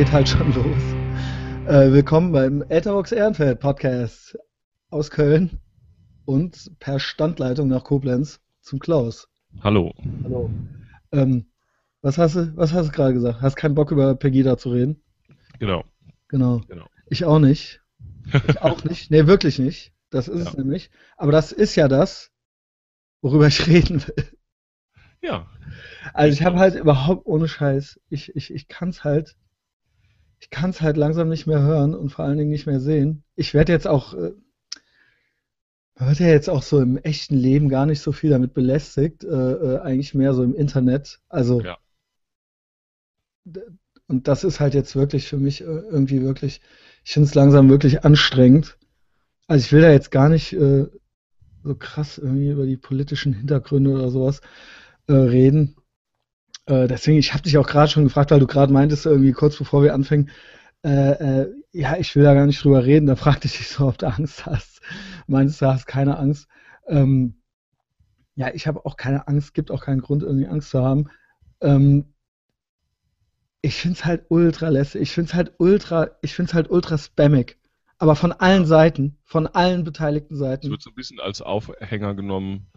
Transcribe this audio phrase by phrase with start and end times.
[0.00, 0.82] geht halt schon los.
[1.66, 4.34] Äh, willkommen beim Etherbox Ehrenfeld Podcast
[4.88, 5.60] aus Köln
[6.24, 9.28] und per Standleitung nach Koblenz zum Klaus.
[9.62, 9.92] Hallo.
[10.24, 10.48] Hallo.
[11.12, 11.50] Ähm,
[12.00, 13.42] was hast du, was hast du gerade gesagt?
[13.42, 15.02] Hast keinen Bock über Pegida zu reden?
[15.58, 15.84] Genau.
[16.28, 16.62] Genau.
[16.66, 16.86] genau.
[17.10, 17.82] Ich auch nicht.
[18.48, 19.10] Ich auch nicht.
[19.10, 19.92] Nee, wirklich nicht.
[20.08, 20.50] Das ist ja.
[20.50, 20.90] es nämlich.
[21.18, 22.30] Aber das ist ja das,
[23.20, 24.32] worüber ich reden will.
[25.20, 25.46] Ja.
[26.14, 29.36] Also ich habe halt überhaupt ohne Scheiß, ich, ich, ich kann es halt,
[30.40, 33.22] ich kann es halt langsam nicht mehr hören und vor allen Dingen nicht mehr sehen.
[33.36, 34.32] Ich werde jetzt auch, äh,
[35.96, 39.28] wird ja jetzt auch so im echten Leben gar nicht so viel damit belästigt, äh,
[39.28, 41.20] äh, eigentlich mehr so im Internet.
[41.28, 41.78] Also ja.
[44.06, 46.62] und das ist halt jetzt wirklich für mich äh, irgendwie wirklich,
[47.04, 48.78] ich finde es langsam wirklich anstrengend.
[49.46, 50.86] Also ich will da jetzt gar nicht äh,
[51.62, 54.40] so krass irgendwie über die politischen Hintergründe oder sowas
[55.06, 55.76] äh, reden.
[56.70, 59.56] Äh, deswegen, ich habe dich auch gerade schon gefragt, weil du gerade meintest, irgendwie kurz
[59.56, 60.30] bevor wir anfingen,
[60.84, 63.06] äh, äh, ja, ich will da gar nicht drüber reden.
[63.06, 64.80] Da fragte ich dich so, ob du Angst hast.
[65.26, 66.48] Meintest du hast keine Angst.
[66.86, 67.34] Ähm,
[68.36, 71.08] ja, ich habe auch keine Angst, gibt auch keinen Grund, irgendwie Angst zu haben.
[71.60, 72.14] Ähm,
[73.62, 75.02] ich finde es halt ultra lässig.
[75.02, 77.58] Ich finde es halt ultra, ich finde es halt ultra spammig.
[77.98, 80.66] Aber von allen Seiten, von allen beteiligten Seiten.
[80.66, 82.68] Es wird so ein bisschen als Aufhänger genommen,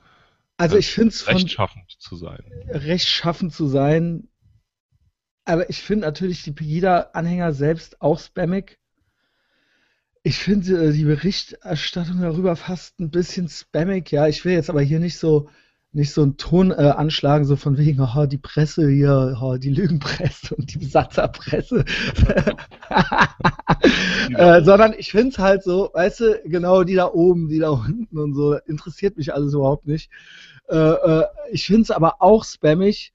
[0.57, 2.39] also ich finde es rechtschaffend zu sein.
[2.69, 4.27] Rechtschaffend zu sein.
[5.45, 8.79] Aber ich finde natürlich die Pegida-Anhänger selbst auch spammig.
[10.21, 14.09] Ich finde äh, die Berichterstattung darüber fast ein bisschen spammig.
[14.11, 15.49] Ja, ich will jetzt aber hier nicht so
[15.93, 19.69] nicht so einen Ton äh, anschlagen, so von wegen, oh, die Presse hier, oh, die
[19.69, 21.85] Lügenpresse und die Besatzerpresse.
[24.35, 27.69] äh, sondern ich finde es halt so, weißt du, genau die da oben, die da
[27.69, 30.09] unten und so, interessiert mich alles überhaupt nicht.
[30.67, 33.13] Äh, äh ich finde es aber auch spammig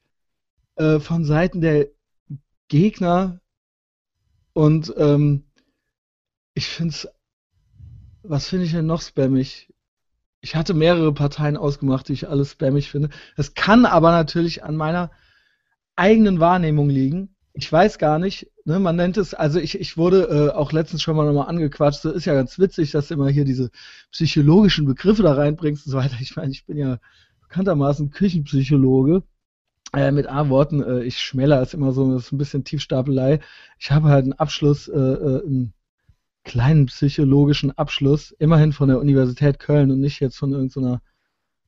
[0.77, 1.89] äh, von Seiten der
[2.69, 3.41] Gegner
[4.53, 5.45] und ähm,
[6.55, 7.09] ich finde es,
[8.23, 9.68] was finde ich denn noch spammig?
[10.49, 13.11] Ich hatte mehrere Parteien ausgemacht, die ich alles spammig finde.
[13.37, 15.11] Das kann aber natürlich an meiner
[15.95, 17.37] eigenen Wahrnehmung liegen.
[17.53, 21.03] Ich weiß gar nicht, ne, man nennt es, also ich, ich wurde äh, auch letztens
[21.03, 23.71] schon mal nochmal angequatscht, so ist ja ganz witzig, dass du immer hier diese
[24.11, 26.17] psychologischen Begriffe da reinbringst und so weiter.
[26.19, 26.99] Ich meine, ich bin ja
[27.43, 29.25] bekanntermaßen Küchenpsychologe.
[29.93, 33.41] Äh, mit A-Worten, äh, ich schmäler ist immer so, das ist ein bisschen Tiefstapelei.
[33.79, 35.73] Ich habe halt einen Abschluss äh, äh im
[36.49, 41.01] kleinen psychologischen Abschluss, immerhin von der Universität Köln und nicht jetzt von irgendeiner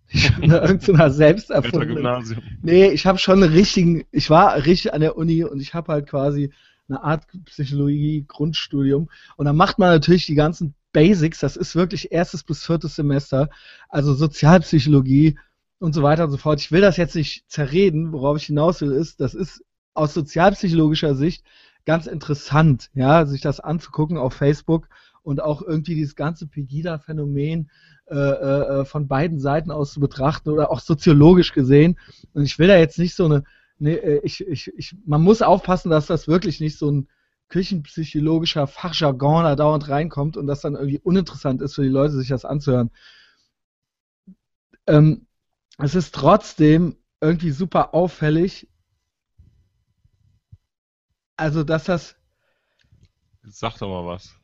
[0.43, 2.25] irgendeiner selbst erfundenen.
[2.63, 5.93] Nee, ich habe schon einen richtigen, ich war richtig an der Uni und ich habe
[5.93, 6.53] halt quasi
[6.89, 12.11] eine Art Psychologie Grundstudium und da macht man natürlich die ganzen Basics, das ist wirklich
[12.11, 13.49] erstes bis viertes Semester,
[13.89, 15.39] also Sozialpsychologie
[15.79, 16.61] und so weiter und so fort.
[16.61, 19.63] Ich will das jetzt nicht zerreden, worauf ich hinaus will, ist, das ist
[19.95, 21.45] aus sozialpsychologischer Sicht
[21.87, 24.89] ganz interessant, ja, sich das anzugucken auf Facebook
[25.23, 27.71] und auch irgendwie dieses ganze Pegida-Phänomen
[28.07, 31.99] äh, äh, von beiden Seiten aus zu betrachten oder auch soziologisch gesehen.
[32.33, 33.45] Und ich will da jetzt nicht so eine,
[33.79, 37.09] ne, ich, ich, ich, man muss aufpassen, dass das wirklich nicht so ein
[37.49, 42.29] küchenpsychologischer Fachjargon da dauernd reinkommt und das dann irgendwie uninteressant ist für die Leute, sich
[42.29, 42.91] das anzuhören.
[44.87, 45.27] Ähm,
[45.79, 48.69] es ist trotzdem irgendwie super auffällig,
[51.41, 52.17] also, dass das.
[53.49, 54.35] Sag doch mal was.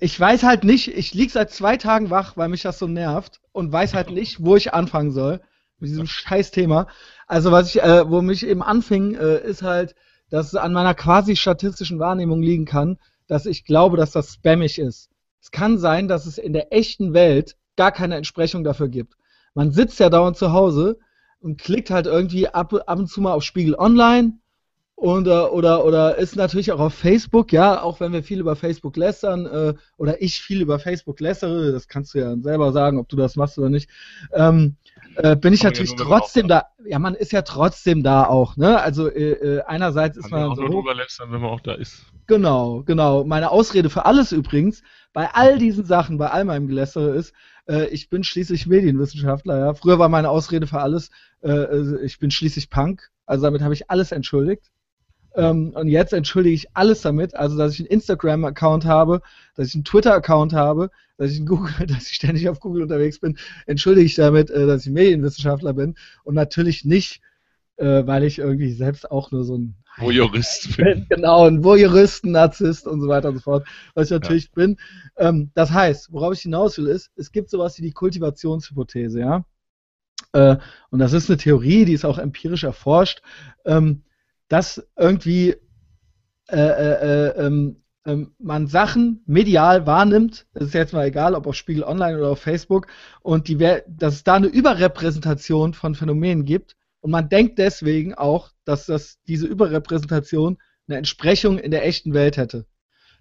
[0.00, 3.40] Ich weiß halt nicht, ich lieg seit zwei Tagen wach, weil mich das so nervt
[3.52, 5.42] und weiß halt nicht, wo ich anfangen soll
[5.78, 6.86] mit diesem scheiß Thema.
[7.26, 9.94] Also was ich, äh, wo mich eben anfing, äh, ist halt,
[10.30, 14.78] dass es an meiner quasi statistischen Wahrnehmung liegen kann, dass ich glaube, dass das spammig
[14.78, 15.10] ist.
[15.42, 19.14] Es kann sein, dass es in der echten Welt gar keine Entsprechung dafür gibt.
[19.52, 20.98] Man sitzt ja dauernd zu Hause
[21.40, 24.38] und klickt halt irgendwie ab, ab und zu mal auf Spiegel Online
[25.02, 28.54] und, äh, oder, oder ist natürlich auch auf Facebook, ja, auch wenn wir viel über
[28.54, 33.00] Facebook lästern, äh, oder ich viel über Facebook lästere, das kannst du ja selber sagen,
[33.00, 33.90] ob du das machst oder nicht,
[34.32, 34.76] ähm,
[35.16, 39.10] äh, bin ich natürlich trotzdem da, ja, man ist ja trotzdem da auch, ne, also
[39.10, 41.74] äh, äh einerseits ist man, man auch so, nur drüber lästern, wenn man auch da
[41.74, 42.06] ist.
[42.28, 47.10] Genau, genau, meine Ausrede für alles übrigens, bei all diesen Sachen, bei all meinem Gelästere
[47.16, 47.34] ist,
[47.68, 51.10] äh, ich bin schließlich Medienwissenschaftler, ja, früher war meine Ausrede für alles,
[51.42, 54.70] äh, ich bin schließlich Punk, also damit habe ich alles entschuldigt,
[55.34, 59.22] ähm, und jetzt entschuldige ich alles damit, also dass ich einen Instagram-Account habe,
[59.54, 63.38] dass ich einen Twitter-Account habe, dass ich, Google, dass ich ständig auf Google unterwegs bin,
[63.66, 65.94] entschuldige ich damit, äh, dass ich Medienwissenschaftler bin
[66.24, 67.20] und natürlich nicht,
[67.76, 71.06] äh, weil ich irgendwie selbst auch nur so ein Voyeurist bin.
[71.10, 74.50] Genau, ein Voyeurist, ein Narzisst und so weiter und so fort, was ich natürlich ja.
[74.54, 74.76] bin.
[75.16, 79.44] Ähm, das heißt, worauf ich hinaus will, ist, es gibt sowas wie die Kultivationshypothese, ja.
[80.32, 80.56] Äh,
[80.90, 83.22] und das ist eine Theorie, die ist auch empirisch erforscht.
[83.64, 84.02] Ähm,
[84.52, 85.56] dass irgendwie
[86.50, 91.46] äh, äh, äh, ähm, ähm, man Sachen medial wahrnimmt, das ist jetzt mal egal, ob
[91.46, 92.86] auf Spiegel Online oder auf Facebook,
[93.22, 96.76] und die, dass es da eine Überrepräsentation von Phänomenen gibt.
[97.00, 102.36] Und man denkt deswegen auch, dass das, diese Überrepräsentation eine Entsprechung in der echten Welt
[102.36, 102.66] hätte.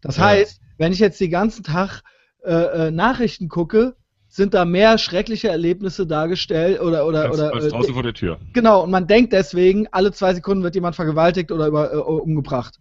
[0.02, 0.26] Das ja.
[0.26, 2.02] heißt, wenn ich jetzt den ganzen Tag
[2.44, 3.96] äh, äh, Nachrichten gucke,
[4.32, 8.14] sind da mehr schreckliche Erlebnisse dargestellt oder oder als, oder als draußen äh, vor der
[8.14, 8.40] Tür.
[8.54, 12.80] Genau und man denkt deswegen, alle zwei Sekunden wird jemand vergewaltigt oder über, äh, umgebracht.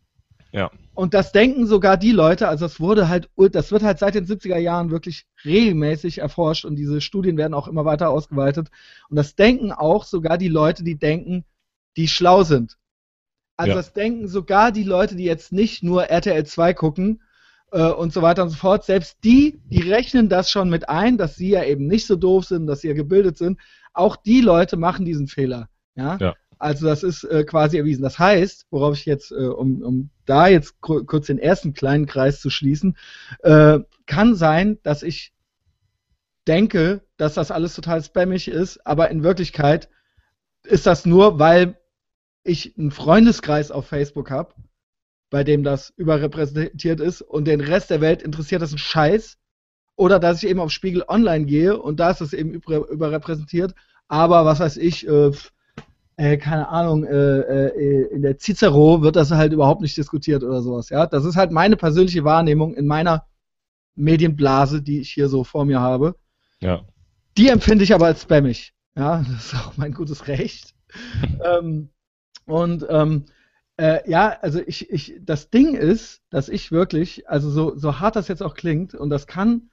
[0.53, 0.71] Ja.
[0.95, 4.27] Und das denken sogar die Leute, also das wurde halt, das wird halt seit den
[4.27, 8.69] 70er Jahren wirklich regelmäßig erforscht und diese Studien werden auch immer weiter ausgeweitet.
[9.09, 11.45] Und das denken auch sogar die Leute, die denken,
[11.97, 12.77] die schlau sind.
[13.57, 13.77] Also ja.
[13.77, 17.23] das denken sogar die Leute, die jetzt nicht nur RTL 2 gucken
[17.73, 18.85] äh, und so weiter und so fort.
[18.85, 22.45] Selbst die, die rechnen das schon mit ein, dass sie ja eben nicht so doof
[22.45, 23.59] sind, dass sie ja gebildet sind.
[23.93, 25.69] Auch die Leute machen diesen Fehler.
[25.95, 26.17] Ja.
[26.21, 26.35] ja.
[26.59, 28.03] Also das ist äh, quasi erwiesen.
[28.03, 32.41] Das heißt, worauf ich jetzt, äh, um, um da jetzt kurz den ersten kleinen Kreis
[32.41, 32.97] zu schließen,
[33.43, 35.33] äh, kann sein, dass ich
[36.47, 39.89] denke, dass das alles total spammig ist, aber in Wirklichkeit
[40.65, 41.79] ist das nur, weil
[42.43, 44.55] ich einen Freundeskreis auf Facebook habe,
[45.31, 49.39] bei dem das überrepräsentiert ist und den Rest der Welt interessiert das ein Scheiß.
[49.97, 53.75] Oder dass ich eben auf Spiegel Online gehe und da ist es eben überrepräsentiert.
[54.09, 55.31] Aber was weiß ich, äh,
[56.17, 60.63] äh, keine Ahnung, äh, äh, in der Cicero wird das halt überhaupt nicht diskutiert oder
[60.63, 60.89] sowas.
[60.89, 63.27] Ja, das ist halt meine persönliche Wahrnehmung in meiner
[63.95, 66.17] Medienblase, die ich hier so vor mir habe.
[66.61, 66.83] Ja.
[67.37, 68.73] Die empfinde ich aber als spammig.
[68.97, 70.75] Ja, das ist auch mein gutes Recht.
[71.45, 71.89] ähm,
[72.47, 73.27] und ähm,
[73.81, 78.15] äh, ja, also ich, ich, das Ding ist, dass ich wirklich, also so, so hart
[78.17, 79.71] das jetzt auch klingt, und das kann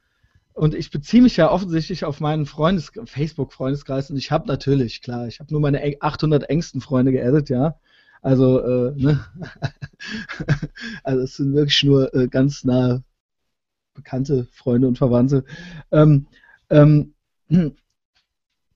[0.54, 5.28] und ich beziehe mich ja offensichtlich auf meinen Freundes Facebook-Freundeskreis und ich habe natürlich, klar,
[5.28, 7.78] ich habe nur meine 800 engsten Freunde geaddet, ja.
[8.22, 9.24] Also, äh, ne?
[11.04, 13.04] also es sind wirklich nur äh, ganz nahe
[13.94, 15.44] bekannte Freunde und Verwandte.
[15.92, 16.26] Ähm,
[16.70, 17.14] ähm,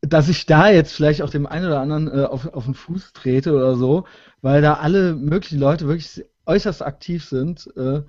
[0.02, 3.12] dass ich da jetzt vielleicht auch dem einen oder anderen äh, auf, auf den Fuß
[3.12, 4.04] trete oder so,
[4.42, 7.68] weil da alle möglichen Leute wirklich äußerst aktiv sind.
[7.76, 8.02] Äh,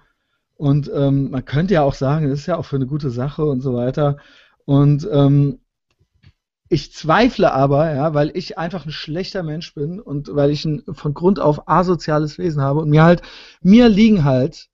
[0.56, 3.45] und ähm, man könnte ja auch sagen, es ist ja auch für eine gute Sache
[3.45, 4.18] und so weiter.
[4.66, 5.60] Und ähm,
[6.69, 10.81] ich zweifle aber, ja, weil ich einfach ein schlechter Mensch bin und weil ich ein
[10.94, 13.22] von Grund auf asoziales Wesen habe und mir halt,
[13.62, 14.69] mir liegen halt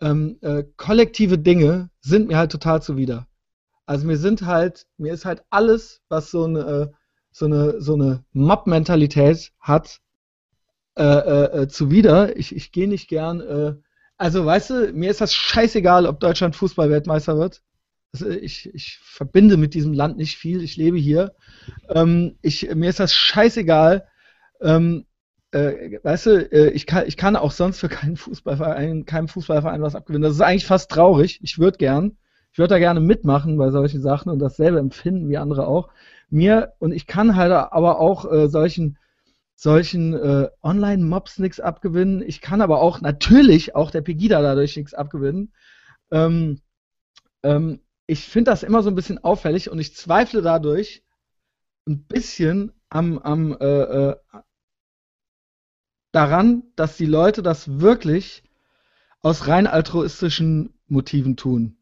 [0.00, 3.26] ähm, äh, kollektive Dinge sind mir halt total zuwider.
[3.86, 6.88] Also mir sind halt, mir ist halt alles, was so eine, äh,
[7.30, 10.00] so eine, so eine Mob-Mentalität hat,
[10.96, 12.36] äh, äh, äh, zuwider.
[12.36, 13.74] Ich, ich gehe nicht gern äh,
[14.18, 17.62] also, weißt du, mir ist das scheißegal, ob Deutschland Fußballweltmeister wird.
[18.12, 20.62] Also ich, ich verbinde mit diesem Land nicht viel.
[20.62, 21.34] Ich lebe hier.
[21.90, 24.06] Ähm, ich, mir ist das scheißegal.
[24.62, 25.04] Ähm,
[25.50, 29.94] äh, weißt du, ich, kann, ich kann auch sonst für keinen Fußballverein, keinem Fußballverein was
[29.94, 30.22] abgewinnen.
[30.22, 31.40] Das ist eigentlich fast traurig.
[31.42, 32.16] Ich würde gern.
[32.56, 35.90] Ich würde da gerne mitmachen bei solchen Sachen und dasselbe empfinden wie andere auch.
[36.30, 38.96] Mir, und ich kann halt aber auch äh, solchen
[39.54, 42.22] solchen äh, Online-Mobs nichts abgewinnen.
[42.22, 45.52] Ich kann aber auch natürlich auch der Pegida dadurch nichts abgewinnen.
[46.10, 46.62] Ähm,
[47.42, 51.04] ähm, ich finde das immer so ein bisschen auffällig und ich zweifle dadurch
[51.86, 54.16] ein bisschen am, am äh, äh,
[56.10, 58.44] daran, dass die Leute das wirklich
[59.20, 61.76] aus rein altruistischen Motiven tun.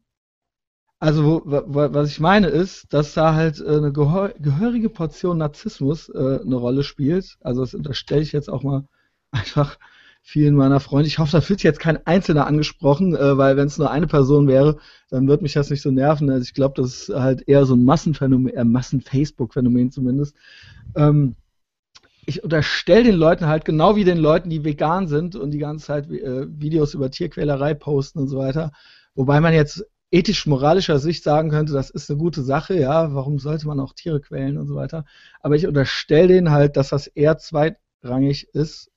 [1.05, 6.55] Also, was ich meine ist, dass da halt äh, eine gehörige Portion Narzissmus äh, eine
[6.55, 7.37] Rolle spielt.
[7.41, 8.87] Also, das unterstelle ich jetzt auch mal
[9.31, 9.77] einfach
[10.23, 11.07] vielen meiner Freunde.
[11.07, 14.47] Ich hoffe, da sich jetzt kein Einzelner angesprochen, äh, weil wenn es nur eine Person
[14.47, 14.77] wäre,
[15.11, 16.27] dann würde mich das nicht so nerven.
[16.31, 20.35] Also, ich glaube, das ist halt eher so ein Massenphänomen, äh, Massen-Facebook-Phänomen zumindest.
[20.95, 21.35] Ähm,
[22.25, 25.85] ich unterstelle den Leuten halt genau wie den Leuten, die vegan sind und die ganze
[25.85, 28.71] Zeit äh, Videos über Tierquälerei posten und so weiter.
[29.13, 33.67] Wobei man jetzt ethisch-moralischer Sicht sagen könnte, das ist eine gute Sache, ja, warum sollte
[33.67, 35.05] man auch Tiere quälen und so weiter.
[35.41, 38.91] Aber ich unterstelle denen halt, dass das eher zweitrangig ist,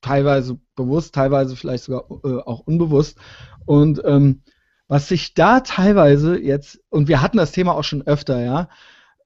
[0.00, 3.18] teilweise bewusst, teilweise vielleicht sogar äh, auch unbewusst.
[3.64, 4.42] Und ähm,
[4.88, 8.68] was sich da teilweise jetzt, und wir hatten das Thema auch schon öfter, ja,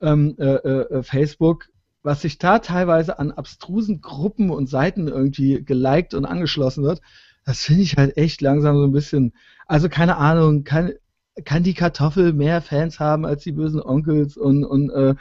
[0.01, 1.69] ähm, äh, äh, Facebook,
[2.03, 7.03] was sich da teilweise an abstrusen Gruppen und Seiten irgendwie geliked und angeschlossen wird,
[7.51, 9.35] das finde ich halt echt langsam so ein bisschen,
[9.67, 10.97] also keine Ahnung, keine,
[11.45, 15.17] kann die Kartoffel mehr Fans haben als die bösen Onkels und, und äh,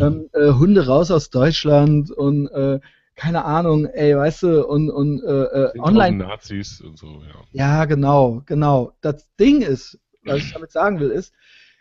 [0.00, 2.80] ähm, äh, Hunde raus aus Deutschland und äh,
[3.14, 6.16] keine Ahnung, ey, weißt du, und, und äh, äh online.
[6.16, 7.34] Nazis und so, ja.
[7.52, 8.94] Ja, genau, genau.
[9.00, 11.32] Das Ding ist, was ich damit sagen will, ist,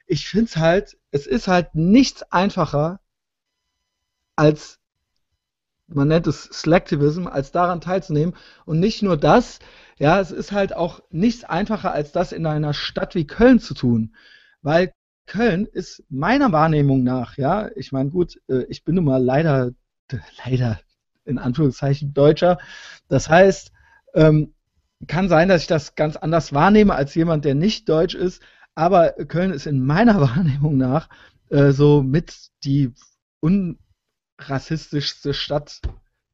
[0.06, 3.00] ich finde es halt, es ist halt nichts einfacher,
[4.36, 4.80] als
[5.88, 8.36] man nennt es Slacktivism, als daran teilzunehmen.
[8.66, 9.60] Und nicht nur das,
[10.00, 13.74] ja, es ist halt auch nichts einfacher, als das in einer Stadt wie Köln zu
[13.74, 14.16] tun.
[14.62, 14.94] Weil
[15.26, 19.72] Köln ist meiner Wahrnehmung nach, ja, ich meine, gut, äh, ich bin nun mal leider,
[20.46, 20.80] leider
[21.26, 22.60] in Anführungszeichen Deutscher.
[23.10, 23.72] Das heißt,
[24.14, 24.54] ähm,
[25.08, 28.42] kann sein, dass ich das ganz anders wahrnehme als jemand, der nicht deutsch ist,
[28.74, 31.10] aber Köln ist in meiner Wahrnehmung nach
[31.50, 32.94] äh, so mit die
[33.40, 35.82] unrassistischste Stadt,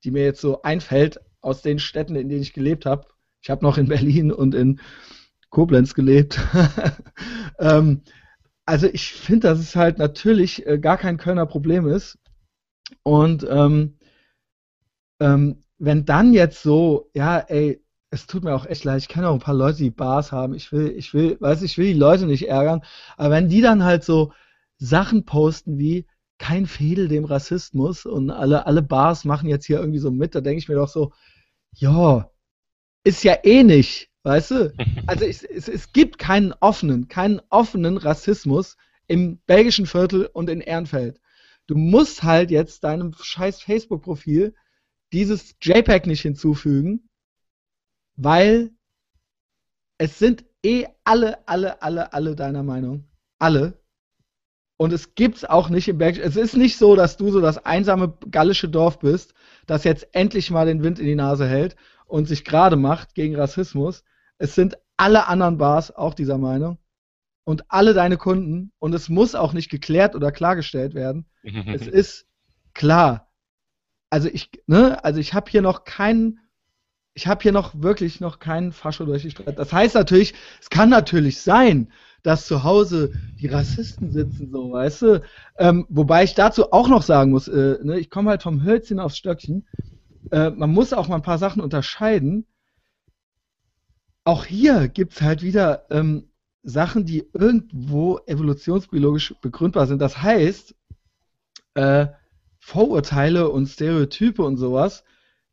[0.03, 3.07] die mir jetzt so einfällt aus den Städten, in denen ich gelebt habe.
[3.43, 4.79] Ich habe noch in Berlin und in
[5.49, 6.39] Koblenz gelebt.
[7.59, 8.01] ähm,
[8.65, 12.17] also ich finde, dass es halt natürlich äh, gar kein Kölner Problem ist.
[13.03, 13.97] Und ähm,
[15.19, 19.27] ähm, wenn dann jetzt so, ja, ey, es tut mir auch echt leid, ich kenne
[19.27, 20.53] auch ein paar Leute, die Bars haben.
[20.53, 22.81] Ich will, ich will, weiß ich will die Leute nicht ärgern,
[23.17, 24.31] aber wenn die dann halt so
[24.77, 26.05] Sachen posten wie
[26.37, 30.41] kein Fädel dem Rassismus und alle, alle Bars machen jetzt hier irgendwie so mit, da
[30.41, 31.11] denke ich mir doch so,
[31.75, 32.29] ja,
[33.03, 34.73] ist ja eh nicht, weißt du?
[35.05, 40.61] Also es, es, es gibt keinen offenen, keinen offenen Rassismus im belgischen Viertel und in
[40.61, 41.19] Ehrenfeld.
[41.67, 44.55] Du musst halt jetzt deinem scheiß Facebook-Profil
[45.11, 47.09] dieses JPEG nicht hinzufügen,
[48.15, 48.71] weil
[49.97, 53.05] es sind eh alle, alle, alle, alle deiner Meinung.
[53.39, 53.77] Alle.
[54.77, 56.17] Und es gibt's auch nicht im Berg.
[56.17, 59.33] Es ist nicht so, dass du so das einsame gallische Dorf bist,
[59.67, 63.35] das jetzt endlich mal den Wind in die Nase hält und sich gerade macht gegen
[63.35, 64.03] Rassismus.
[64.37, 66.77] Es sind alle anderen Bars auch dieser Meinung
[67.43, 71.25] und alle deine Kunden und es muss auch nicht geklärt oder klargestellt werden.
[71.43, 72.27] es ist
[72.73, 73.31] klar.
[74.09, 76.39] Also ich, ne, also ich habe hier noch keinen
[77.15, 79.59] ich habe hier noch wirklich noch keinen Fascho durch die Stadt.
[79.59, 81.91] Das heißt natürlich, es kann natürlich sein,
[82.23, 85.21] dass zu Hause die Rassisten sitzen, so, weißt du?
[85.57, 88.99] Ähm, wobei ich dazu auch noch sagen muss, äh, ne, ich komme halt vom Hölzchen
[88.99, 89.67] aufs Stöckchen.
[90.31, 92.45] Äh, man muss auch mal ein paar Sachen unterscheiden.
[94.23, 96.29] Auch hier gibt es halt wieder ähm,
[96.63, 99.99] Sachen, die irgendwo evolutionsbiologisch begründbar sind.
[99.99, 100.75] Das heißt,
[101.73, 102.07] äh,
[102.59, 105.03] Vorurteile und Stereotype und sowas,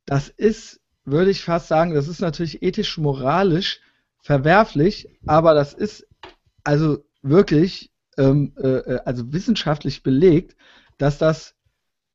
[0.07, 3.81] das ist würde ich fast sagen, das ist natürlich ethisch, moralisch
[4.23, 6.07] verwerflich, aber das ist
[6.63, 10.57] also wirklich, ähm, äh, äh, also wissenschaftlich belegt,
[10.99, 11.55] dass das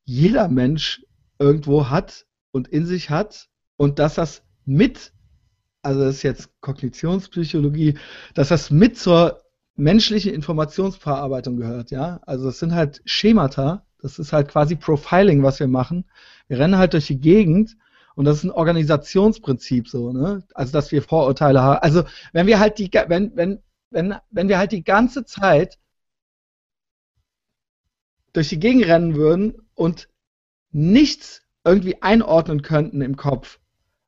[0.04, 1.04] jeder Mensch
[1.40, 5.12] irgendwo hat und in sich hat und dass das mit,
[5.82, 7.98] also das ist jetzt Kognitionspsychologie,
[8.34, 9.42] dass das mit zur
[9.76, 12.22] menschlichen Informationsverarbeitung gehört, ja.
[12.26, 16.06] Also das sind halt Schemata, das ist halt quasi Profiling, was wir machen.
[16.48, 17.76] Wir rennen halt durch die Gegend
[18.16, 20.42] und das ist ein Organisationsprinzip so, ne?
[20.54, 21.80] Also dass wir Vorurteile haben.
[21.82, 23.60] Also wenn wir halt die, wenn, wenn,
[23.90, 25.78] wenn, wenn wir halt die ganze Zeit
[28.32, 30.08] durch die Gegend rennen würden und
[30.72, 33.60] nichts irgendwie einordnen könnten im Kopf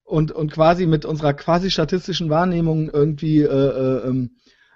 [0.04, 4.32] und, und quasi mit unserer quasi statistischen Wahrnehmung irgendwie äh, äh, ähm,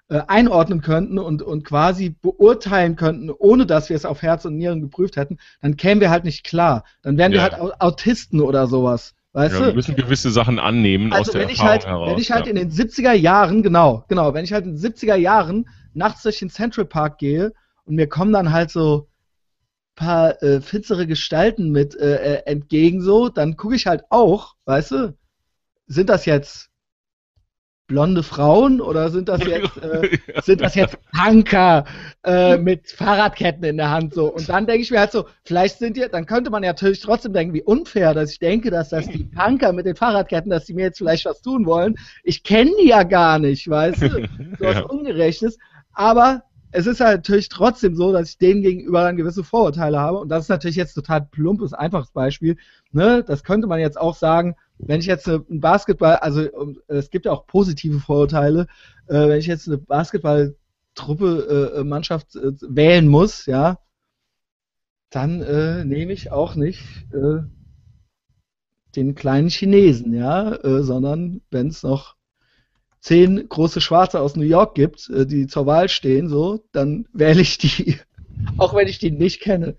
[0.09, 4.57] äh, einordnen könnten und, und quasi beurteilen könnten, ohne dass wir es auf Herz und
[4.57, 6.83] Nieren geprüft hätten, dann kämen wir halt nicht klar.
[7.01, 7.37] Dann wären ja.
[7.37, 9.13] wir halt Autisten oder sowas.
[9.31, 9.65] Weißt ja, du?
[9.67, 12.09] Wir müssen gewisse Sachen annehmen also aus der wenn Erfahrung ich halt, heraus.
[12.09, 12.49] Wenn ich halt ja.
[12.49, 16.39] in den 70er Jahren, genau, genau, wenn ich halt in den 70er Jahren nachts durch
[16.39, 17.53] den Central Park gehe
[17.85, 19.07] und mir kommen dann halt so
[19.95, 24.91] paar äh, fitzere Gestalten mit äh, äh entgegen so, dann gucke ich halt auch, weißt
[24.91, 25.17] du,
[25.87, 26.71] sind das jetzt
[27.91, 31.83] blonde Frauen oder sind das jetzt, äh, sind das jetzt Punker
[32.23, 34.33] äh, mit Fahrradketten in der Hand so?
[34.33, 37.01] Und dann denke ich mir halt so, vielleicht sind die, dann könnte man ja natürlich
[37.01, 40.65] trotzdem denken, wie unfair, dass ich denke, dass das die Punker mit den Fahrradketten, dass
[40.65, 41.95] die mir jetzt vielleicht was tun wollen.
[42.23, 44.09] Ich kenne die ja gar nicht, weißt du?
[44.57, 44.81] So was Ja.
[44.83, 45.57] Ungerechtes.
[45.93, 50.19] Aber es ist halt natürlich trotzdem so, dass ich denen gegenüber dann gewisse Vorurteile habe.
[50.19, 52.57] Und das ist natürlich jetzt total plumpes, einfaches Beispiel.
[52.91, 53.23] Ne?
[53.25, 57.33] Das könnte man jetzt auch sagen, wenn ich jetzt ein Basketball, also es gibt ja
[57.33, 58.67] auch positive Vorurteile,
[59.07, 60.55] äh, wenn ich jetzt eine Basketballtruppe,
[61.75, 63.77] äh, äh, Mannschaft äh, wählen muss, ja,
[65.09, 66.81] dann äh, nehme ich auch nicht
[67.13, 67.41] äh,
[68.95, 72.17] den kleinen Chinesen, ja, sondern wenn es noch
[73.01, 77.41] zehn große Schwarze aus New York gibt, äh, die zur Wahl stehen, so, dann wähle
[77.41, 77.99] ich die,
[78.57, 79.77] auch wenn ich die nicht kenne.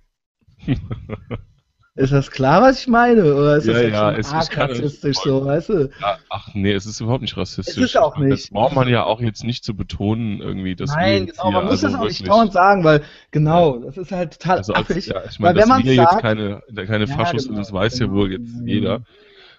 [1.94, 3.34] Ist das klar, was ich meine?
[3.34, 5.90] Oder ist Ja, das jetzt ja, es- es rassistisch so, weißt du?
[6.00, 7.76] Ja, ach nee, es ist überhaupt nicht rassistisch.
[7.76, 8.50] Es ist auch Das nicht.
[8.50, 11.80] braucht man ja auch jetzt nicht zu betonen, irgendwie, dass Nein, jetzt genau, man muss
[11.80, 15.06] also das auch nicht dauernd sagen, weil genau, das ist halt total Also als, affig.
[15.06, 17.56] ja, ich meine, wenn dass man wir jetzt sagt, keine, keine Ja, Faschos genau, sind,
[17.56, 18.66] das weiß ja genau, wohl jetzt genau.
[18.66, 19.04] jeder.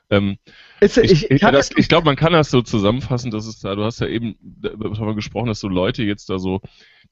[0.10, 0.38] Ähm,
[0.84, 3.75] ist, ich ich, ich, jetzt- ich glaube, man kann das so zusammenfassen, dass es da,
[3.75, 6.62] du hast ja eben darüber gesprochen, dass so Leute jetzt da so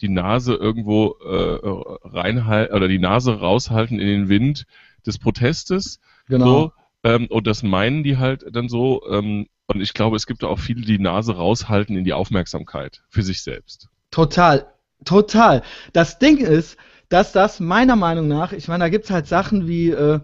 [0.01, 4.65] die Nase irgendwo äh, reinhalten oder die Nase raushalten in den Wind,
[5.05, 5.99] des Protestes.
[6.27, 6.45] Genau.
[6.45, 6.71] So,
[7.03, 9.03] ähm, und das meinen die halt dann so.
[9.09, 13.01] Ähm, und ich glaube, es gibt auch viele, die die Nase raushalten in die Aufmerksamkeit
[13.09, 13.87] für sich selbst.
[14.11, 14.67] Total,
[15.05, 15.63] total.
[15.93, 16.77] Das Ding ist,
[17.09, 20.19] dass das meiner Meinung nach, ich meine, da gibt's halt Sachen wie, äh,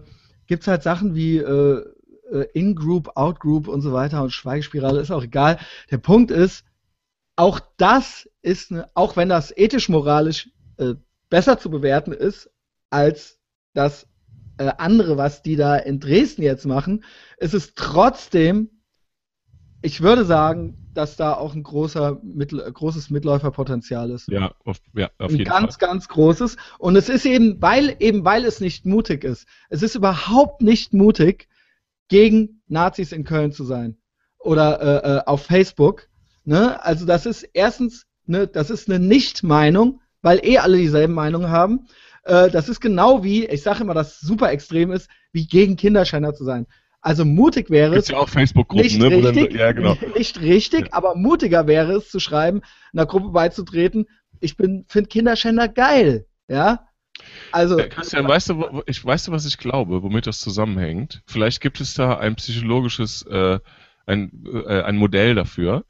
[0.46, 1.84] gibt's halt Sachen wie äh,
[2.32, 5.58] äh, In-Group, Out-Group und so weiter und Schweigespirale, ist auch egal.
[5.90, 6.64] Der Punkt ist,
[7.36, 10.94] auch das ist, eine, auch wenn das ethisch-moralisch äh,
[11.30, 12.50] besser zu bewerten ist,
[12.90, 13.38] als
[13.74, 14.08] das
[14.58, 17.04] äh, andere, was die da in Dresden jetzt machen,
[17.38, 18.70] ist es trotzdem,
[19.82, 24.28] ich würde sagen, dass da auch ein großer, mittel, großes Mitläuferpotenzial ist.
[24.28, 25.88] Ja, auf, ja, auf ein jeden ganz, Fall.
[25.88, 26.56] ganz großes.
[26.78, 29.46] Und es ist eben, weil, eben weil es nicht mutig ist.
[29.68, 31.48] Es ist überhaupt nicht mutig,
[32.08, 33.96] gegen Nazis in Köln zu sein.
[34.38, 36.08] Oder äh, äh, auf Facebook.
[36.44, 36.82] Ne?
[36.82, 41.86] Also das ist erstens, ne, das ist eine Nicht-Meinung, weil eh alle dieselben Meinungen haben.
[42.24, 46.34] Äh, das ist genau wie, ich sage immer, dass super extrem ist, wie gegen Kinderschänder
[46.34, 46.66] zu sein.
[47.00, 49.08] Also mutig wäre Gibt's es, ja auch Facebook-Gruppen, ne?
[49.24, 49.96] richtig, ja, genau.
[50.16, 52.62] nicht richtig, aber mutiger wäre es zu schreiben,
[52.92, 54.06] einer Gruppe beizutreten,
[54.40, 56.87] ich bin finde Kinderschänder geil, ja?
[57.52, 61.22] Also Äh, Christian, weißt du, ich, weißt du, was ich glaube, womit das zusammenhängt?
[61.26, 63.58] Vielleicht gibt es da ein psychologisches, äh,
[64.06, 65.84] ein, äh, ein Modell dafür.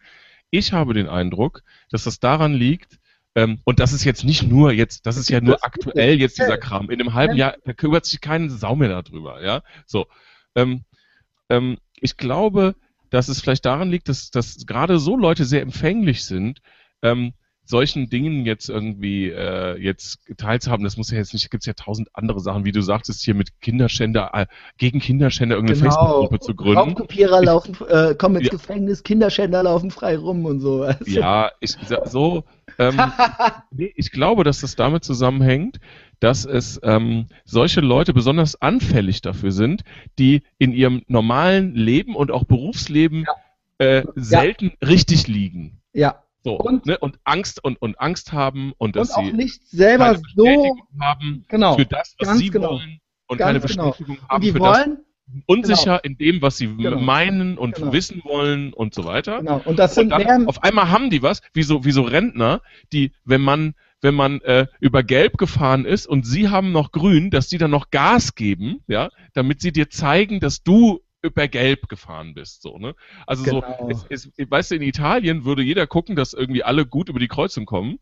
[0.51, 2.99] Ich habe den Eindruck, dass das daran liegt,
[3.35, 6.59] ähm, und das ist jetzt nicht nur jetzt, das ist ja nur aktuell jetzt dieser
[6.59, 6.91] Kram.
[6.91, 9.63] In einem halben Jahr, da kümmert sich keine Sau mehr darüber, ja?
[9.87, 10.07] So.
[10.55, 10.85] Ähm,
[11.49, 12.75] ähm, ich glaube,
[13.11, 16.61] dass es vielleicht daran liegt, dass, dass gerade so Leute sehr empfänglich sind,
[17.03, 17.33] ähm,
[17.69, 21.75] solchen Dingen jetzt irgendwie äh, jetzt teilzuhaben, das muss ja jetzt nicht, gibt es ja
[21.75, 24.47] tausend andere Sachen, wie du sagtest, hier mit Kinderschänder, äh,
[24.79, 25.91] gegen Kinderschänder irgendeine Genau.
[25.95, 26.79] Facebook-Gruppe zu gründen.
[26.79, 28.53] Raubkopierer laufen, äh, kommen ins Ja.
[28.53, 30.83] Gefängnis, Kinderschänder laufen frei rum und so.
[30.83, 32.45] Also, Ja, ich so,
[32.79, 32.97] ähm,
[33.97, 35.79] ich glaube, dass das damit zusammenhängt,
[36.21, 39.83] dass es ähm, solche Leute besonders anfällig dafür sind,
[40.19, 43.27] die in ihrem normalen Leben und auch Berufsleben
[43.79, 45.81] äh, selten richtig liegen.
[45.93, 46.23] ja.
[46.45, 46.99] So, Und- ne?
[46.99, 50.77] und Angst und, und Angst haben und Und dass auch sie nicht selber keine so.
[51.01, 51.77] Haben Genau.
[51.77, 52.71] für das, was ganz sie genau.
[52.73, 53.91] wollen und keine genau.
[53.91, 54.99] Bestätigung Und haben für das wollen,
[55.47, 57.01] unsicher in dem, was sie Genau.
[57.01, 57.93] meinen und Genau.
[57.93, 59.39] wissen wollen und so weiter.
[59.39, 59.61] genau.
[59.65, 62.63] Und das Und sind dann auf einmal haben die was, wie so, wie so Rentner,
[62.93, 67.31] die, wenn man, wenn man äh, über Gelb gefahren ist und sie haben noch Grün,
[67.31, 71.89] dass die dann noch Gas geben, ja, damit sie dir zeigen, dass du über Gelb
[71.89, 72.95] gefahren bist, so, ne?
[73.27, 73.63] Also Genau.
[73.79, 77.21] so, es, es, weißt du, in Italien würde jeder gucken, dass irgendwie alle gut über
[77.21, 77.99] die Kreuzung kommen.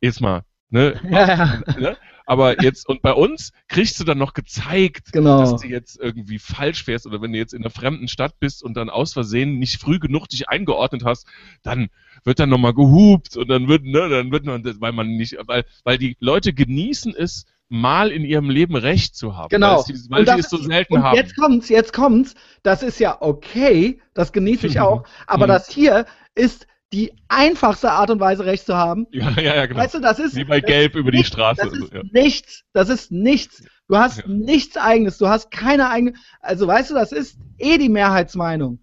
[0.00, 1.00] Jetzt mal, ne?
[1.10, 1.96] ja, ja, ne?
[2.26, 5.40] Aber jetzt, und bei uns kriegst du dann noch gezeigt, Genau.
[5.40, 8.62] dass du jetzt irgendwie falsch fährst oder wenn du jetzt in einer fremden Stadt bist
[8.62, 11.26] und dann aus Versehen nicht früh genug dich eingeordnet hast,
[11.62, 11.88] dann
[12.24, 15.64] wird dann nochmal gehupt und dann wird, ne, dann wird man, weil man nicht, weil,
[15.82, 19.48] weil die Leute genießen es, mal in ihrem Leben Recht zu haben.
[19.48, 19.76] Genau.
[19.78, 21.16] Weil, sie, weil Und das es so selten und haben.
[21.16, 22.34] jetzt kommt's, jetzt kommt's.
[22.62, 24.80] Das ist ja okay, das genieße ich Mhm.
[24.82, 25.04] auch.
[25.26, 25.50] Aber Mhm.
[25.50, 26.04] das hier
[26.34, 29.06] ist die einfachste Art und Weise, Recht zu haben.
[29.12, 29.78] ja, ja, ja, genau.
[29.80, 31.62] Weißt du, das ist Wie bei Gelb über die nicht- Straße.
[31.64, 32.02] Das ist ja.
[32.10, 32.64] nichts.
[32.72, 33.62] Das ist nichts.
[33.88, 34.24] Du hast Ja.
[34.26, 35.16] nichts eigenes.
[35.18, 36.14] Du hast keine eigene.
[36.40, 38.80] Also weißt du, das ist eh die Mehrheitsmeinung.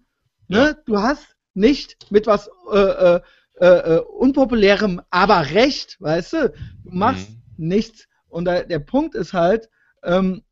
[0.48, 0.78] Ne?
[0.86, 3.20] Du hast nicht mit was äh, äh,
[3.60, 6.48] äh, äh, unpopulärem, aber Recht, weißt du?
[6.84, 7.68] Du machst Mhm.
[7.68, 8.06] nichts.
[8.28, 9.68] Und da, der Punkt ist halt,
[10.02, 10.42] ähm,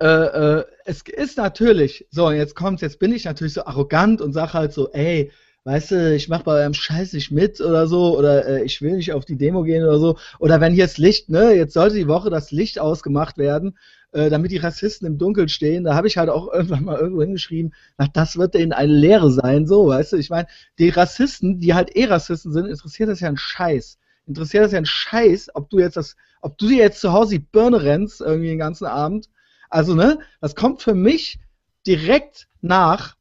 [0.00, 4.32] äh, äh, es ist natürlich, so, jetzt kommt's, jetzt bin ich natürlich so arrogant und
[4.32, 5.30] sag halt so, ey,
[5.64, 8.96] weißt du, ich mach bei eurem Scheiß nicht mit oder so, oder äh, ich will
[8.96, 11.96] nicht auf die Demo gehen oder so, oder wenn hier das Licht, ne, jetzt sollte
[11.96, 13.76] die Woche das Licht ausgemacht werden,
[14.12, 17.22] äh, damit die Rassisten im Dunkeln stehen, da habe ich halt auch irgendwann mal irgendwo
[17.22, 21.60] hingeschrieben, na, das wird denen eine Lehre sein, so, weißt du, ich meine, die Rassisten,
[21.60, 23.98] die halt eh Rassisten sind, interessiert das ja ein Scheiß.
[24.26, 27.38] Interessiert das ja ein Scheiß, ob du jetzt das, ob du dir jetzt zu Hause
[27.38, 29.28] die Birne rennst, irgendwie den ganzen Abend.
[29.68, 31.40] Also, ne, das kommt für mich
[31.86, 33.16] direkt nach,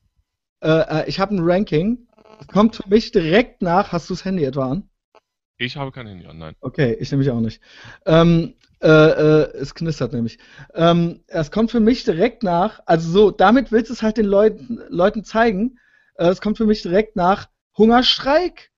[0.62, 2.08] äh, äh, ich habe ein Ranking,
[2.40, 4.90] das kommt für mich direkt nach, hast du das Handy etwa an?
[5.58, 6.56] Ich habe kein Handy an, nein.
[6.62, 7.62] Okay, ich nämlich auch nicht.
[8.06, 10.40] Ähm, äh, äh, es knistert nämlich.
[10.74, 14.26] Ähm, es kommt für mich direkt nach, also so, damit willst du es halt den
[14.26, 15.78] Leuten, Leuten zeigen.
[16.16, 18.72] Äh, es kommt für mich direkt nach Hungerstreik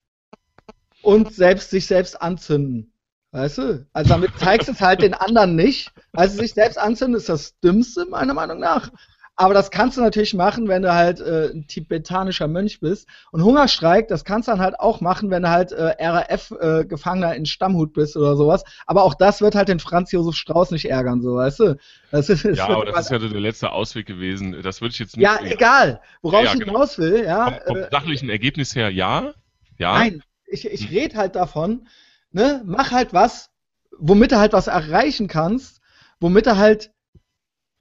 [1.02, 2.94] und selbst sich selbst anzünden.
[3.32, 3.88] Weißt du?
[3.94, 5.92] Also damit zeigst du es halt den anderen nicht.
[6.12, 8.92] Also sich selbst anzünden ist das Dümmste, meiner Meinung nach.
[9.38, 13.08] Aber das kannst du natürlich machen, wenn du halt äh, ein tibetanischer Mönch bist.
[13.32, 17.46] Und Hungerstreik, das kannst du dann halt auch machen, wenn du halt äh, RAF-Gefangener in
[17.46, 18.64] Stammhut bist oder sowas.
[18.86, 21.78] Aber auch das wird halt den Franz Josef Strauß nicht ärgern, so, weißt du?
[22.12, 24.62] Das ist, das Ja, aber das ist ja der letzte Ausweg gewesen.
[24.62, 25.24] Das würde ich jetzt nicht.
[25.24, 26.02] ja, egal.
[26.22, 26.74] Worauf Ja, ja, ich genau.
[26.74, 27.46] hinaus will, ja.
[27.46, 29.34] Vom, vom äh, sachlichen Ergebnis her ja.
[29.80, 29.94] Ja.
[29.94, 31.88] Nein, ich, ich rede halt davon,
[32.32, 33.50] ne, mach halt was,
[33.98, 35.82] womit du halt was erreichen kannst,
[36.20, 36.92] womit du halt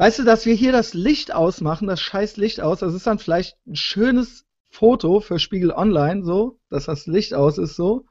[0.00, 3.18] Weißt du, dass wir hier das Licht ausmachen, das scheiß Licht aus, das ist dann
[3.18, 8.06] vielleicht ein schönes Foto für Spiegel Online, so, dass das Licht aus ist, so.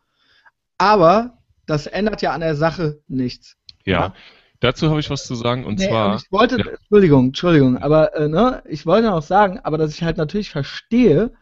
[0.78, 3.58] Aber das ändert ja an der Sache nichts.
[3.86, 4.00] Ja.
[4.00, 4.14] ja?
[4.60, 6.12] Dazu habe ich was zu sagen und nee, zwar.
[6.12, 6.66] Und ich wollte, ja.
[6.68, 11.34] Entschuldigung, Entschuldigung, aber äh, ne, ich wollte noch sagen, aber dass ich halt natürlich verstehe,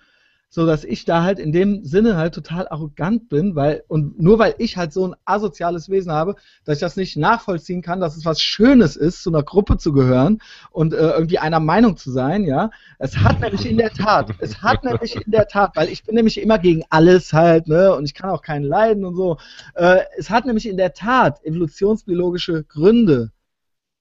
[0.49, 4.39] so dass ich da halt in dem Sinne halt total arrogant bin, weil und nur
[4.39, 8.15] weil ich halt so ein asoziales Wesen habe, dass ich das nicht nachvollziehen kann, dass
[8.15, 10.39] es was Schönes ist, zu einer Gruppe zu gehören
[10.71, 12.71] und äh, irgendwie einer Meinung zu sein, ja.
[12.97, 16.15] Es hat nämlich in der Tat, es hat nämlich in der Tat, weil ich bin
[16.15, 19.37] nämlich immer gegen alles halt, ne, und ich kann auch keinen leiden und so.
[19.75, 23.31] Äh, es hat nämlich in der Tat evolutionsbiologische Gründe,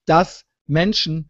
[0.06, 1.28] dass Menschen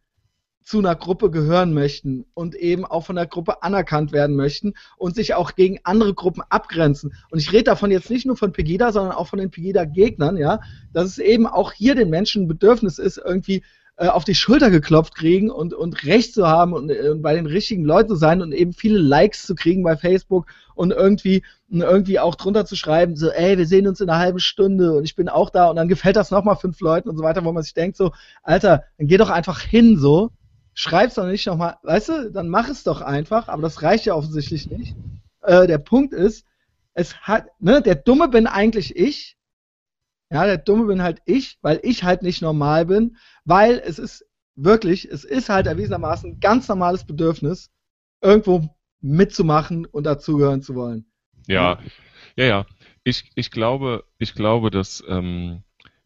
[0.66, 5.14] zu einer Gruppe gehören möchten und eben auch von der Gruppe anerkannt werden möchten und
[5.14, 7.14] sich auch gegen andere Gruppen abgrenzen.
[7.30, 10.58] Und ich rede davon jetzt nicht nur von Pegida, sondern auch von den Pegida-Gegnern, ja,
[10.92, 13.62] dass es eben auch hier den Menschen ein Bedürfnis ist, irgendwie
[13.96, 17.46] äh, auf die Schulter geklopft kriegen und, und Recht zu haben und, äh, bei den
[17.46, 22.18] richtigen Leuten zu sein und eben viele Likes zu kriegen bei Facebook und irgendwie, irgendwie
[22.18, 25.14] auch drunter zu schreiben, so, ey, wir sehen uns in einer halben Stunde und ich
[25.14, 27.62] bin auch da und dann gefällt das nochmal fünf Leuten und so weiter, wo man
[27.62, 28.10] sich denkt, so,
[28.42, 30.32] Alter, dann geh doch einfach hin, so,
[30.76, 34.14] schreib's doch nicht nochmal, weißt du, dann mach es doch einfach, aber das reicht ja
[34.14, 34.94] offensichtlich nicht.
[35.42, 36.46] Äh, der Punkt ist,
[36.92, 39.36] es hat, ne, der Dumme bin eigentlich ich.
[40.30, 44.26] Ja, der Dumme bin halt ich, weil ich halt nicht normal bin, weil es ist
[44.54, 47.70] wirklich, es ist halt erwiesenermaßen ein ganz normales Bedürfnis,
[48.20, 48.68] irgendwo
[49.00, 51.06] mitzumachen und dazugehören zu wollen.
[51.46, 51.78] Ja,
[52.36, 52.66] ja, ja.
[53.04, 55.62] Ich, ich glaube, ich glaube, dass ähm,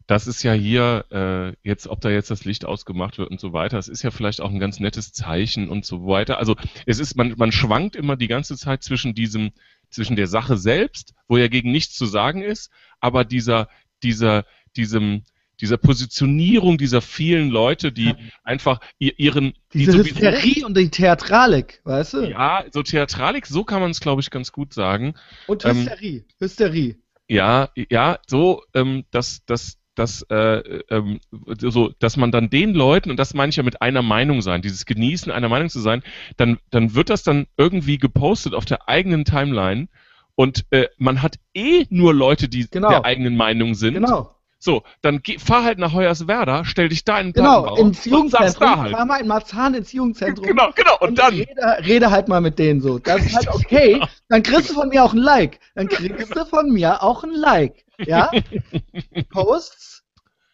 [0.07, 3.53] das ist ja hier äh, jetzt, ob da jetzt das Licht ausgemacht wird und so
[3.53, 6.37] weiter, es ist ja vielleicht auch ein ganz nettes Zeichen und so weiter.
[6.37, 9.51] Also es ist, man, man schwankt immer die ganze Zeit zwischen diesem,
[9.89, 13.67] zwischen der Sache selbst, wo ja gegen nichts zu sagen ist, aber dieser,
[14.03, 15.23] dieser, diesem,
[15.59, 18.15] dieser Positionierung dieser vielen Leute, die ja.
[18.43, 22.29] einfach ihren diese die Hysterie und die Theatralik, weißt du?
[22.29, 25.13] Ja, so Theatralik, so kann man es, glaube ich, ganz gut sagen.
[25.47, 26.95] Und Hysterie, ähm, Hysterie.
[27.27, 31.19] Ja, ja, so, ähm, dass, dass dass, äh, ähm,
[31.59, 34.61] so, dass man dann den Leuten, und das meine ich ja mit einer Meinung sein,
[34.61, 36.01] dieses Genießen einer Meinung zu sein,
[36.37, 39.87] dann, dann wird das dann irgendwie gepostet auf der eigenen Timeline
[40.35, 42.89] und äh, man hat eh nur Leute, die genau.
[42.89, 43.95] der eigenen Meinung sind.
[43.95, 44.35] Genau.
[44.63, 48.79] So, dann geh, fahr halt nach Hoyerswerda, stell dich da in den Genau, ins Jugendzentrum,
[48.79, 48.95] halt.
[48.95, 50.45] fahr mal in Marzahn ins Jugendzentrum.
[50.45, 51.33] Genau, genau, und, und dann.
[51.33, 52.99] Rede, rede, halt mal mit denen so.
[52.99, 53.99] Das ist halt okay.
[54.29, 55.59] Dann kriegst du von mir auch ein Like.
[55.73, 57.83] Dann kriegst du von mir auch ein Like.
[58.05, 58.31] Ja?
[59.29, 60.03] Posts.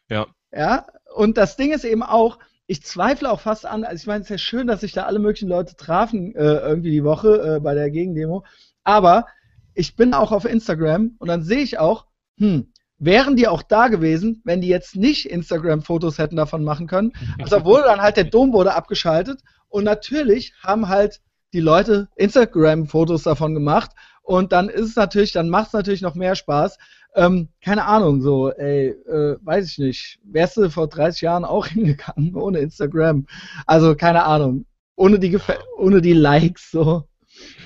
[0.09, 0.27] Ja.
[0.51, 4.21] Ja, und das Ding ist eben auch, ich zweifle auch fast an, also ich meine,
[4.21, 7.55] es ist ja schön, dass sich da alle möglichen Leute trafen, äh, irgendwie die Woche
[7.55, 8.45] äh, bei der Gegendemo,
[8.83, 9.27] aber
[9.73, 12.07] ich bin auch auf Instagram und dann sehe ich auch,
[12.37, 17.13] hm, wären die auch da gewesen, wenn die jetzt nicht Instagram-Fotos hätten davon machen können.
[17.39, 21.21] Also obwohl dann halt der Dom wurde abgeschaltet und natürlich haben halt
[21.53, 23.91] die Leute Instagram-Fotos davon gemacht
[24.23, 26.77] und dann ist es natürlich, dann macht es natürlich noch mehr Spaß.
[27.17, 30.19] Ähm, keine Ahnung, so, ey, äh, weiß ich nicht.
[30.23, 33.25] Wärst du vor 30 Jahren auch hingegangen ohne Instagram?
[33.65, 34.65] Also keine Ahnung.
[34.95, 37.07] Ohne die, Gef ohne die Likes, so.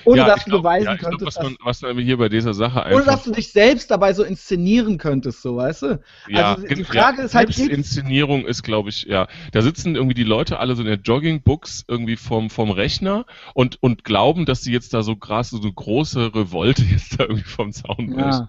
[0.04, 1.18] Ohne ja, dass du glaub, beweisen ja, könntest.
[1.20, 2.96] Glaub, was, man, was man hier bei dieser Sache einfach.
[2.96, 6.00] Ohne dass du dich selbst dabei so inszenieren könntest, so, weißt du?
[6.28, 7.56] Ja, also die Frage ja, ist halt.
[7.58, 9.28] Inszenierung ist, glaube ich, ja.
[9.52, 13.82] Da sitzen irgendwie die Leute alle so in der Joggingbuchs irgendwie vom, vom Rechner und,
[13.82, 17.44] und glauben, dass sie jetzt da so krass, so eine große Revolte jetzt da irgendwie
[17.44, 18.40] vom Zaun bricht.
[18.40, 18.48] Ja.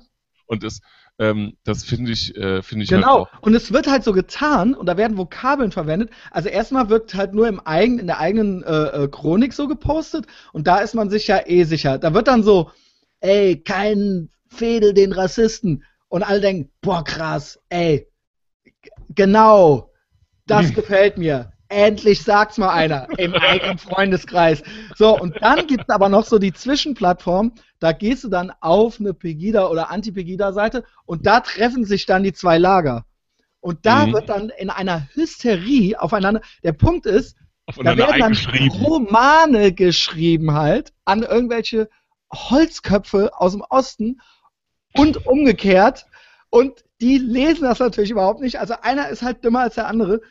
[0.53, 0.81] Und es,
[1.19, 3.27] ähm, das finde ich, äh, finde ich halt Genau.
[3.31, 6.09] Halt und es wird halt so getan und da werden Vokabeln verwendet.
[6.31, 10.25] Also erstmal wird halt nur im eigen, in der eigenen äh, äh, Chronik so gepostet
[10.53, 11.97] und da ist man sich ja eh sicher.
[11.97, 12.71] Da wird dann so,
[13.19, 15.83] ey, kein Fädel den Rassisten.
[16.07, 18.07] Und alle denken, boah, krass, ey,
[19.09, 19.91] genau,
[20.45, 21.52] das gefällt mir.
[21.69, 24.63] Endlich sagt's mal einer im eigenen Freundeskreis.
[24.95, 29.13] So, und dann gibt's aber noch so die Zwischenplattform, da gehst du dann auf eine
[29.13, 33.05] Pegida- oder Anti-Pegida-Seite und da treffen sich dann die zwei Lager.
[33.59, 34.13] Und da mhm.
[34.13, 36.41] wird dann in einer Hysterie aufeinander.
[36.63, 37.37] Der Punkt ist,
[37.77, 41.89] da werden dann Romane geschrieben halt an irgendwelche
[42.33, 44.19] Holzköpfe aus dem Osten
[44.95, 46.05] und umgekehrt.
[46.49, 48.59] Und die lesen das natürlich überhaupt nicht.
[48.59, 50.21] Also einer ist halt dümmer als der andere.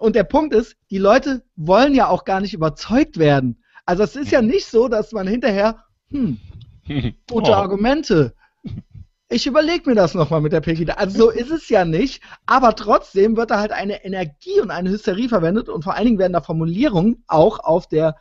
[0.00, 3.62] Und der Punkt ist, die Leute wollen ja auch gar nicht überzeugt werden.
[3.84, 6.38] Also es ist ja nicht so, dass man hinterher, hm,
[7.30, 7.54] Gute oh.
[7.54, 8.34] Argumente.
[9.28, 10.94] Ich überlege mir das nochmal mit der Pegida.
[10.94, 14.90] Also so ist es ja nicht, aber trotzdem wird da halt eine Energie und eine
[14.90, 18.16] Hysterie verwendet und vor allen Dingen werden da Formulierungen auch auf der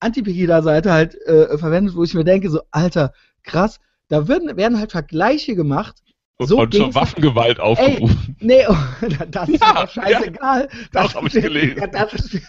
[0.00, 3.12] Anti-Pegida-Seite halt äh, verwendet, wo ich mir denke, so, Alter,
[3.42, 6.02] krass, da werden, werden halt Vergleiche gemacht
[6.46, 8.36] So und ging's- Waffengewalt aufgerufen.
[8.40, 8.64] Nee,
[9.30, 10.68] das ist Ja, scheißegal.
[10.92, 11.78] Doch, das hab ist ich gelesen.
[11.80, 12.40] Ja, das ist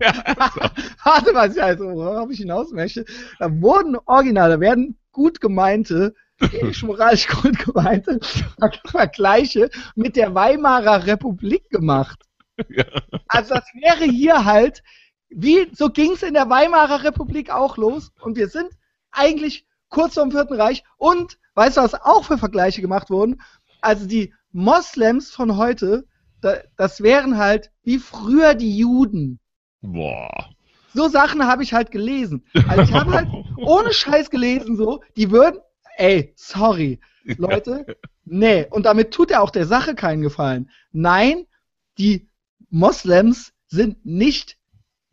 [0.00, 0.12] Ja,
[1.04, 3.04] warte mal, also, worauf ich hinaus möchte.
[3.38, 10.34] Da wurden original, da werden gut gemeinte, ethisch moralisch gut gemeinte Ver- Vergleiche mit der
[10.34, 12.22] Weimarer Republik gemacht.
[12.68, 12.84] Ja.
[13.28, 14.82] Also das wäre hier halt,
[15.28, 18.70] wie, so ging's in der Weimarer Republik auch los und wir sind
[19.12, 23.42] eigentlich kurz vorm Vierten Reich und weißt du, was auch für Vergleiche gemacht wurden?
[23.80, 26.06] Also die Moslems von heute,
[26.40, 29.40] da, das wären halt wie früher die Juden.
[29.82, 30.50] Boah.
[30.94, 32.44] So Sachen habe ich halt gelesen.
[32.68, 35.60] Also ich habe halt ohne Scheiß gelesen so, die würden,
[35.96, 40.70] ey, sorry, Leute, nee, und damit tut er auch der Sache keinen Gefallen.
[40.92, 41.44] Nein,
[41.98, 42.28] die
[42.70, 44.56] Moslems sind nicht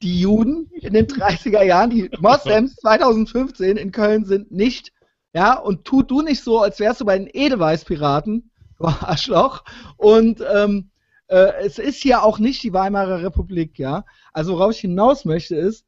[0.02, 1.90] die Juden in den 30er Jahren.
[1.90, 4.92] Die Moslems 2015 in Köln sind nicht,
[5.36, 9.64] ja, und tu du nicht so, als wärst du bei den Edelweiß-Piraten, du Arschloch.
[9.98, 10.90] Und ähm,
[11.28, 14.06] äh, es ist hier auch nicht die Weimarer Republik, ja.
[14.34, 15.86] Also worauf ich hinaus möchte ist,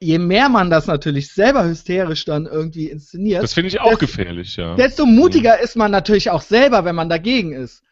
[0.00, 3.98] je mehr man das natürlich selber hysterisch dann irgendwie inszeniert, Das finde ich auch Das-
[4.00, 4.74] gefährlich, ja.
[4.74, 7.82] desto mutiger ist man natürlich auch selber, wenn man dagegen ist.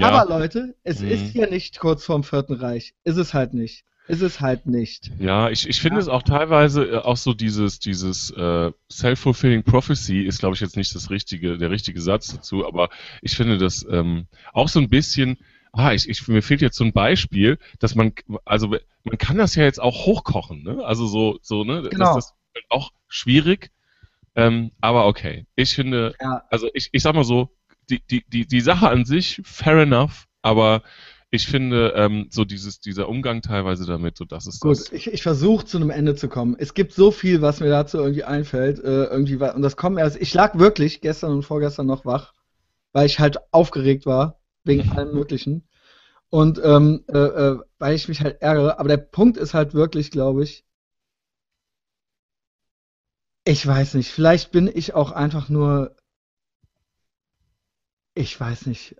[0.00, 0.08] ja.
[0.10, 1.08] Aber Leute, es Mhm.
[1.10, 2.94] ist hier nicht kurz vorm Vierten Reich.
[3.04, 3.84] Ist es halt nicht.
[4.08, 5.10] Ist es halt nicht.
[5.18, 6.02] Ja, ich, ich finde Ja.
[6.02, 10.76] es auch teilweise äh, auch so dieses, dieses äh, Self-Fulfilling Prophecy ist, glaube ich, jetzt
[10.76, 12.88] nicht das richtige, der richtige Satz dazu, aber
[13.22, 15.38] ich finde das ähm, auch so ein bisschen,
[15.72, 18.12] ah, ich, ich, mir fehlt jetzt so ein Beispiel, dass man,
[18.44, 20.84] also man kann das ja jetzt auch hochkochen, ne?
[20.84, 21.82] Also so, so, ne?
[21.88, 22.16] Genau.
[22.16, 22.34] Das ist
[22.70, 23.70] auch schwierig.
[24.34, 25.46] Ähm, aber okay.
[25.54, 26.42] Ich finde, Ja.
[26.50, 27.50] also ich, ich sag mal so,
[27.88, 30.82] die, die, die, die Sache an sich, fair enough, aber
[31.34, 34.90] ich finde, ähm, so dieses, dieser Umgang teilweise damit, so das ist das.
[34.90, 36.56] Gut, ich, ich versuche zu einem Ende zu kommen.
[36.58, 38.78] Es gibt so viel, was mir dazu irgendwie einfällt.
[38.78, 40.20] Äh, irgendwie und das kommt erst.
[40.20, 42.34] Ich lag wirklich gestern und vorgestern noch wach,
[42.92, 45.66] weil ich halt aufgeregt war wegen allem Möglichen
[46.28, 48.78] und ähm, äh, äh, weil ich mich halt ärgere.
[48.78, 50.66] Aber der Punkt ist halt wirklich, glaube ich.
[53.44, 54.10] Ich weiß nicht.
[54.10, 55.96] Vielleicht bin ich auch einfach nur.
[58.14, 58.96] Ich weiß nicht,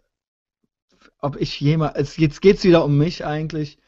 [1.22, 2.18] ob ich jemals.
[2.18, 3.78] Jetzt geht's wieder um mich eigentlich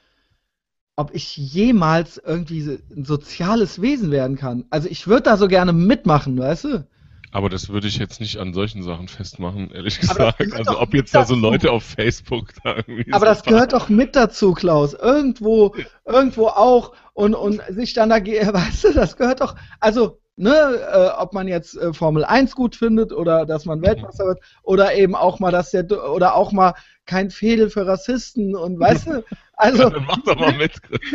[0.96, 4.64] ob ich jemals irgendwie ein soziales Wesen werden kann.
[4.70, 6.86] Also ich würde da so gerne mitmachen, weißt du?
[7.32, 10.40] Aber das würde ich jetzt nicht an solchen Sachen festmachen, ehrlich gesagt.
[10.52, 11.34] Also ob jetzt da so.
[11.34, 14.94] Leute auf Facebook da irgendwie Aber so das gehört doch mit dazu, Klaus.
[14.94, 20.52] Irgendwo, irgendwo auch und, und sich dann dagegen, weißt du, das gehört doch, also, ne,
[20.92, 24.94] äh, ob man jetzt äh, Formel 1 gut findet oder dass man Weltmeister wird oder
[24.94, 26.74] eben auch mal, dass der, oder auch mal
[27.06, 30.72] kein Fehler für Rassisten und weißt du, also, Dann mach doch mal mit.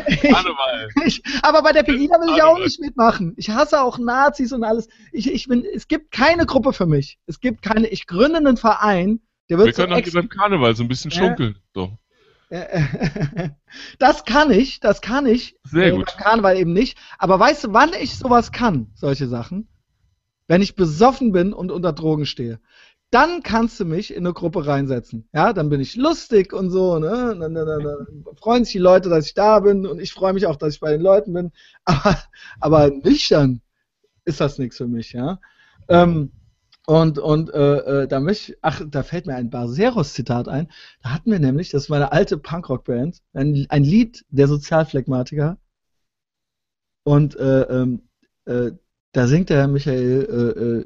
[0.07, 0.89] ich, Karneval.
[1.05, 3.33] Ich, aber bei der Pegida will ich auch nicht mitmachen.
[3.37, 4.87] Ich hasse auch Nazis und alles.
[5.11, 7.19] Ich, ich bin, es gibt keine Gruppe für mich.
[7.25, 10.75] Es gibt keine, ich gründe einen Verein, der Wir wird so können hier beim Karneval
[10.75, 11.17] so ein bisschen Ja.
[11.17, 11.57] schunkeln.
[11.73, 11.97] So.
[13.99, 15.55] Das kann ich, das kann ich.
[15.63, 16.07] Sehr Äh, gut.
[16.17, 16.97] Karneval eben nicht.
[17.17, 19.67] Aber weißt du, wann ich sowas kann, solche Sachen?
[20.47, 22.59] Wenn ich besoffen bin und unter Drogen stehe.
[23.11, 25.27] Dann kannst du mich in eine Gruppe reinsetzen.
[25.33, 27.35] Ja, dann bin ich lustig und so, ne?
[27.39, 30.33] Dann, dann, dann, dann freuen sich die Leute, dass ich da bin und ich freue
[30.33, 31.51] mich auch, dass ich bei den Leuten bin.
[31.85, 32.17] Aber,
[32.59, 33.61] aber nüchtern
[34.25, 35.39] ist das nichts für mich, ja.
[35.89, 36.31] Ähm,
[36.89, 40.69] und und äh, äh, da möchte ich, ach, da fällt mir ein Barceros-Zitat ein.
[41.03, 45.59] Da hatten wir nämlich, das war eine alte Punkrock-Band, ein, ein Lied der Sozialphlegmatiker.
[47.03, 48.01] Und äh, ähm,
[48.45, 48.71] äh,
[49.11, 50.85] da singt der Herr Michael, äh, äh,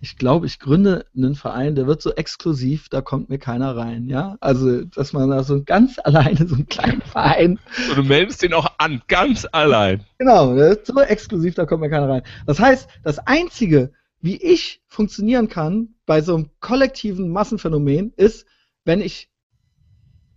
[0.00, 4.08] ich glaube, ich gründe einen Verein, der wird so exklusiv, da kommt mir keiner rein,
[4.08, 4.38] ja.
[4.40, 8.54] Also, dass man da so ganz alleine so einen kleinen Verein Und du meldest den
[8.54, 10.02] auch an, ganz allein.
[10.16, 12.22] Genau, ist so exklusiv, da kommt mir keiner rein.
[12.46, 13.92] Das heißt, das Einzige,
[14.26, 18.44] wie ich funktionieren kann bei so einem kollektiven Massenphänomen, ist,
[18.84, 19.30] wenn ich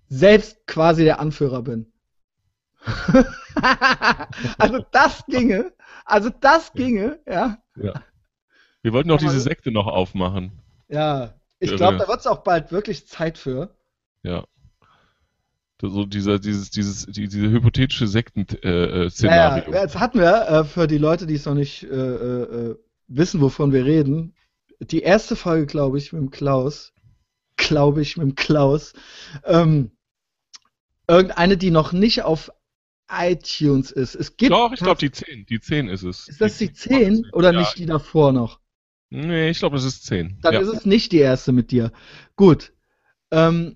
[0.07, 1.91] selbst quasi der Anführer bin.
[4.59, 5.73] also das ginge,
[6.05, 7.57] also das ginge, ja.
[8.83, 10.51] Wir wollten doch diese Sekte noch aufmachen.
[10.87, 11.99] Ja, ich Ja, glaube, ja.
[12.03, 13.75] da wird es auch bald wirklich Zeit für.
[14.21, 14.45] Ja.
[15.81, 19.73] So dieser, dieses, dieses, die, diese hypothetische Sekten-Szenario.
[19.73, 22.75] jetzt hatten wir äh, für die Leute, die es noch nicht äh, äh,
[23.09, 24.35] wissen, wovon wir reden,
[24.79, 26.93] die erste Folge, glaube ich, mit dem Klaus,
[27.57, 28.93] glaube ich, mit dem Klaus,
[29.43, 29.91] ähm,
[31.07, 32.51] irgendeine, die noch nicht auf
[33.11, 34.15] iTunes ist.
[34.15, 34.51] Es gibt.
[34.51, 35.45] Doch, ich glaube die 10.
[35.47, 36.27] Die 10 ist es.
[36.27, 37.59] Ist das die 10 oder ja.
[37.59, 38.59] nicht die davor noch?
[39.09, 40.37] Nee, ich glaube, das ist 10.
[40.41, 40.59] Dann ja.
[40.59, 41.91] ist es nicht die erste mit dir.
[42.35, 42.73] Gut.
[43.31, 43.75] Ähm,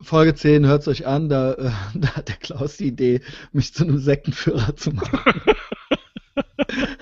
[0.00, 3.20] Folge 10, hört es euch an, da, äh, da hat der Klaus die Idee,
[3.52, 5.40] mich zu einem Sektenführer zu machen.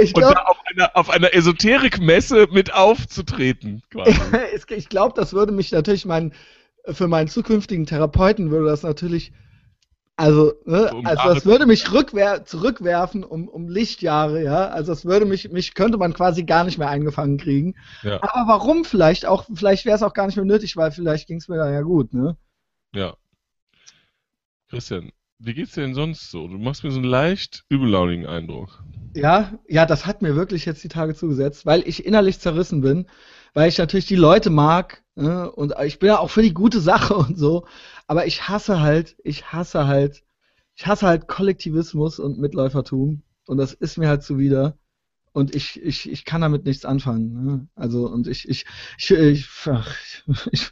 [0.00, 3.82] ich Und glaube, da auf ein einer, auf einer Esoterikmesse mit aufzutreten.
[3.90, 4.14] Quasi.
[4.74, 6.32] ich glaube, das würde mich natürlich mein,
[6.86, 9.32] für meinen zukünftigen Therapeuten würde das natürlich
[10.18, 14.68] also, ne, um also das würde mich rückwer zurückwerfen um, um Lichtjahre, ja.
[14.68, 17.74] Also das würde mich, mich könnte man quasi gar nicht mehr eingefangen kriegen.
[18.02, 18.22] Ja.
[18.22, 21.36] Aber warum vielleicht auch, vielleicht wäre es auch gar nicht mehr nötig, weil vielleicht ging
[21.36, 22.34] es mir da ja gut, ne?
[22.94, 23.14] Ja.
[24.70, 26.48] Christian, wie geht's dir denn sonst so?
[26.48, 28.82] Du machst mir so einen leicht übellaunigen Eindruck.
[29.16, 33.06] Ja, ja, das hat mir wirklich jetzt die Tage zugesetzt, weil ich innerlich zerrissen bin,
[33.54, 35.50] weil ich natürlich die Leute mag ne?
[35.50, 37.66] und ich bin ja auch für die gute Sache und so,
[38.06, 40.22] aber ich hasse halt, ich hasse halt,
[40.74, 44.78] ich hasse halt Kollektivismus und Mitläufertum und das ist mir halt zuwider.
[45.32, 47.44] Und ich, ich, ich kann damit nichts anfangen.
[47.44, 47.68] Ne?
[47.74, 48.64] Also, und ich, ich,
[48.96, 49.94] ich, ich, ach,
[50.50, 50.70] ich,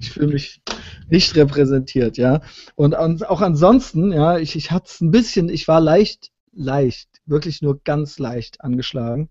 [0.00, 0.62] ich fühle mich
[1.10, 2.40] nicht repräsentiert, ja.
[2.76, 7.08] Und, und auch ansonsten, ja, ich, ich hatte es ein bisschen, ich war leicht, leicht,
[7.26, 9.30] wirklich nur ganz leicht angeschlagen.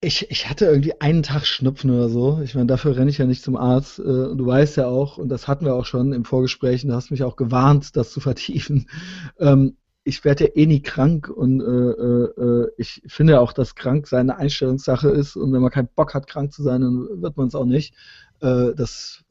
[0.00, 2.40] Ich, ich hatte irgendwie einen Tag Schnupfen oder so.
[2.42, 3.98] Ich meine, dafür renne ich ja nicht zum Arzt.
[3.98, 6.90] Äh, und du weißt ja auch, und das hatten wir auch schon im Vorgespräch, und
[6.90, 8.88] du hast mich auch gewarnt, das zu vertiefen.
[9.38, 14.06] Ähm, ich werde ja eh nie krank und äh, äh, ich finde auch, dass krank
[14.06, 17.48] seine Einstellungssache ist und wenn man keinen Bock hat, krank zu sein, dann wird man
[17.48, 17.92] es auch nicht.
[18.38, 19.24] Das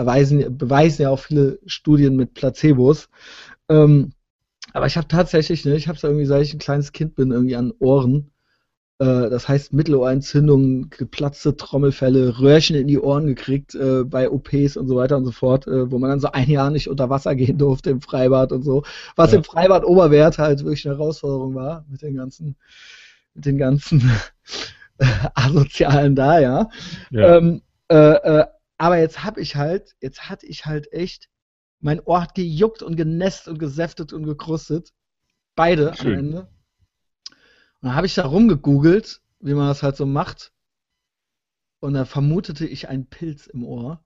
[0.00, 3.10] erweisen, beweisen ja auch viele Studien mit Placebos.
[3.68, 4.12] Ähm,
[4.72, 7.30] aber ich habe tatsächlich, ne, ich habe es irgendwie, seit ich ein kleines Kind bin,
[7.30, 8.30] irgendwie an Ohren.
[9.00, 14.88] Äh, das heißt Mittelohrentzündungen, geplatzte Trommelfälle, Röhrchen in die Ohren gekriegt äh, bei OPs und
[14.88, 17.34] so weiter und so fort, äh, wo man dann so ein Jahr nicht unter Wasser
[17.34, 18.82] gehen durfte im Freibad und so.
[19.16, 19.38] Was ja.
[19.38, 22.56] im Freibad Oberwert halt wirklich eine Herausforderung war mit den ganzen,
[23.34, 24.10] mit den ganzen
[25.34, 26.68] Asozialen da, ja.
[27.10, 27.36] ja.
[27.36, 28.44] Ähm, äh, äh,
[28.76, 31.29] aber jetzt habe ich halt, jetzt hatte ich halt echt,
[31.80, 34.92] mein Ohr hat gejuckt und genässt und gesäftet und gekrustet.
[35.54, 36.12] Beide Schön.
[36.12, 36.40] am Ende.
[37.80, 40.52] Und dann habe ich da rumgegoogelt, wie man das halt so macht.
[41.80, 44.04] Und da vermutete ich einen Pilz im Ohr.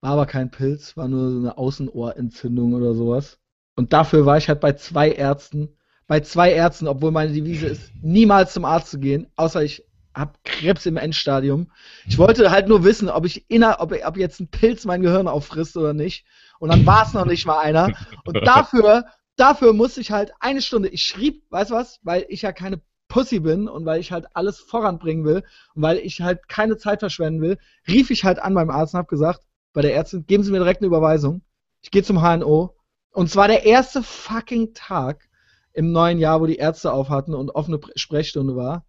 [0.00, 3.38] War aber kein Pilz, war nur so eine Außenohrentzündung oder sowas.
[3.76, 7.92] Und dafür war ich halt bei zwei Ärzten, bei zwei Ärzten, obwohl meine Devise ist,
[8.02, 9.84] niemals zum Arzt zu gehen, außer ich
[10.16, 11.70] habe Krebs im Endstadium.
[12.06, 15.28] Ich wollte halt nur wissen, ob ich inner, ob, ob jetzt ein Pilz mein Gehirn
[15.28, 16.24] auffrisst oder nicht.
[16.58, 17.92] Und dann war es noch nicht mal einer.
[18.24, 19.04] Und dafür
[19.36, 22.80] dafür musste ich halt eine Stunde, ich schrieb, weißt du was, weil ich ja keine
[23.08, 27.00] Pussy bin und weil ich halt alles voranbringen will und weil ich halt keine Zeit
[27.00, 30.42] verschwenden will, rief ich halt an beim Arzt und hab gesagt, bei der Ärztin, geben
[30.42, 31.42] Sie mir direkt eine Überweisung.
[31.82, 32.74] Ich gehe zum HNO.
[33.12, 35.28] Und zwar der erste fucking Tag
[35.72, 38.86] im neuen Jahr, wo die Ärzte auf hatten und offene Sprechstunde war.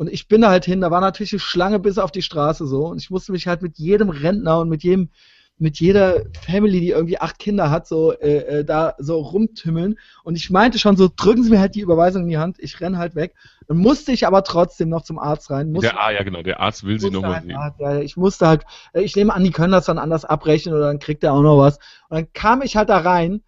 [0.00, 2.66] Und ich bin da halt hin, da war natürlich eine Schlange bis auf die Straße
[2.66, 2.86] so.
[2.86, 5.10] Und ich musste mich halt mit jedem Rentner und mit jedem
[5.58, 9.98] mit jeder Family, die irgendwie acht Kinder hat, so äh, äh, da so rumtümmeln.
[10.24, 12.80] Und ich meinte schon so, drücken Sie mir halt die Überweisung in die Hand, ich
[12.80, 13.34] renn halt weg.
[13.68, 15.70] Dann musste ich aber trotzdem noch zum Arzt rein.
[15.70, 17.58] Musste, der, ah, ja, genau, der Arzt will Sie nochmal halt, sehen.
[17.78, 20.86] Ja, ich musste halt, äh, ich nehme an, die können das dann anders abrechnen oder
[20.86, 21.76] dann kriegt er auch noch was.
[22.08, 23.42] Und dann kam ich halt da rein,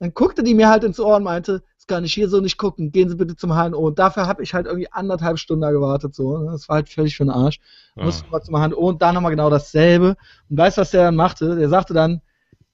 [0.00, 2.56] dann guckte die mir halt ins Ohr und meinte, das kann ich hier so nicht
[2.56, 3.78] gucken, gehen Sie bitte zum HNO.
[3.78, 6.38] Und dafür habe ich halt irgendwie anderthalb Stunden da gewartet, so.
[6.38, 6.50] Ne?
[6.50, 7.60] Das war halt völlig für den Arsch.
[7.94, 8.04] Ah.
[8.04, 10.16] Musste mal zum HNO und da nochmal genau dasselbe.
[10.48, 11.56] Und weißt du, was der dann machte?
[11.56, 12.22] Der sagte dann,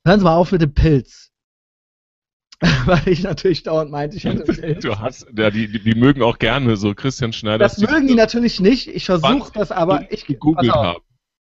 [0.04, 1.32] hören Sie mal auf mit dem Pilz.
[2.84, 4.84] Weil ich natürlich dauernd meinte, ich hätte Pilz.
[4.84, 7.58] Du hast, ja, die, die, die, mögen auch gerne so Christian Schneider.
[7.58, 8.86] Das mögen die natürlich nicht.
[8.88, 10.12] Ich versuche das aber.
[10.12, 11.00] Ich gegoogelt habe.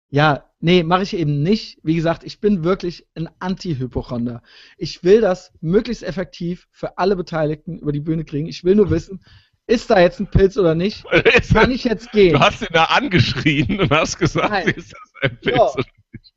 [0.10, 1.80] Ja, nee, mache ich eben nicht.
[1.84, 4.42] Wie gesagt, ich bin wirklich ein Anti-Hypochonder.
[4.78, 8.48] Ich will das möglichst effektiv für alle Beteiligten über die Bühne kriegen.
[8.48, 9.24] Ich will nur wissen,
[9.68, 11.06] ist da jetzt ein Pilz oder nicht?
[11.54, 12.34] Kann ich jetzt gehen?
[12.34, 14.68] Du hast ihn da angeschrien und hast gesagt, Nein.
[14.70, 15.64] ist das ein Pilz so.
[15.74, 16.34] oder nicht?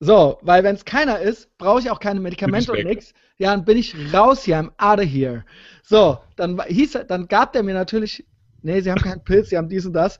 [0.00, 3.14] So, weil wenn es keiner ist, brauche ich auch keine Medikamente und nichts.
[3.38, 5.44] Ja, dann bin ich raus hier, I'm out of here.
[5.82, 8.26] So, dann hieß dann gab der mir natürlich,
[8.62, 10.18] nee, sie haben keinen Pilz, sie haben dies und das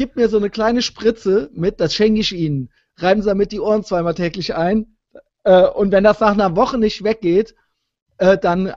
[0.00, 2.70] gib mir so eine kleine Spritze mit, das schenke ich Ihnen.
[2.96, 4.96] Reiben Sie damit die Ohren zweimal täglich ein.
[5.44, 7.54] Äh, und wenn das nach einer Woche nicht weggeht,
[8.16, 8.72] äh, dann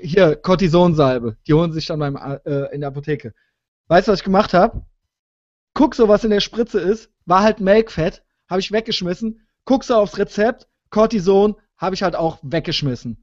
[0.00, 1.36] hier Cortisonsalbe.
[1.46, 3.34] Die holen sich dann beim, äh, in der Apotheke.
[3.88, 4.80] Weißt du, was ich gemacht habe?
[5.74, 7.10] Guck so, was in der Spritze ist.
[7.26, 8.24] War halt Melkfett.
[8.48, 9.46] Habe ich weggeschmissen.
[9.66, 10.68] Guck so aufs Rezept.
[10.88, 13.22] Cortison habe ich halt auch weggeschmissen.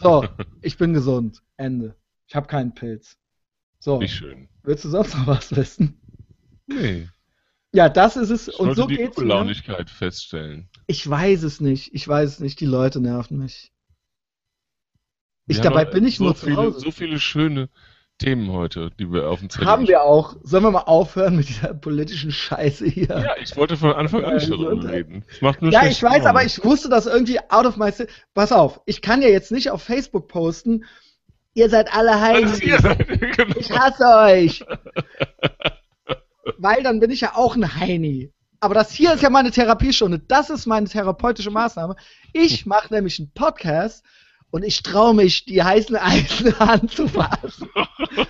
[0.00, 0.24] So,
[0.62, 1.42] ich bin gesund.
[1.58, 1.96] Ende.
[2.28, 3.18] Ich habe keinen Pilz.
[3.78, 4.00] So.
[4.00, 4.48] Wie schön.
[4.62, 5.99] Willst du sonst noch was wissen?
[6.72, 7.08] Nee.
[7.72, 8.48] Ja, das ist es.
[8.48, 9.94] Ich und so die geht's Launigkeit mir.
[9.94, 10.68] feststellen.
[10.86, 11.94] Ich weiß es nicht.
[11.94, 12.58] Ich weiß es nicht.
[12.60, 13.72] Die Leute nerven mich.
[15.46, 16.80] Ich wir dabei bin ich so nur viele, zu Hause.
[16.80, 17.68] So viele schöne
[18.18, 19.88] Themen heute, die wir auf dem Zettel haben.
[19.88, 20.36] wir auch.
[20.42, 23.08] Sollen wir mal aufhören mit dieser politischen Scheiße hier?
[23.08, 25.24] Ja, ich wollte von Anfang an nicht darüber reden.
[25.28, 27.90] Das macht nur ja, ich weiß, aber ich wusste das irgendwie out of my...
[28.34, 30.84] Pass auf, ich kann ja jetzt nicht auf Facebook posten,
[31.54, 32.60] Ihr seid alle Heinis.
[32.60, 33.56] genau.
[33.58, 34.64] Ich hasse euch.
[36.62, 38.32] Weil dann bin ich ja auch ein Heini.
[38.60, 40.18] Aber das hier ist ja meine Therapiestunde.
[40.18, 41.96] Das ist meine therapeutische Maßnahme.
[42.34, 44.04] Ich mache nämlich einen Podcast
[44.50, 47.68] und ich traue mich, die heißen Eisen anzufassen.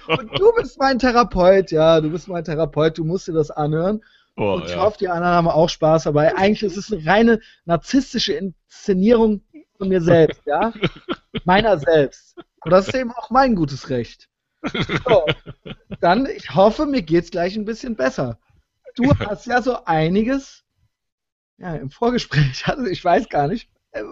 [0.07, 4.01] Und du bist mein Therapeut, ja, du bist mein Therapeut, du musst dir das anhören.
[4.37, 4.83] Oh, und ich ja.
[4.83, 6.37] hoffe, die anderen haben auch Spaß dabei.
[6.37, 9.43] Eigentlich ist es eine reine narzisstische Inszenierung
[9.77, 10.73] von mir selbst, ja?
[11.45, 12.37] Meiner selbst.
[12.65, 14.30] Und das ist eben auch mein gutes Recht.
[14.63, 15.25] So,
[16.01, 18.39] dann, ich hoffe, mir geht's gleich ein bisschen besser.
[18.95, 20.65] Du hast ja so einiges
[21.59, 23.69] ja, im Vorgespräch, also ich weiß gar nicht.
[23.93, 24.03] Äh,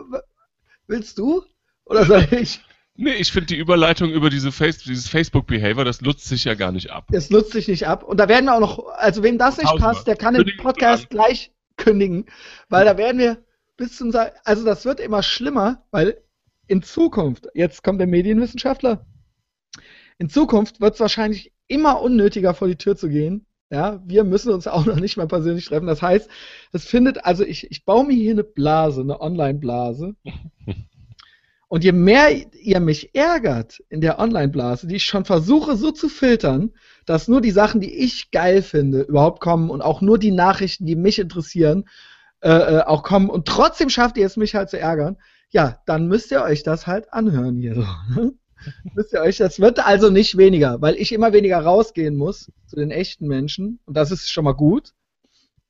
[0.86, 1.44] Willst du?
[1.84, 2.60] Oder soll ich?
[2.94, 6.72] Nee, ich finde die Überleitung über diese Face dieses Facebook-Behavior, das nutzt sich ja gar
[6.72, 7.06] nicht ab.
[7.12, 8.02] Es nutzt sich nicht ab.
[8.02, 9.94] Und da werden wir auch noch, also wem das nicht Tausendmal.
[9.94, 12.26] passt, der kann den Podcast gleich kündigen,
[12.68, 13.38] weil da werden wir
[13.76, 14.12] bis zum,
[14.44, 16.20] also das wird immer schlimmer, weil
[16.66, 19.06] in Zukunft, jetzt kommt der Medienwissenschaftler,
[20.18, 23.46] in Zukunft wird es wahrscheinlich immer unnötiger vor die Tür zu gehen.
[23.70, 25.86] Ja, wir müssen uns auch noch nicht mal persönlich treffen.
[25.86, 26.28] Das heißt,
[26.72, 30.14] es findet, also ich, ich baue mir hier eine Blase, eine Online-Blase.
[31.70, 36.08] Und je mehr ihr mich ärgert in der Online-Blase, die ich schon versuche so zu
[36.08, 36.72] filtern,
[37.04, 40.86] dass nur die Sachen, die ich geil finde, überhaupt kommen und auch nur die Nachrichten,
[40.86, 41.84] die mich interessieren,
[42.40, 45.18] äh, äh, auch kommen und trotzdem schafft ihr es, mich halt zu ärgern,
[45.50, 47.80] ja, dann müsst ihr euch das halt anhören hier so.
[48.14, 48.32] ne?
[48.94, 52.76] müsst ihr euch, das wird also nicht weniger, weil ich immer weniger rausgehen muss zu
[52.76, 54.92] den echten Menschen und das ist schon mal gut.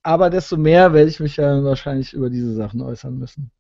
[0.03, 3.51] Aber desto mehr werde ich mich ja wahrscheinlich über diese Sachen äußern müssen.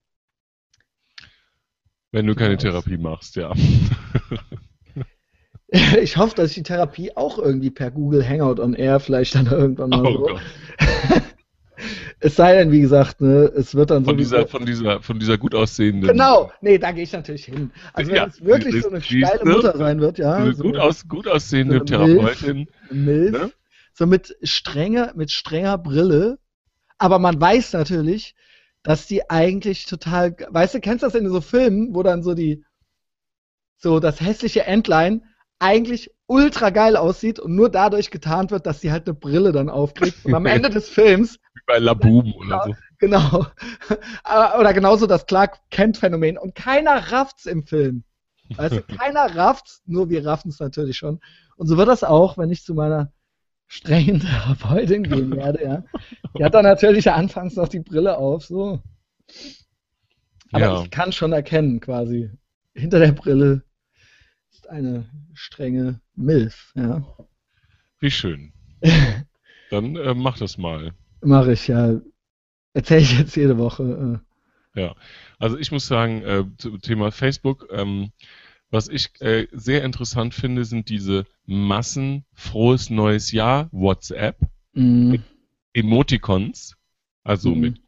[2.10, 2.56] Wenn du keine.
[2.56, 3.52] Therapie machst, ja.
[6.00, 9.46] Ich hoffe, dass ich die Therapie auch irgendwie per Google Hangout on Air vielleicht dann
[9.48, 10.18] irgendwann mal Oh so.
[10.20, 10.40] Gott.
[12.20, 14.36] Es sei denn, wie gesagt, ne, es wird dann Von sowieso.
[14.36, 16.08] dieser, von dieser, von dieser gut aussehenden.
[16.10, 17.70] Genau, nee, da gehe ich natürlich hin.
[17.92, 19.50] Also wenn Ja, es wirklich siehst- so eine siehst steile du?
[19.56, 20.44] Mutter sein wird, ja.
[20.44, 22.14] Diese so gut, aus, gut aussehende so eine.
[22.14, 22.68] Therapeutin.
[22.90, 23.52] Milf, ne?
[23.94, 26.38] so mit strenger, mit strenger Brille.
[26.98, 28.34] Aber man weiß natürlich,
[28.82, 32.34] dass die eigentlich total, weißt du, kennst du das in so Filmen, wo dann so
[32.34, 32.64] die,
[33.76, 35.22] so das hässliche Entlein
[35.60, 39.68] eigentlich ultra geil aussieht und nur dadurch getarnt wird, dass sie halt eine Brille dann
[39.70, 40.24] aufkriegt.
[40.24, 41.38] Und am Ende des Films
[41.68, 42.74] bei Laboom oder so.
[42.98, 43.46] Genau.
[44.58, 46.36] Oder genauso das Clark Kent-Phänomen.
[46.36, 48.02] Und keiner rafft's im Film.
[48.56, 51.20] Weißt du, keiner rafft's, nur wir raffen's natürlich schon.
[51.56, 53.12] Und so wird das auch, wenn ich zu meiner
[53.68, 55.84] strengen Therapeutin gehen werde, ja.
[56.36, 58.80] Die hat dann natürlich anfangs noch die Brille auf, so.
[60.50, 60.82] Aber Ja.
[60.82, 62.30] ich kann schon erkennen, quasi,
[62.74, 63.62] hinter der Brille
[64.50, 65.04] ist eine
[65.34, 67.04] strenge Milf, ja.
[68.00, 68.52] Wie schön.
[69.70, 70.94] Dann äh, mach das mal.
[71.22, 72.00] Mache ich ja.
[72.74, 74.20] Erzähle ich jetzt jede Woche.
[74.74, 74.88] äh.
[75.38, 78.12] Also ich muss sagen, äh, zum Thema Facebook, ähm,
[78.70, 84.36] was ich äh, sehr interessant finde, sind diese Massen frohes neues Jahr WhatsApp
[84.74, 85.16] mm,
[85.72, 86.76] Emoticons,
[87.24, 87.60] also Mhm.
[87.60, 87.80] mit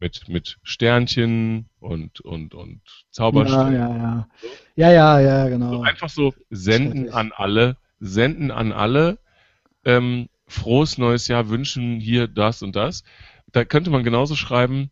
[0.00, 3.74] mit mit Sternchen und und und ja, Zauberstellen.
[3.74, 4.28] ja, ja.
[4.76, 5.72] Ja, ja, ja, genau.
[5.72, 9.18] So einfach so senden an alle, senden an alle,
[9.84, 13.04] ähm, frohes neues Jahr, wünschen hier das und das.
[13.52, 14.90] Da könnte man genauso schreiben,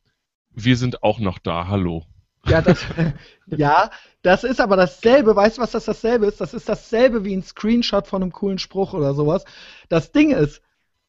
[0.51, 2.05] wir sind auch noch da, hallo.
[2.47, 2.85] Ja, das,
[3.47, 3.91] ja,
[4.23, 5.35] das ist aber dasselbe.
[5.35, 6.41] Weißt du, was das dasselbe ist?
[6.41, 9.45] Das ist dasselbe wie ein Screenshot von einem coolen Spruch oder sowas.
[9.89, 10.63] Das Ding ist,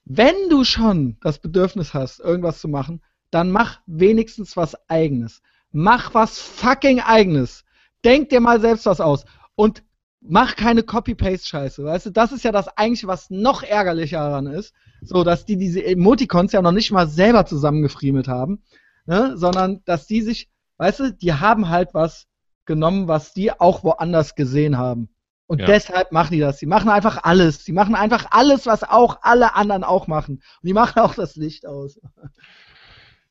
[0.06, 5.42] wenn du schon das Bedürfnis hast, irgendwas zu machen, dann mach wenigstens was Eigenes.
[5.72, 7.66] Mach was fucking Eigenes.
[8.04, 9.26] Denk dir mal selbst was aus.
[9.56, 9.84] Und
[10.22, 11.84] mach keine Copy-Paste-Scheiße.
[11.84, 14.74] Weißt du, das ist ja das eigentliche, was noch ärgerlicher daran ist.
[15.04, 18.64] So, dass die diese Emoticons ja noch nicht mal selber zusammengefriemelt haben,
[19.06, 19.38] ne?
[19.38, 22.28] sondern dass die sich Weißt du, die haben halt was
[22.66, 25.10] genommen, was die auch woanders gesehen haben.
[25.48, 25.68] Und Ja.
[25.68, 26.58] deshalb machen die das.
[26.58, 27.64] Die machen einfach alles.
[27.64, 30.36] Die machen einfach alles, was auch alle anderen auch machen.
[30.36, 32.00] Und die machen auch das Licht aus.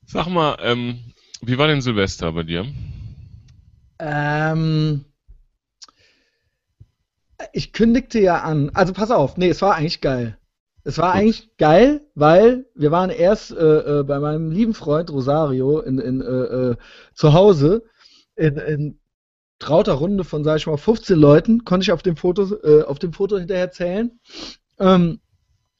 [0.07, 1.13] Sag mal, ähm,
[1.43, 2.67] wie war denn Silvester bei dir?
[3.99, 5.05] Ähm,
[7.53, 8.71] ich kündigte ja an.
[8.75, 10.39] Also pass auf, nee, es war eigentlich geil.
[10.85, 15.81] Es war eigentlich geil, weil wir waren erst äh, äh, bei meinem lieben Freund Rosario
[15.81, 16.77] in, in, äh, äh,
[17.13, 17.83] zu Hause
[18.37, 18.99] in, in
[19.59, 23.01] trauter Runde von, sag ich mal, 15 Leuten, konnte ich auf dem Foto, äh, auf
[23.01, 24.21] dem Foto hinterher zählen.
[24.79, 25.21] Ähm,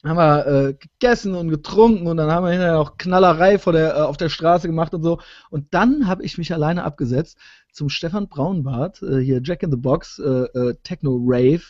[0.03, 3.95] haben wir äh, gegessen und getrunken und dann haben wir hinterher noch Knallerei vor der,
[3.95, 5.19] äh, auf der Straße gemacht und so.
[5.49, 7.37] Und dann habe ich mich alleine abgesetzt
[7.71, 11.63] zum Stefan Braunbart, äh, hier Jack in the Box, äh, äh, Techno Rave.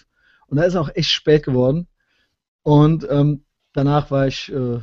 [0.47, 1.87] Und da ist auch echt spät geworden.
[2.63, 4.79] Und ähm, danach war ich äh,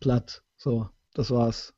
[0.00, 0.42] platt.
[0.56, 1.72] So, das war's.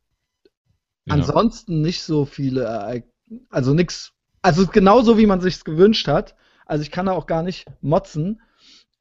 [1.07, 1.15] Ja.
[1.15, 3.11] Ansonsten nicht so viele Ereig-
[3.51, 6.35] also nix, also genauso wie man sich's gewünscht hat,
[6.69, 8.41] Also ich kann da auch gar nicht motzen.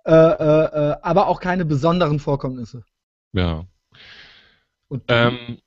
[0.08, 2.86] Äh, äh, äh, aber auch keine besonderen Vorkommnisse.
[3.34, 3.66] Ja.
[5.10, 5.58] Ähm,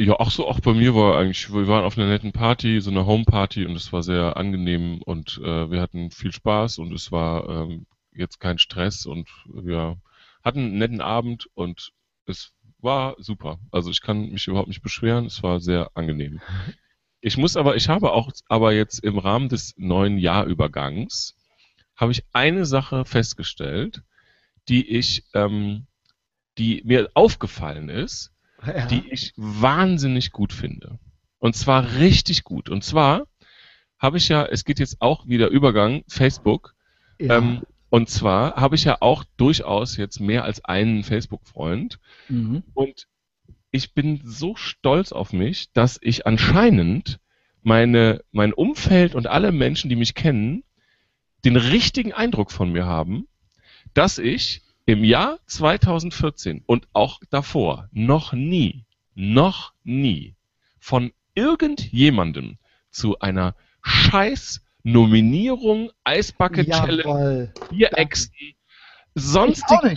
[0.00, 2.90] ja, auch so, auch bei mir war eigentlich, wir waren auf einer netten Party, so
[2.90, 7.12] einer Homeparty und es war sehr angenehm und äh, wir hatten viel Spaß und es
[7.12, 9.96] war ähm, jetzt kein Stress und wir
[10.42, 11.92] hatten einen netten Abend und
[12.26, 13.60] es war super.
[13.70, 16.40] Also ich kann mich überhaupt nicht beschweren, es war sehr angenehm.
[17.20, 21.34] Ich muss aber, ich habe auch aber jetzt im Rahmen des neuen Jahrübergangs
[21.98, 24.02] habe ich eine Sache festgestellt,
[24.68, 25.86] die ich, ähm,
[26.56, 28.32] die mir aufgefallen ist,
[28.64, 28.86] ja.
[28.86, 30.98] die ich wahnsinnig gut finde.
[31.38, 32.68] Und zwar richtig gut.
[32.70, 33.26] Und zwar
[33.98, 36.74] habe ich ja, es geht jetzt auch wieder Übergang, Facebook.
[37.18, 37.38] Ja.
[37.38, 41.98] Ähm, und zwar habe ich ja auch durchaus jetzt mehr als einen Facebook-Freund.
[42.28, 42.62] Mhm.
[42.74, 43.08] Und
[43.70, 47.18] ich bin so stolz auf mich, dass ich anscheinend
[47.62, 50.62] meine, mein Umfeld und alle Menschen, die mich kennen,
[51.44, 53.28] den richtigen Eindruck von mir haben,
[53.94, 58.84] dass ich im Jahr 2014 und auch davor noch nie,
[59.14, 60.34] noch nie
[60.80, 62.58] von irgendjemandem
[62.90, 68.32] zu einer scheiß Nominierung, Eisbucket Challenge, Bierexen,
[69.14, 69.96] sonstigen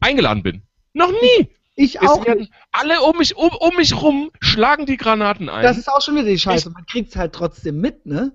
[0.00, 0.62] eingeladen bin.
[0.92, 1.48] Noch nie!
[1.76, 2.24] Ich es auch.
[2.24, 5.62] Werden alle um mich, um, um mich rum schlagen die Granaten ein.
[5.62, 6.68] Das ist auch schon wieder die Scheiße.
[6.68, 8.32] Ich, Man kriegt es halt trotzdem mit, ne?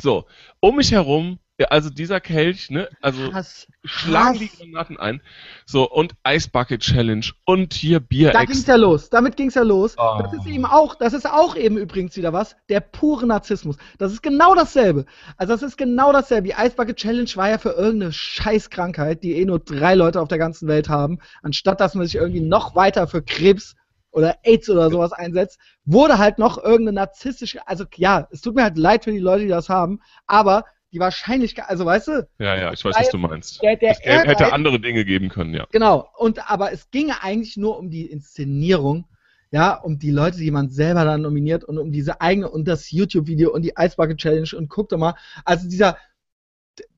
[0.00, 0.26] So,
[0.60, 3.68] um mich herum ja, also dieser Kelch, ne, also Hass.
[3.84, 4.38] schlagen Hass.
[4.38, 5.20] die Granaten ein.
[5.66, 8.32] So, und Eisbucket Challenge und hier Bier.
[8.32, 9.10] Da ging's ja los.
[9.10, 9.94] Damit ging's ja los.
[9.98, 10.18] Oh.
[10.22, 13.76] Das ist eben auch, das ist auch eben übrigens wieder was, der pure Narzissmus.
[13.98, 15.04] Das ist genau dasselbe.
[15.36, 16.48] Also das ist genau dasselbe.
[16.48, 20.38] Die Eisbucket Challenge war ja für irgendeine Scheißkrankheit, die eh nur drei Leute auf der
[20.38, 23.74] ganzen Welt haben, anstatt dass man sich irgendwie noch weiter für Krebs
[24.10, 28.62] oder AIDS oder sowas einsetzt, wurde halt noch irgendeine narzisstische, also ja, es tut mir
[28.62, 32.28] halt leid für die Leute, die das haben, aber die Wahrscheinlichkeit, also weißt du?
[32.38, 33.62] Ja, ja, ich weiß, was du meinst.
[33.62, 35.66] Der, der es hätte andere Dinge geben können, ja.
[35.72, 39.06] Genau, und aber es ginge eigentlich nur um die Inszenierung,
[39.50, 42.90] ja, um die Leute, die man selber dann nominiert und um diese eigene und das
[42.90, 45.14] YouTube-Video und die Ice Bucket Challenge und guck doch mal,
[45.44, 45.96] also dieser,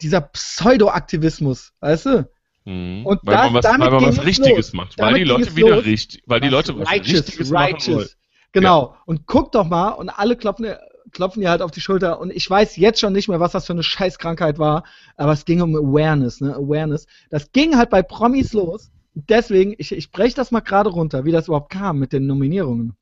[0.01, 2.29] dieser Pseudo-Aktivismus, weißt du?
[2.65, 3.07] Mhm.
[3.07, 4.73] Und weil das, man was, weil man was Richtiges los.
[4.73, 7.87] macht, weil die Leute wieder richtig, weil die Leute was righteous, Richtiges righteous.
[7.87, 8.09] machen wollen.
[8.53, 8.83] Genau.
[8.83, 9.03] Ja.
[9.07, 10.67] Und guck doch mal und alle klopfen
[11.15, 13.67] klopfen ihr halt auf die Schulter und ich weiß jetzt schon nicht mehr, was das
[13.67, 14.85] für eine Scheißkrankheit war,
[15.17, 16.55] aber es ging um Awareness, ne?
[16.55, 17.07] Awareness.
[17.31, 18.91] Das ging halt bei Promis los.
[19.15, 22.97] Deswegen, ich, ich breche das mal gerade runter, wie das überhaupt kam mit den Nominierungen.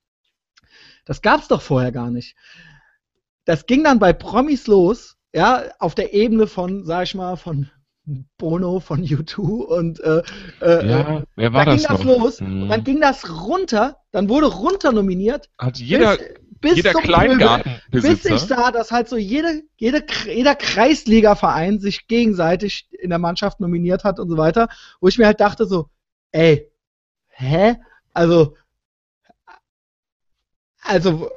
[1.04, 2.36] Das gab's doch vorher gar nicht.
[3.44, 7.70] Das ging dann bei Promis los, ja, auf der Ebene von, sag ich mal, von
[8.36, 10.22] Bono von U2 und äh,
[10.60, 12.62] äh, ja, wer war da das ging das los hm.
[12.64, 15.48] und dann ging das runter, dann wurde runter nominiert.
[15.56, 18.30] Hat jeder bis, bis jeder Kleingartenbesitzer.
[18.30, 23.60] Bis ich sah, dass halt so jede, jede, jeder Kreisliga-Verein sich gegenseitig in der Mannschaft
[23.60, 24.68] nominiert hat und so weiter,
[25.00, 25.90] wo ich mir halt dachte so,
[26.30, 26.70] ey,
[27.28, 27.76] hä?
[28.14, 28.56] Also,
[30.80, 31.30] also,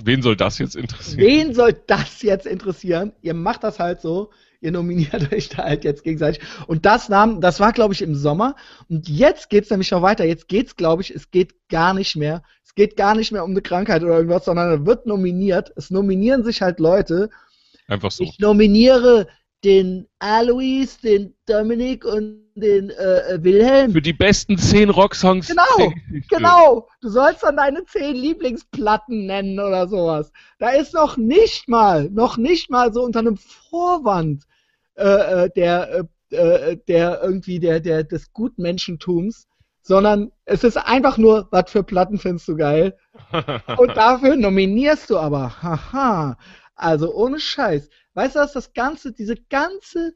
[0.00, 1.20] Wen soll das jetzt interessieren?
[1.20, 3.12] Wen soll das jetzt interessieren?
[3.20, 6.42] Ihr macht das halt so, ihr nominiert euch da halt jetzt gegenseitig.
[6.66, 8.54] Und das nahm, das war, glaube ich, im Sommer.
[8.88, 10.24] Und jetzt geht's nämlich noch weiter.
[10.24, 12.42] Jetzt geht's, glaube ich, es geht gar nicht mehr
[12.74, 15.72] geht gar nicht mehr um eine Krankheit oder irgendwas, sondern er wird nominiert.
[15.76, 17.30] Es nominieren sich halt Leute.
[17.86, 18.24] Einfach so.
[18.24, 19.26] Ich nominiere
[19.64, 23.92] den Alois, den Dominik und den äh, äh Wilhelm.
[23.92, 25.48] Für die besten zehn Rocksongs.
[25.48, 25.92] Genau,
[26.28, 26.88] genau.
[27.00, 30.32] Du sollst dann deine zehn Lieblingsplatten nennen oder sowas.
[30.58, 34.44] Da ist noch nicht mal, noch nicht mal so unter einem Vorwand
[34.96, 35.04] äh,
[35.44, 39.48] äh der, äh, äh, der irgendwie der, der des Gutmenschentums
[39.88, 42.96] sondern es ist einfach nur, was für Platten findest du geil?
[43.78, 45.62] Und dafür nominierst du aber.
[45.62, 46.36] Haha.
[46.76, 47.88] Also ohne Scheiß.
[48.12, 50.14] Weißt du was, das Ganze, diese ganze,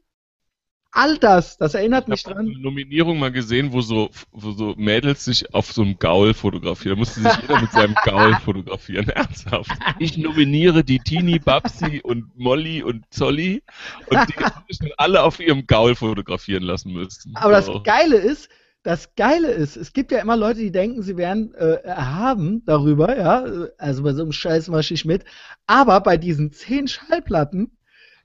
[0.91, 2.33] all das, das erinnert mich dran.
[2.33, 5.97] Ich habe eine Nominierung mal gesehen, wo so, wo so Mädels sich auf so einem
[5.97, 6.97] Gaul fotografieren.
[6.97, 9.09] Da musste sich jeder mit seinem Gaul fotografieren.
[9.09, 9.71] Ernsthaft.
[9.97, 13.63] Ich nominiere die Tini, Babsi und Molly und Zolli
[14.05, 17.35] und die habe ich dann alle auf ihrem Gaul fotografieren lassen müssen.
[17.35, 17.79] Aber so.
[17.79, 18.49] das Geile ist,
[18.83, 23.17] das Geile ist, es gibt ja immer Leute, die denken, sie wären äh, erhaben darüber,
[23.17, 23.45] ja,
[23.77, 25.23] also bei so einem Scheiß mache ich mit.
[25.65, 27.77] Aber bei diesen zehn Schallplatten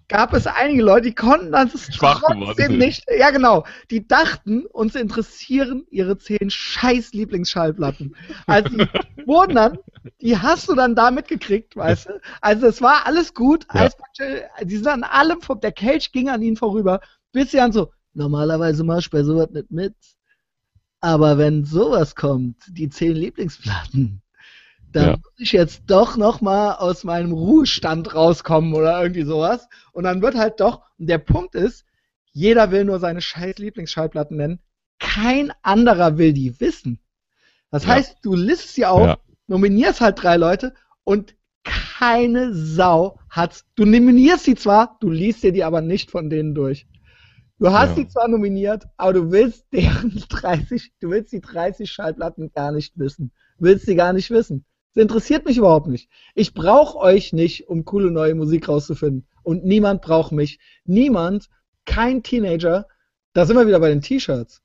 [0.09, 3.04] gab es einige Leute, die konnten das Schwach trotzdem nicht.
[3.18, 3.64] Ja, genau.
[3.90, 8.16] Die dachten, uns interessieren ihre zehn scheiß Lieblingsschallplatten.
[8.46, 8.78] Also die
[9.26, 9.78] wurden dann,
[10.20, 12.20] die hast du dann da mitgekriegt, weißt du?
[12.40, 13.66] Also es war alles gut.
[13.72, 13.90] Ja.
[14.62, 17.00] die sind an allem, der Kelch ging an ihnen vorüber,
[17.32, 19.94] bis sie dann so, normalerweise mach ich bei sowas nicht mit.
[21.01, 24.22] Aber wenn sowas kommt, die zehn Lieblingsplatten,
[24.92, 25.12] dann Ja.
[25.16, 29.68] muss ich jetzt doch noch mal aus meinem Ruhestand rauskommen oder irgendwie sowas.
[29.92, 31.84] Und dann wird halt doch, und der Punkt ist,
[32.32, 34.61] jeder will nur seine scheiß Lieblingsschallplatten nennen.
[34.99, 36.99] Kein anderer will die wissen.
[37.70, 37.90] Das Ja.
[37.90, 39.18] heißt, du listest sie auf, Ja.
[39.46, 40.74] nominierst halt drei Leute
[41.05, 41.34] und
[41.64, 43.66] keine Sau hat's.
[43.76, 46.86] Du nominierst sie zwar, du liest dir die aber nicht von denen durch.
[47.59, 47.94] Du hast Ja.
[47.96, 52.98] sie zwar nominiert, aber du willst deren 30, du willst die 30 Schallplatten gar nicht
[52.98, 53.32] wissen.
[53.59, 54.64] Willst sie gar nicht wissen.
[54.94, 56.09] Das interessiert mich überhaupt nicht.
[56.34, 59.26] Ich brauche euch nicht, um coole neue Musik rauszufinden.
[59.42, 60.59] Und niemand braucht mich.
[60.84, 61.48] Niemand,
[61.84, 62.86] kein Teenager,
[63.32, 64.62] da sind wir wieder bei den T-Shirts.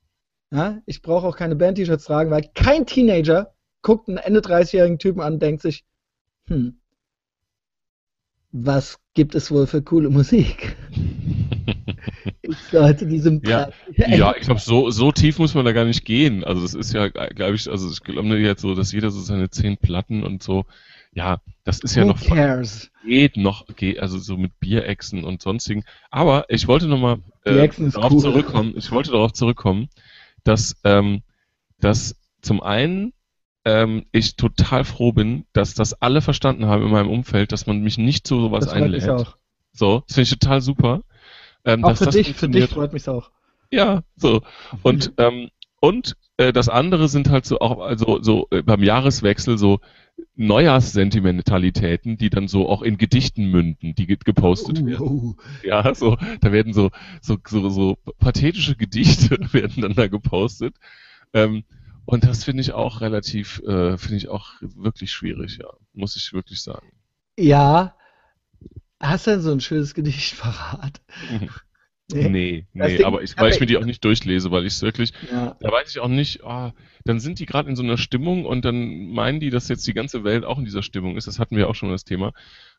[0.52, 5.20] Ja, ich brauche auch keine Band-T-Shirts tragen, weil kein Teenager guckt einen Ende 30-jährigen Typen
[5.20, 5.84] an und denkt sich,
[6.46, 6.78] hm,
[8.52, 10.76] was gibt es wohl für coole Musik?
[12.62, 16.04] Ich sollte diesem Ja, Ja, ich glaube, so, so tief muss man da gar nicht
[16.04, 16.44] gehen.
[16.44, 19.50] Also es ist ja, glaube ich, also ich glaube jetzt so, dass jeder so seine
[19.50, 20.64] zehn Platten und so,
[21.12, 22.90] ja, das ist ja Who noch cares?
[23.04, 25.84] geht noch, geht, also so mit Bierechsen und sonstigen.
[26.10, 28.20] Aber ich wollte nochmal äh, ist darauf cool.
[28.20, 29.88] zurückkommen, ich wollte darauf zurückkommen,
[30.44, 31.22] dass, ähm,
[31.80, 33.12] dass zum einen
[33.64, 37.80] ähm, ich total froh bin, dass das alle verstanden haben in meinem Umfeld, dass man
[37.82, 39.08] mich nicht zu sowas Das einlädt.
[39.08, 39.36] auch.
[39.72, 41.02] So, das finde ich total super.
[41.64, 43.30] Ähm, Auch für das dich, für dich freut mich auch.
[43.70, 44.42] Ja, so.
[44.82, 45.50] Und, ähm,
[45.80, 49.80] und äh, das andere sind halt so auch, also so äh, beim Jahreswechsel so
[50.36, 55.00] Neujahrssentimentalitäten, die dann so auch in Gedichten münden, die ge gepostet werden.
[55.00, 56.90] Uh, Ja, so, da werden so,
[57.20, 60.76] so, so, so pathetische Gedichte werden dann da gepostet.
[61.32, 61.64] Ähm,
[62.04, 65.68] und das finde ich auch relativ, äh, finde ich auch wirklich schwierig, ja.
[65.94, 66.92] Muss ich wirklich sagen.
[67.38, 67.94] ja.
[69.00, 71.00] Hast du denn so ein schönes Gedicht parat?
[72.12, 74.82] Nee, nee, Ding- aber ich, weil ich mir die auch nicht durchlese, weil ich es
[74.82, 75.56] wirklich, Ja.
[75.58, 76.74] da weiß ich auch nicht, ah,
[77.06, 79.94] dann sind die gerade in so einer Stimmung und dann meinen die, dass jetzt die
[79.94, 81.26] ganze Welt auch in dieser Stimmung ist.
[81.26, 82.32] Das hatten wir auch schon das Thema.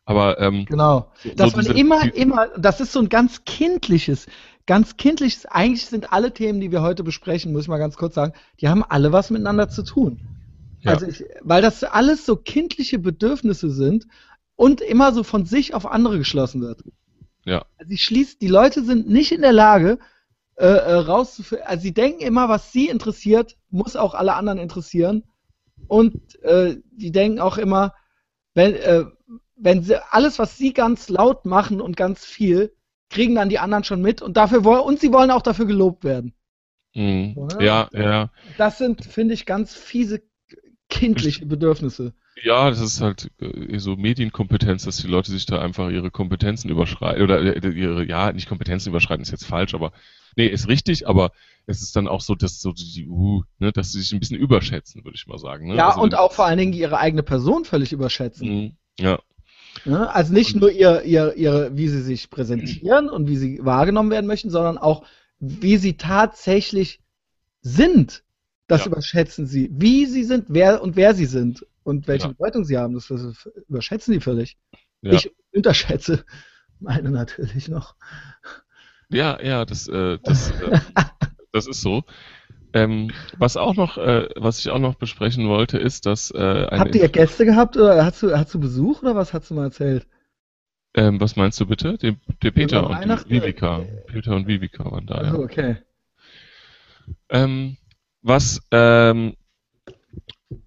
[0.05, 1.11] Aber ähm, Genau.
[1.35, 4.27] Dass so man diese- immer, die, immer, das ist so ein ganz kindliches,
[4.67, 8.13] ganz kindliches, eigentlich sind alle Themen, die wir heute besprechen, muss ich mal ganz kurz
[8.13, 10.19] sagen, die haben alle was miteinander zu tun.
[10.81, 10.91] Ja.
[10.91, 14.05] Also ich, weil das alles so kindliche Bedürfnisse sind
[14.55, 16.83] und immer so von sich auf andere geschlossen wird.
[17.45, 17.65] Ja.
[17.77, 19.99] Also sie schließt, die Leute sind nicht in der Lage,
[20.55, 25.23] äh, äh, rauszufinden, also sie denken immer, was sie interessiert, muss auch alle anderen interessieren.
[25.87, 27.93] Und äh, die denken auch immer,
[28.53, 29.03] wenn, äh,
[29.57, 32.73] wenn sie alles, was sie ganz laut machen und ganz viel,
[33.09, 36.03] kriegen dann die anderen schon mit und dafür wollen, und sie wollen auch dafür gelobt
[36.03, 36.33] werden.
[36.95, 37.61] mh, Oder?
[37.61, 38.31] ja, ja.
[38.57, 40.23] Das sind, finde ich, ganz fiese
[40.89, 42.13] kindliche Bedürfnisse.
[42.43, 46.69] Ja, das ist halt äh, so Medienkompetenz, dass die Leute sich da einfach ihre Kompetenzen
[46.69, 47.23] überschreiten.
[47.23, 49.93] Oder äh, ihre, ja, nicht Kompetenzen überschreiten, ist jetzt falsch, aber
[50.35, 51.31] nee, ist richtig, aber
[51.65, 54.37] es ist dann auch so, dass so die, uh, ne, dass sie sich ein bisschen
[54.37, 55.67] überschätzen, würde ich mal sagen.
[55.69, 55.75] Ne?
[55.75, 58.47] Ja, Also und auch vor allen Dingen ihre eigene Person völlig überschätzen.
[58.47, 59.19] mh, Ja,
[59.83, 60.13] Ne?
[60.13, 64.25] Also nicht nur ihr, ihr, ihre, wie sie sich präsentieren und wie sie wahrgenommen werden
[64.27, 65.05] möchten, sondern auch,
[65.39, 67.01] wie sie tatsächlich
[67.61, 68.23] sind.
[68.67, 68.87] Das Ja.
[68.87, 69.69] überschätzen sie.
[69.73, 72.33] Wie sie sind, wer und wer sie sind und welche Ja.
[72.33, 73.09] Bedeutung sie haben, das
[73.69, 74.57] überschätzen sie völlig.
[75.01, 75.13] ja.
[75.13, 76.25] Ich unterschätze
[76.79, 77.95] meine natürlich noch.
[79.09, 80.79] Ja, ja, das, äh, das, äh,
[81.53, 82.03] das ist so.
[82.73, 86.95] Ähm, was auch noch, äh, was ich auch noch besprechen wollte, ist, dass äh, Habt
[86.95, 90.07] ihr Gäste gehabt oder hast du, hast du Besuch oder was hast du mal erzählt?
[90.97, 91.97] ähm, was meinst du bitte?
[91.97, 93.83] Der, der Peter und die Vivika.
[94.07, 95.43] Peter und Vivika waren da, Also, ja.
[95.43, 95.77] okay.
[97.29, 97.77] Ähm,
[98.21, 99.35] was, ähm,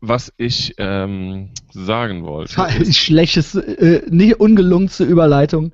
[0.01, 2.55] was ich ähm, sagen wollte.
[2.93, 5.72] Schlechteste, äh, nicht ungelungenste Überleitung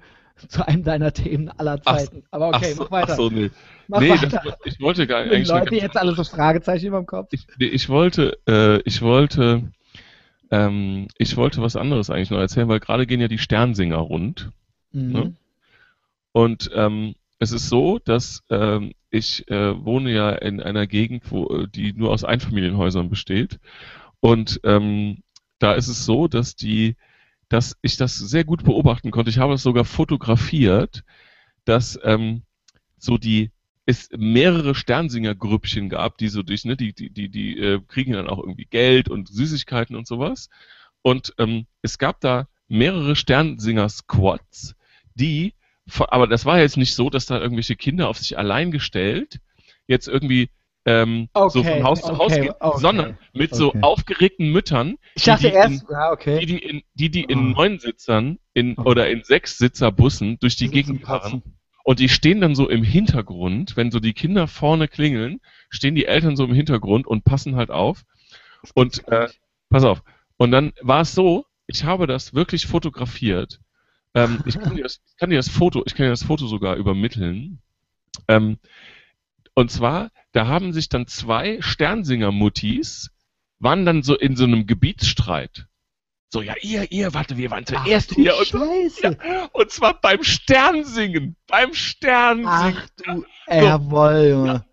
[0.48, 2.22] zu einem deiner Themen aller Ach, Zeiten.
[2.30, 3.12] Aber okay, ach so, mach weiter.
[3.12, 3.50] Ach so, nee.
[3.88, 4.26] mach nee, weiter.
[4.26, 7.28] das, ich wollte gar eigentlich Leute ganz jetzt alle so Fragezeichen über dem Kopf?
[7.32, 9.70] Ich, nee, ich wollte, äh, ich wollte,
[10.50, 14.50] ähm, ich wollte was anderes eigentlich noch erzählen, weil gerade gehen ja die Sternsinger rund.
[14.92, 15.12] Mhm.
[15.12, 15.34] Ne?
[16.32, 21.46] Und ähm, es ist so, dass ähm, ich äh, wohne ja in einer Gegend, wo
[21.46, 23.60] äh, die nur aus Einfamilienhäusern besteht.
[24.20, 25.22] Und ähm,
[25.58, 26.96] da ist es so, dass die,
[27.48, 29.30] dass ich das sehr gut beobachten konnte.
[29.30, 31.04] Ich habe das sogar fotografiert,
[31.64, 32.42] dass ähm,
[32.98, 33.50] so die
[33.86, 38.28] es mehrere Sternsinger-Grüppchen gab, die so durch, ne, die, die, die, die äh, kriegen dann
[38.28, 40.48] auch irgendwie Geld und Süßigkeiten und sowas.
[41.02, 44.74] Und ähm, es gab da mehrere Sternsinger-Squads,
[45.14, 45.54] die,
[45.98, 49.40] aber das war jetzt nicht so, dass da irgendwelche Kinder auf sich allein gestellt
[49.86, 50.48] jetzt irgendwie
[50.86, 53.78] ähm, so Okay, von Haus zu Haus okay, gehen, okay, sondern mit so okay.
[53.82, 56.38] aufgeregten Müttern, Ich dachte die, die erst, in, okay.
[56.40, 57.56] die, die in, die, die in Oh.
[57.56, 58.82] Neunsitzern in, Oh.
[58.82, 61.42] oder in Sechssitzer-Bussen durch die Gegend fahren.
[61.84, 66.06] Und die stehen dann so im Hintergrund, wenn so die Kinder vorne klingeln, stehen die
[66.06, 68.04] Eltern so im Hintergrund und passen halt auf.
[68.74, 69.28] Und äh,
[69.68, 70.02] pass auf.
[70.38, 73.60] Und dann war es so, ich habe das wirklich fotografiert.
[74.14, 76.46] Ähm, ich, kann dir das, ich kann dir das Foto, ich kann dir das Foto
[76.46, 77.58] sogar übermitteln.
[78.28, 78.58] Ähm,
[79.54, 83.10] und zwar, da haben sich dann zwei Sternsinger-Muttis,
[83.58, 85.66] waren dann so in so einem Gebietsstreit.
[86.28, 88.36] So, ja, ihr, ihr, warte, wir waren zuerst Ach, hier.
[88.36, 89.18] Und, Scheiße.
[89.24, 91.36] ja, und zwar beim Sternsingen.
[91.46, 92.48] Beim Sternsingen.
[92.48, 94.48] Ach du, jawohl, Junge.
[94.48, 94.64] ja,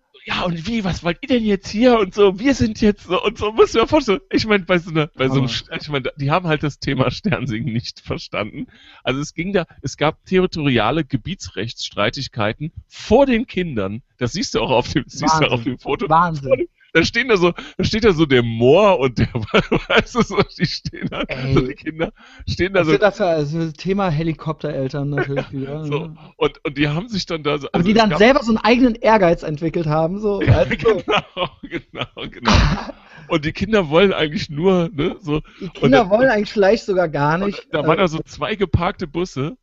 [0.44, 3.38] und wie, was wollt ihr denn jetzt hier und so, wir sind jetzt so und
[3.38, 4.20] so, muss ich mir vorstellen.
[4.30, 5.50] Ich meine, bei so einer, bei so einem,
[5.80, 8.66] ich meine, die haben halt das Thema Sternsingen nicht verstanden.
[9.02, 14.02] Also es ging da, es gab territoriale Gebietsrechtsstreitigkeiten vor den Kindern.
[14.18, 16.08] Das siehst du auch auf dem, siehst du auch auf dem Foto.
[16.08, 16.68] Wahnsinn.
[16.94, 20.36] Da stehen da so, da steht da so der Moor und der, weißt du so,
[20.58, 21.54] die stehen da, Ey.
[21.54, 22.12] so die Kinder
[22.46, 25.84] stehen da Das so, das, das Thema Helikoptereltern natürlich wieder.
[25.86, 26.14] so ne?
[26.36, 28.42] und, und die haben sich dann da so, Aber also die es dann gab- selber
[28.42, 30.42] so einen eigenen Ehrgeiz entwickelt haben, so.
[30.42, 30.76] Ja, du?
[30.76, 32.52] genau, genau, genau.
[33.28, 35.40] Und die Kinder wollen eigentlich nur, ne, so.
[35.60, 37.68] Die Kinder dann- wollen eigentlich vielleicht sogar gar nicht.
[37.72, 39.56] da waren äh, da so zwei geparkte Busse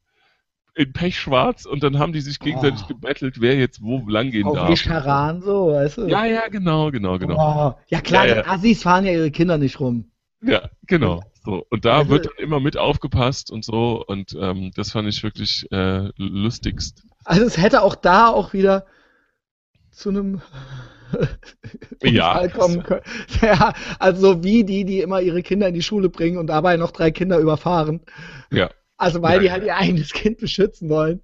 [0.76, 2.88] in Pechschwarz und dann haben die sich gegenseitig Oh.
[2.88, 4.70] gebettelt, wer jetzt wo lang gehen darf.
[4.70, 6.08] die Charan, so, weißt du?
[6.08, 7.36] Ja, ja, genau, genau, genau.
[7.76, 8.42] Oh, ja klar, Ja, ja.
[8.44, 10.12] die Assis fahren ja ihre Kinder nicht rum.
[10.42, 11.22] Ja, genau.
[11.44, 11.66] So.
[11.70, 15.22] Und da Also- wird dann immer mit aufgepasst und so und ähm, das fand ich
[15.24, 17.04] wirklich äh, lustigst.
[17.26, 18.86] Also es hätte auch da auch wieder
[19.92, 20.42] zu einem
[22.04, 22.48] Ja.
[22.50, 23.02] Kommen können.
[23.42, 26.92] Ja, also wie die, die immer ihre Kinder in die Schule bringen und dabei noch
[26.92, 28.02] drei Kinder überfahren.
[28.52, 28.70] Ja.
[29.00, 31.22] Also weil Ja, die halt ihr eigenes Kind beschützen wollen.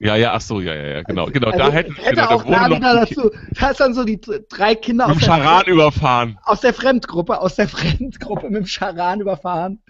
[0.00, 1.48] Ja, ja, ach so, ja, ja, ja, genau, genau.
[1.48, 3.30] Also, da hätten hätte genau, auch da wieder dazu.
[3.60, 6.60] Da ist dann so die drei Kinder Kinder aus mit dem der, Charan überfahren, aus
[6.62, 9.82] der Fremdgruppe, aus der Fremdgruppe mit dem Charan überfahren.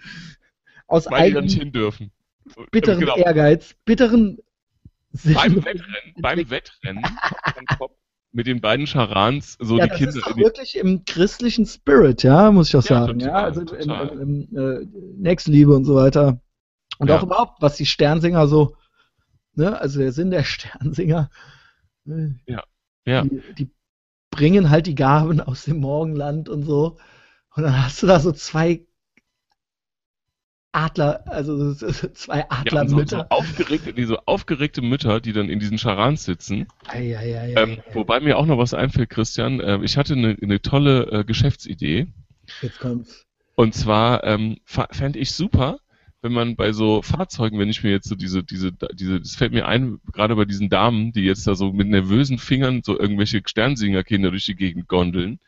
[0.87, 2.11] Aus weil die da nicht hin dürfen.
[2.71, 3.15] Bitteren genau.
[3.15, 4.39] Ehrgeiz, bitteren
[5.23, 7.03] beim Sinn- Wettrennen, beim Wettrennen
[7.55, 7.93] dann kommt
[8.33, 12.23] mit den beiden Charans so ja, die das Kinder ist doch wirklich im christlichen Spirit,
[12.23, 13.19] ja, muss ich auch Ja, sagen.
[13.19, 14.07] total, ja, also im, total.
[14.09, 14.85] im, im äh,
[15.21, 16.39] Nächstenliebe und so weiter.
[17.03, 17.17] Und Ja.
[17.19, 18.77] auch überhaupt, was die Sternsinger so,
[19.55, 21.29] ne, also der Sinn der Sternsinger,
[22.05, 22.63] ne, Ja.
[23.25, 23.71] Die, die
[24.31, 26.97] bringen halt die Gaben aus dem Morgenland und so.
[27.55, 28.85] Und dann hast du da so zwei
[30.71, 33.27] Adler, also so- so zwei ja, und so, so Adlermütter.
[33.29, 36.67] aufgeregte, die so aufgeregte Mütter, die dann in diesen Charans sitzen.
[36.87, 37.93] Ei, ei, ei, Ähm, ei.
[37.93, 39.59] wobei mir auch noch was einfällt, Christian.
[39.59, 42.07] Ähm, ich hatte eine, eine tolle äh, Geschäftsidee.
[42.61, 43.23] Jetzt kommt's.
[43.55, 45.77] Und zwar ähm, fa- fände ich super,
[46.23, 49.51] wenn man bei so Fahrzeugen, wenn ich mir jetzt so diese, diese, diese, das fällt
[49.51, 53.41] mir ein, gerade bei diesen Damen, die jetzt da so mit nervösen Fingern so irgendwelche
[53.45, 55.39] Sternsingerkinder durch die Gegend gondeln,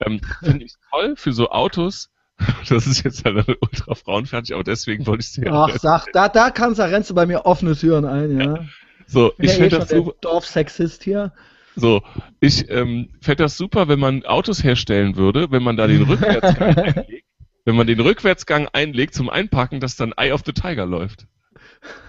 [0.00, 2.10] ähm, finde ich toll für so Autos.
[2.68, 6.28] Das ist jetzt halt ultra frauenfertig, aber deswegen wollte ich es dir Ach, sag, da,
[6.28, 8.58] da kannst, da rennst du bei mir offene Türen ein, ja.
[9.06, 10.14] So, bin ich ja eh fände schon das super.
[10.20, 11.32] Dorfsexist hier.
[11.76, 12.02] So,
[12.40, 16.76] ich ähm, fände das super, wenn man Autos herstellen würde, wenn man da den Rückwärtsgang
[16.76, 17.25] einlegt.
[17.66, 21.26] Wenn man den Rückwärtsgang einlegt zum Einpacken, dass dann Eye of the Tiger läuft.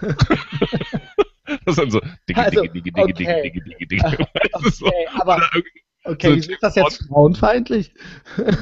[0.00, 0.16] das
[1.66, 2.00] ist dann so
[2.34, 3.62] Also, okay.
[4.70, 5.42] so, aber
[6.04, 7.92] okay, so ist das jetzt frauenfeindlich?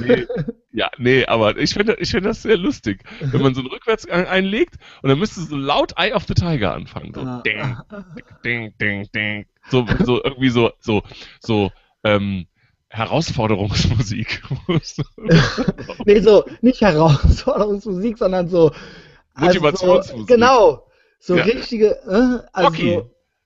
[0.00, 0.26] nee,
[0.72, 3.04] ja, nee, aber ich finde ich finde das sehr lustig.
[3.20, 6.72] Wenn man so einen Rückwärtsgang einlegt und dann müsste so laut Eye of the Tiger
[6.72, 7.12] anfangen.
[7.12, 7.76] So, Ah, ding,
[8.42, 9.46] ding, ding, ding.
[9.68, 11.02] So, so irgendwie so, so,
[11.40, 11.70] so,
[12.04, 12.46] ähm,
[12.88, 14.42] Herausforderungsmusik.
[16.04, 18.70] Nee, so, nicht Herausforderungsmusik, sondern so.
[19.36, 20.16] Motivationsmusik.
[20.20, 20.86] So, genau.
[21.18, 21.44] So Ja.
[21.44, 21.96] richtige.
[22.06, 23.02] Äh, also Rocky.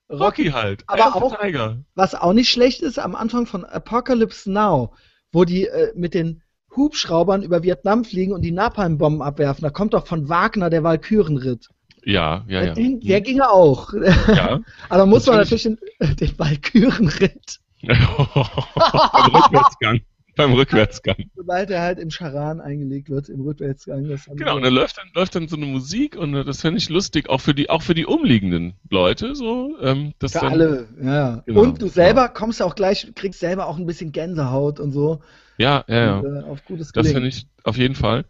[0.09, 0.45] Rocky.
[0.51, 0.83] Halt.
[0.87, 1.83] Aber auch- Tiger.
[1.95, 4.93] Was auch nicht schlecht ist, am Anfang von Apocalypse Now,
[5.31, 6.41] wo die äh, mit den
[6.75, 9.63] Hubschraubern über Vietnam fliegen und die Napalmbomben abwerfen.
[9.63, 11.67] Da kommt doch von Wagner der Walkürenritt.
[12.03, 12.73] Ja, ja, ja.
[12.73, 13.93] Den, der ginge auch.
[13.93, 14.61] ja.
[14.89, 15.65] Aber da muss man Natürlich.
[15.65, 20.01] natürlich den, den Walkürenritt, Beim Rückwärtsgang.
[20.35, 21.29] Beim Rückwärtsgang.
[21.35, 24.05] sobald er halt im Charan eingelegt wird, im Rückwärtsgang.
[24.35, 27.29] Genau, und dann läuft dann, läuft dann so eine Musik und das fände ich lustig,
[27.29, 31.43] auch für die, auch für die umliegenden Leute, so, ähm, das Für dann, alle, ja.
[31.45, 35.21] Genau, und du selber kommst auch gleich, kriegst selber auch ein bisschen Gänsehaut und so.
[35.57, 36.19] Ja, ja, ja.
[36.19, 38.25] Und, äh, auf gutes Das finde ich auf jeden Fall.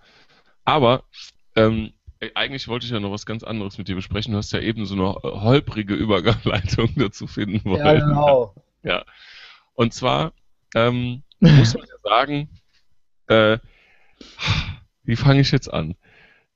[0.65, 1.03] Aber
[1.55, 4.31] ähm, äh, eigentlich wollte ich ja noch was ganz anderes mit dir besprechen.
[4.31, 7.85] Du hast ja eben so eine holprige Überleitung dazu finden wollen.
[7.85, 8.55] Ja, genau.
[9.73, 10.33] Und zwar
[10.75, 12.49] ähm, muss man ja sagen,
[13.27, 13.57] äh,
[15.03, 15.95] wie fange ich jetzt an?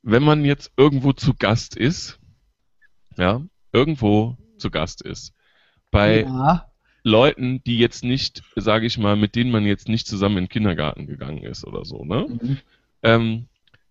[0.02, 2.20] Wenn man jetzt irgendwo zu Gast ist,
[3.18, 3.42] ja,
[3.72, 5.34] irgendwo zu Gast ist,
[5.90, 6.70] bei ja.
[7.04, 10.50] Leuten, die jetzt nicht, sage ich mal, mit denen man jetzt nicht zusammen in den
[10.50, 12.28] Kindergarten gegangen ist oder so, ne?
[12.28, 12.58] Mhm.
[13.04, 13.48] ähm,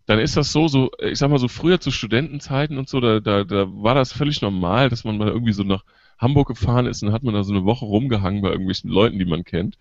[0.06, 3.20] dann ist das so, so, ich sag mal so früher zu Studentenzeiten und so, da,
[3.20, 5.84] da, da war das völlig normal, dass man mal irgendwie so nach
[6.24, 9.18] Hamburg gefahren ist und dann hat man da so eine Woche rumgehangen bei irgendwelchen Leuten,
[9.20, 9.78] die man kennt.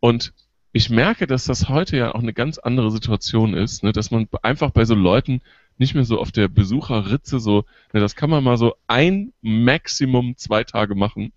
[0.00, 0.32] Und
[0.72, 4.28] ich merke, dass das heute ja auch eine ganz andere Situation ist, ne, dass man
[4.42, 5.40] einfach bei so Leuten
[5.78, 10.36] nicht mehr so auf der Besucherritze so, ne, das kann man mal so ein, Maximum
[10.36, 11.32] zwei Tage machen,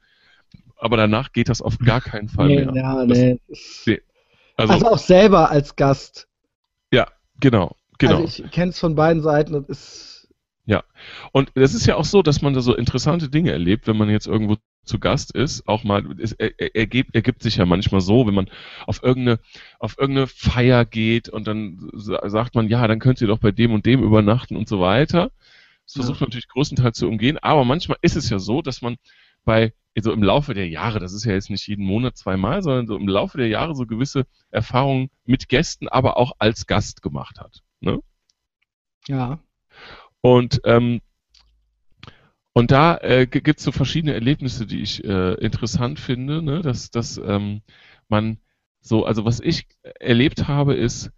[0.77, 2.73] aber danach geht das auf gar keinen Fall nee, mehr.
[2.73, 3.17] Ja, das,
[3.85, 4.01] nee.
[4.55, 6.27] Also, also, auch selber als Gast.
[6.91, 7.07] Ja,
[7.39, 8.21] genau, genau.
[8.21, 10.16] Also ich kenne es von beiden Seiten und ist
[10.67, 10.83] ja,
[11.31, 14.09] und es ist ja auch so, dass man da so interessante Dinge erlebt, wenn man
[14.09, 18.33] jetzt irgendwo zu Gast ist, auch mal, es ergibt, ergibt sich ja manchmal so, wenn
[18.33, 18.49] man
[18.85, 19.39] auf irgendeine,
[19.79, 23.71] auf irgendeine Feier geht und dann sagt man, ja, dann könnt ihr doch bei dem
[23.71, 25.31] und dem übernachten und so weiter.
[25.85, 28.97] Das versucht man natürlich größtenteils zu umgehen, aber manchmal ist es ja so, dass man
[29.45, 32.87] bei, so im Laufe der Jahre, das ist ja jetzt nicht jeden Monat zweimal, sondern
[32.87, 37.39] so im Laufe der Jahre so gewisse Erfahrungen mit Gästen, aber auch als Gast gemacht
[37.39, 37.63] hat.
[37.79, 38.01] Ne?
[39.07, 39.39] Ja.
[40.27, 40.99] Und, ähm,
[42.51, 46.61] und da äh, gibt es so verschiedene Erlebnisse, die ich äh, interessant finde, ne?
[46.61, 47.61] dass, dass ähm,
[48.09, 48.37] man
[48.81, 49.67] so, also was ich
[50.01, 51.11] erlebt habe, ist,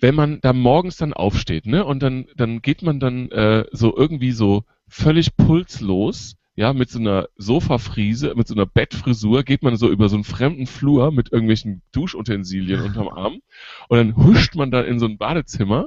[0.00, 3.96] wenn man da morgens dann aufsteht, ne, und dann, dann geht man dann äh, so
[3.96, 9.76] irgendwie so völlig pulslos, ja, mit so einer Sofafriese, mit so einer Bettfrisur, geht man
[9.76, 13.40] so über so einen fremden Flur mit irgendwelchen Duschutensilien unterm Arm
[13.88, 15.86] und dann huscht man dann in so ein Badezimmer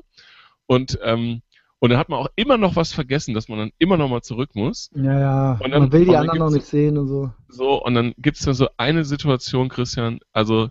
[0.65, 1.41] und ähm,
[1.80, 4.21] und dann hat man auch immer noch was vergessen, dass man dann immer noch mal
[4.21, 4.89] zurück muss.
[4.95, 5.59] Ja, ja.
[5.63, 7.32] Und dann, man will die anderen noch nicht sehen und so.
[7.47, 10.69] So, und dann gibt es da so eine Situation, Christian, also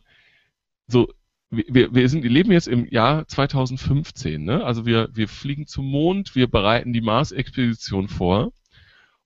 [0.86, 1.08] so,
[1.50, 4.64] wir- wir, sind, wir leben jetzt im Jahr 2015, ne?
[4.64, 8.52] Also wir, wir fliegen zum Mond, wir bereiten die Mars-Expedition vor.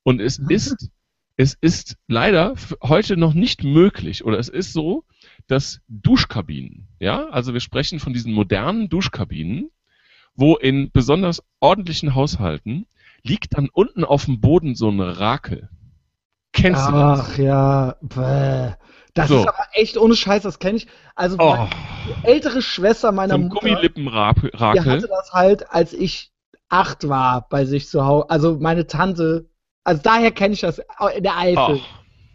[0.03, 0.91] Und es ist,
[1.37, 5.05] es ist leider heute noch nicht möglich, oder es ist so,
[5.47, 9.71] dass Duschkabinen, ja, also wir sprechen von diesen modernen Duschkabinen,
[10.39, 12.87] wo in besonders ordentlichen Haushalten
[13.23, 15.69] liegt dann unten auf dem Boden so ein Rakel.
[16.53, 17.21] Kennst du das?
[17.21, 18.75] Ach ja, bäh.
[19.15, 19.41] Das So.
[19.41, 20.87] ist aber echt ohne Scheiß, das kenne ich.
[21.17, 21.67] Also Oh,
[22.07, 24.53] die ältere Schwester so meiner ein Mutter, die Gummilippenrakel.
[24.59, 26.33] hatte das halt, als ich
[26.69, 28.31] acht war bei sich zu Hause.
[28.31, 29.49] Also meine Tante,
[29.85, 30.79] also daher kenne ich das
[31.17, 31.81] in der Eifel.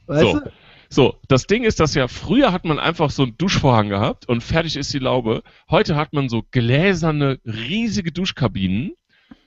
[0.08, 0.40] Oh, weißt so.
[0.40, 0.52] du?
[0.94, 4.44] So, das Ding ist, dass ja früher hat man einfach so einen Duschvorhang gehabt und
[4.44, 5.42] fertig ist die Laube.
[5.68, 8.94] Heute hat man so gläserne, riesige Duschkabinen.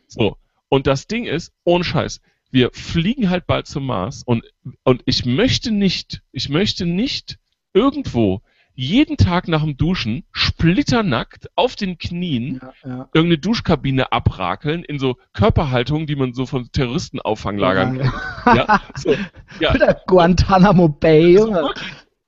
[0.09, 0.38] So,
[0.68, 2.20] und das Ding ist, ohne Scheiß,
[2.51, 4.44] wir fliegen halt bald zum Mars und,
[4.82, 7.38] und ich möchte nicht, ich möchte nicht
[7.72, 8.42] irgendwo
[8.77, 13.09] jeden Tag nach dem Duschen splitternackt auf den Knien Ja, ja.
[13.14, 18.12] irgendeine Duschkabine abrakeln in so Körperhaltungen, die man so von Terroristenauffangslagern kennt.
[18.47, 19.14] Ja, so,
[19.59, 21.70] ja, Oder Guantanamo Bay, Junge.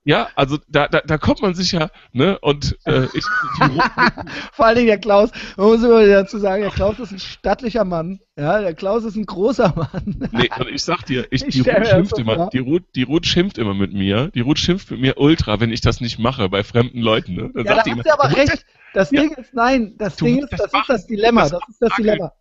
[0.05, 3.25] Ja, also da, da, da kommt man sich ja, ne, und äh, ich,
[3.59, 3.83] die,
[4.53, 7.83] Vor allen Dingen der Klaus, man muss immer dazu sagen, der Klaus ist ein stattlicher
[7.85, 8.19] Mann.
[8.37, 10.29] Ja, der Klaus ist ein großer Mann.
[10.31, 12.49] nee, und ich sag dir, ich, Ich die Ruth schimpft so immer, vor.
[12.51, 15.71] die Ruth, die Ruth schimpft immer mit mir, die Ruth schimpft mit mir ultra, wenn
[15.71, 18.03] ich das nicht mache bei fremden Leuten, ne, dann Ja, da sagt die hast immer,
[18.03, 18.65] du aber recht.
[18.93, 19.21] Das Ja.
[19.21, 21.49] Ding ist, nein, das Ding ist, das das ist das Dilemma.
[21.49, 21.95] Das Das ist das.
[21.95, 22.33] Dilemma.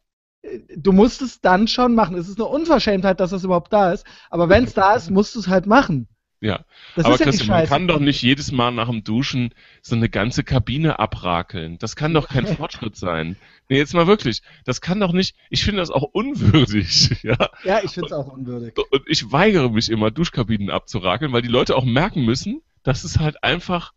[0.76, 2.16] Du musst es dann schon machen.
[2.16, 4.06] Es ist eine Unverschämtheit, dass das überhaupt da ist.
[4.30, 6.08] Aber wenn es da ist, musst du es halt machen.
[6.40, 6.64] Ja,
[6.94, 10.08] Das aber ja Christian, man kann doch nicht jedes Mal nach dem Duschen so eine
[10.08, 11.78] ganze Kabine abrakeln.
[11.78, 13.36] Das kann doch kein Fortschritt sein.
[13.68, 14.42] Nee, jetzt mal wirklich.
[14.64, 17.36] Das kann doch nicht, ich finde das auch unwürdig, ja.
[17.64, 18.78] Ja, ich finde es auch unwürdig.
[18.78, 23.18] Und ich weigere mich immer, Duschkabinen abzurakeln, weil die Leute auch merken müssen, dass es
[23.18, 23.92] halt einfach,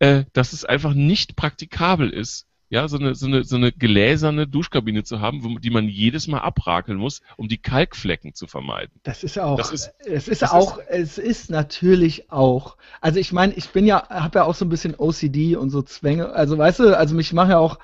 [0.00, 4.46] äh, dass es einfach nicht praktikabel ist, ja, so eine, so eine, so eine gläserne
[4.46, 8.92] Duschkabine zu haben, wo, die man jedes Mal abrakeln muss, um die Kalkflecken zu vermeiden.
[9.02, 12.76] Das ist auch, Das ist- es ist das auch, es ist natürlich auch.
[13.00, 15.82] Also ich meine, ich bin ja, habe ja auch so ein bisschen OCD und so
[15.82, 16.30] Zwänge.
[16.30, 17.78] Also weißt du, also mich machen ja auch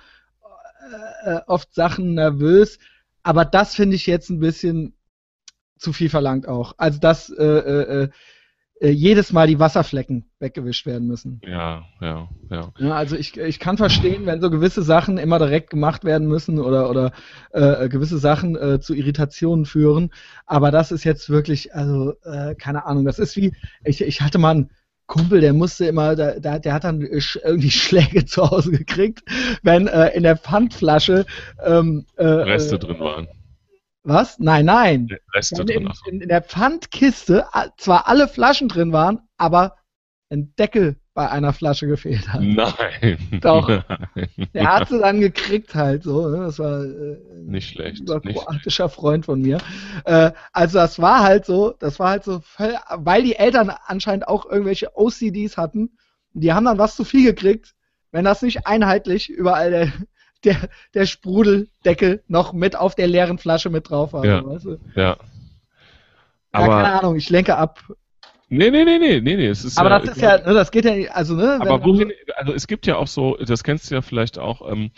[1.25, 2.79] äh, oft Sachen nervös.
[3.23, 4.95] Aber das finde ich jetzt ein bisschen
[5.79, 6.75] zu viel verlangt auch.
[6.79, 8.09] Also dass äh, äh, äh,
[8.81, 11.41] jedes Mal die Wasserflecken weggewischt werden müssen.
[11.45, 12.73] Ja, ja, ja.
[12.79, 16.59] Ja, also ich, ich kann verstehen, wenn so gewisse Sachen immer direkt gemacht werden müssen
[16.59, 17.13] oder, oder
[17.53, 20.11] äh, gewisse Sachen äh, zu Irritationen führen.
[20.45, 23.53] Aber das ist jetzt wirklich, also äh, keine Ahnung, das ist wie,
[23.85, 24.71] ich, ich hatte mal einen
[25.07, 29.23] Kumpel, der musste immer, der, der, hat dann irgendwie Schläge zu Hause gekriegt,
[29.63, 31.25] wenn äh, in der Pfandflasche
[31.65, 33.29] ähm, äh, Reste äh, drin waren.
[34.07, 34.39] Was?
[34.39, 35.09] Nein, nein.
[35.35, 35.91] Reste drin.
[36.07, 37.47] in, in, der Pfandkiste
[37.77, 39.77] zwar alle Flaschen drin waren, aber
[40.31, 42.41] ein Deckel bei einer Flasche gefehlt hat.
[42.41, 43.19] Nein.
[43.41, 43.69] Doch.
[43.69, 44.29] Nein.
[44.55, 46.29] Der hat sie dann gekriegt halt so.
[46.29, 46.45] Ne?
[46.45, 49.59] Das war äh, Nicht schlecht, Ein kroatischer Freund von mir.
[50.05, 54.29] Äh, also das war halt so, das war halt so, voll, weil die Eltern anscheinend
[54.29, 55.97] auch irgendwelche OCDs hatten.
[56.33, 57.75] Die haben dann was zu viel gekriegt,
[58.13, 59.93] wenn das nicht einheitlich überall der,
[60.47, 64.25] der, der Sprudeldeckel noch mit auf der leeren Flasche mit drauf war.
[64.25, 64.47] Ja.
[64.47, 64.79] Weißt du?
[64.95, 65.03] Ja.
[65.03, 65.19] ja,
[66.53, 67.81] keine Aber Ahnung, ich lenke ab.
[68.49, 69.49] Nee, nee, nee, nee, nee, nee.
[69.49, 71.59] Es ist Aber ja, das ist ja, ne, das geht ja, also, ne?
[71.61, 74.93] Aber wohin, also es gibt ja auch so, das kennst du ja vielleicht auch, ähm,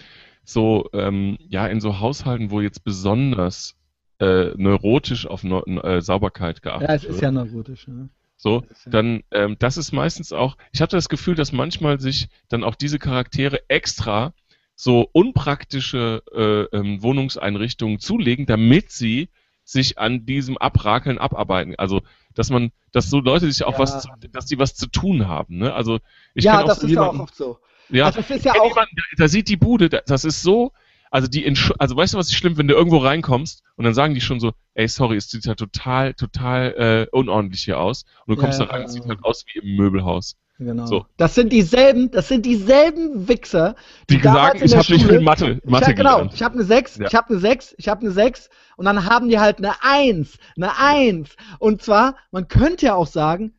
[0.45, 3.75] so, ähm, ja, in so Haushalten, wo jetzt besonders
[4.21, 7.23] äh, neurotisch auf Neu äh, Sauberkeit geachtet Ja, es ist wird.
[7.23, 8.11] ja neurotisch, ne?
[8.37, 12.63] So, dann, ähm, das ist meistens auch, ich hatte das Gefühl, dass manchmal sich dann
[12.63, 14.33] auch diese Charaktere extra
[14.81, 19.29] so unpraktische äh, ähm, Wohnungseinrichtungen zulegen, damit sie
[19.65, 21.75] sich an diesem Abrakeln abarbeiten.
[21.77, 22.03] Also,
[22.35, 23.79] dass man, dass so Leute sich auch Ja.
[23.81, 25.59] was, zu, dass die was zu tun haben.
[25.59, 25.75] Ne?
[25.75, 25.99] Also,
[26.35, 27.59] ich ja, das ist ja auch jemanden, oft so.
[27.89, 30.43] ja, Also es ist ja auch, jemanden, da, da sieht die Bude, da, das ist
[30.43, 30.71] so,
[31.11, 33.95] also die, Entsch- also weißt du, was ist schlimm, wenn du irgendwo reinkommst und dann
[33.95, 38.05] sagen die schon so, ey, sorry, es sieht ja total, total äh, unordentlich hier aus
[38.27, 40.37] und du kommst Ja, da rein, es sieht halt aus wie im Möbelhaus.
[40.59, 40.87] Genau.
[40.87, 41.07] So.
[41.17, 43.75] Das sind dieselben, das sind dieselben Wichser,
[44.11, 46.35] Die sagen, in ich habe nicht viel Mathe, Ich Mathe hab, genau, gelernt.
[46.35, 47.07] ich habe eine 6, Ja.
[47.07, 50.39] ich habe eine 6, ich habe eine 6 und dann haben die halt eine 1,
[50.57, 51.31] eine 1.
[51.59, 53.55] Und zwar, man könnte ja auch sagen,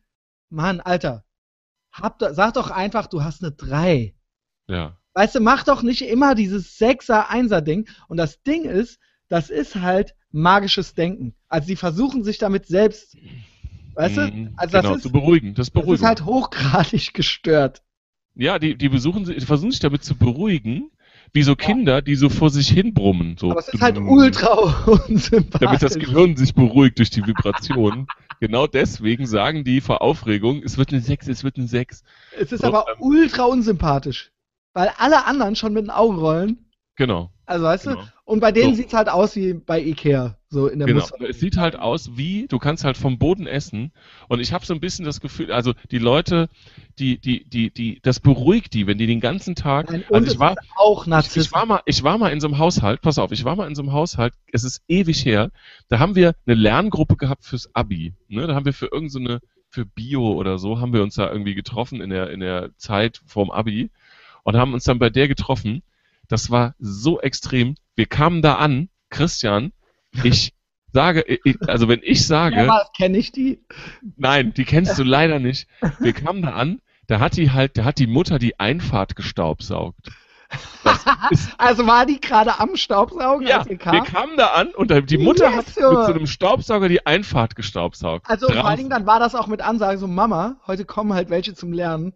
[0.50, 1.24] Mann, Alter,
[1.92, 4.14] hab, sag doch einfach, du hast eine 3.
[4.68, 4.96] Ja.
[5.14, 7.88] Weißt du, mach doch nicht immer dieses 6er, 1er Ding.
[8.08, 8.98] Und das Ding ist,
[9.28, 11.34] das ist halt magisches Denken.
[11.48, 13.16] Also die versuchen sich damit selbst,
[13.94, 17.82] weißt du, Mhm, also das genau, ist, zu beruhigen, das das ist halt hochgradig gestört.
[18.34, 20.90] ja, die, die besuchen, versuchen sich damit zu beruhigen,
[21.32, 23.36] wie so Kinder, die so vor sich hin brummen.
[23.38, 23.50] So.
[23.50, 24.48] Aber es ist halt ultra
[25.08, 25.60] unsympathisch.
[25.60, 28.06] damit das Gehirn sich beruhigt durch die Vibration.
[28.40, 32.02] genau deswegen sagen die vor Aufregung, es wird eine 6, es wird eine 6.
[32.38, 34.32] Es ist So, aber ähm, ultra unsympathisch.
[34.72, 36.69] Weil alle anderen schon mit den Augen rollen.
[37.00, 37.30] Genau.
[37.46, 38.02] Also weißt Genau.
[38.02, 38.06] du?
[38.26, 38.82] Und bei denen So.
[38.82, 40.36] sieht's halt aus wie bei Ikea.
[40.50, 41.00] So in der Genau.
[41.00, 41.16] Muster.
[41.30, 43.90] Es sieht halt aus wie, du kannst halt vom Boden essen.
[44.28, 46.50] Und ich habe so ein bisschen das Gefühl, also die Leute,
[46.98, 49.90] die, die, die, die, das beruhigt die, wenn die den ganzen Tag.
[49.90, 52.40] Nein, und also es ich war, auch ich, ich war mal, ich war mal in
[52.42, 55.24] so einem Haushalt, pass auf, ich war mal in so einem Haushalt, es ist ewig
[55.24, 55.50] her,
[55.88, 58.12] da haben wir eine Lerngruppe gehabt fürs Abi.
[58.28, 58.46] Ne?
[58.46, 59.40] Da haben wir für irgendeine, so eine-
[59.70, 63.22] für Bio oder so, haben wir uns da irgendwie getroffen in der, in der Zeit
[63.24, 63.88] vorm Abi
[64.42, 65.82] und haben uns dann bei der getroffen.
[66.30, 67.74] Das war so extrem.
[67.96, 69.72] Wir kamen da an, Christian,
[70.22, 70.54] ich
[70.92, 73.64] sage, ich, also wenn ich sage, ja, kenne ich die.
[74.16, 75.68] Nein, die kennst du leider nicht.
[75.98, 80.08] Wir kamen da an, da hat die halt, da hat die Mutter die Einfahrt gestaubsaugt.
[81.58, 84.04] Also war die gerade am Staubsaugen, ja, als ihr wir kam?
[84.04, 88.28] kamen da an und die Mutter Yes, hat mit so einem Staubsauger die Einfahrt gestaubsaugt.
[88.28, 88.76] Also vor allen Draußen.
[88.78, 92.14] Dingen, dann war das auch mit Ansage so, Mama, heute kommen halt welche zum Lernen.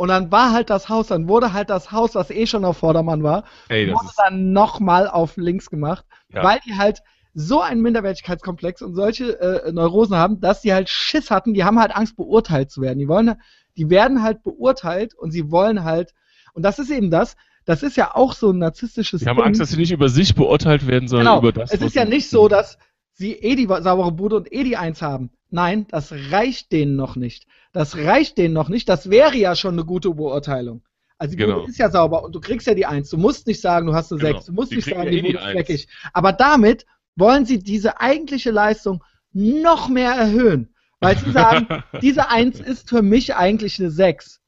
[0.00, 2.78] Und dann war halt das Haus, dann wurde halt das Haus, was eh schon auf
[2.78, 6.42] Vordermann war, Ey, das wurde ist, dann nochmal auf links gemacht, Ja.
[6.42, 7.02] weil die halt
[7.34, 11.78] so einen Minderwertigkeitskomplex und solche äh, Neurosen haben, dass die halt Schiss hatten, die haben
[11.78, 12.98] halt Angst, beurteilt zu werden.
[12.98, 13.34] Die wollen,
[13.76, 16.14] die werden halt beurteilt und sie wollen halt,
[16.54, 17.36] und das ist eben das,
[17.66, 20.34] das ist ja auch so ein narzisstisches die haben Angst, dass sie nicht über sich
[20.34, 21.38] beurteilt werden, sondern Genau.
[21.40, 22.78] über das, es ist ja nicht so, dass
[23.20, 25.30] sie eh die saubere Bude und eh die Eins haben.
[25.50, 27.46] Nein, das reicht denen noch nicht.
[27.72, 28.88] Das reicht denen noch nicht.
[28.88, 30.82] Das wäre ja schon eine gute Beurteilung.
[31.18, 31.60] Also die Genau.
[31.60, 33.10] Bude ist ja sauber und du kriegst ja die Eins.
[33.10, 34.32] Du musst nicht sagen, du hast eine Genau.
[34.32, 34.46] Sechs.
[34.46, 35.88] Du musst Die nicht sagen, ja die eh Bude ist dreckig.
[36.14, 40.74] Aber damit wollen sie diese eigentliche Leistung noch mehr erhöhen.
[41.00, 41.66] Weil sie sagen,
[42.02, 44.40] diese Eins ist für mich eigentlich eine Sechs.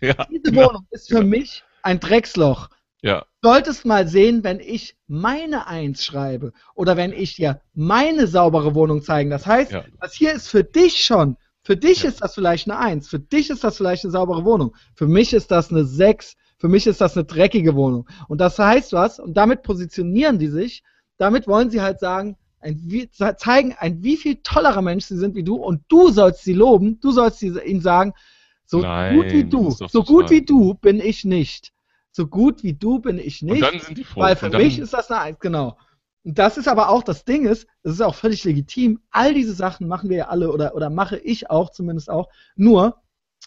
[0.00, 0.68] ja, Diese genau.
[0.68, 2.68] Wohnung ist für mich ein Drecksloch
[3.02, 8.74] ja, solltest mal sehen, wenn ich meine Eins schreibe oder wenn ich dir meine saubere
[8.74, 9.30] Wohnung zeigen.
[9.30, 9.84] Das heißt, Ja.
[10.00, 11.36] das hier ist für dich schon.
[11.62, 12.08] Für dich Ja.
[12.10, 13.08] ist das vielleicht eine Eins.
[13.08, 14.74] Für dich ist das vielleicht eine saubere Wohnung.
[14.94, 16.36] Für mich ist das eine Sechs.
[16.58, 18.06] Für mich ist das eine dreckige Wohnung.
[18.28, 20.82] Und das heißt was, und damit positionieren die sich,
[21.16, 25.34] damit wollen sie halt sagen, ein, wie, zeigen, ein wie viel tollerer Mensch sie sind
[25.34, 28.12] wie du und du sollst sie loben, du sollst sie, ihnen sagen,
[28.66, 31.72] so Nein, gut wie du, so gut wie du bin ich nicht.
[32.12, 33.62] So gut wie du bin ich und nicht.
[33.62, 34.20] dann sind die froh.
[34.20, 35.78] Weil für und mich ist das eine Eins, genau.
[36.24, 39.00] Und das ist aber auch, das Ding ist, das ist auch völlig legitim.
[39.10, 42.28] All diese Sachen machen wir ja alle oder, oder mache ich auch zumindest auch.
[42.56, 42.96] Nur,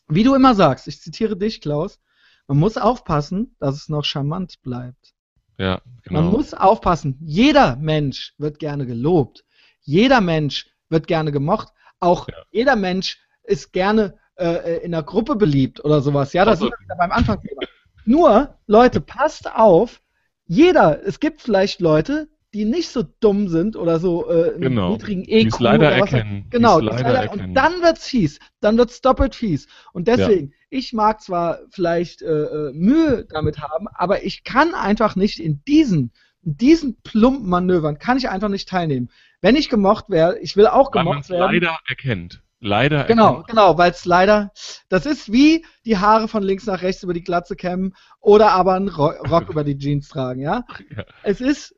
[0.07, 1.99] wie du immer sagst, ich zitiere dich, Klaus,
[2.47, 5.13] man muss aufpassen, dass es noch charmant bleibt.
[5.57, 6.21] ja, genau.
[6.23, 7.17] Man muss aufpassen.
[7.21, 9.43] Jeder Mensch wird gerne gelobt.
[9.81, 11.67] Jeder Mensch wird gerne gemocht.
[11.99, 12.35] Auch Ja.
[12.51, 16.33] jeder Mensch ist gerne äh, in der Gruppe beliebt oder sowas.
[16.33, 17.61] Ja, das Also- ist wieder beim Anfangsthema.
[18.05, 20.01] Nur, Leute, passt auf.
[20.45, 24.91] Jeder, es gibt vielleicht Leute, die nicht so dumm sind oder so äh, einen Genau.
[24.91, 26.45] niedrigen EQ es leider oder was erkennen.
[26.51, 27.45] Genau, es leider leider, erkennen.
[27.49, 28.39] und dann wird's fies.
[28.59, 29.67] Dann wird's doppelt fies.
[29.93, 35.15] Und deswegen, ich mag zwar vielleicht äh, äh, Mühe damit haben, aber ich kann einfach
[35.15, 36.11] nicht in diesen,
[36.43, 39.09] in diesen plumpen Manövern, kann ich einfach nicht teilnehmen.
[39.41, 41.41] Wenn ich gemocht werde, ich will auch Weil man gemocht es werden.
[41.53, 42.43] leider erkennt.
[42.63, 43.47] Leider Genau, erkennt.
[43.47, 44.51] genau, weil es leider,
[44.89, 48.75] das ist wie die Haare von links nach rechts über die Glatze kämmen oder aber
[48.75, 50.63] einen Ro Rock über die Jeans tragen, ja?
[50.95, 51.03] Ja.
[51.23, 51.75] Es ist,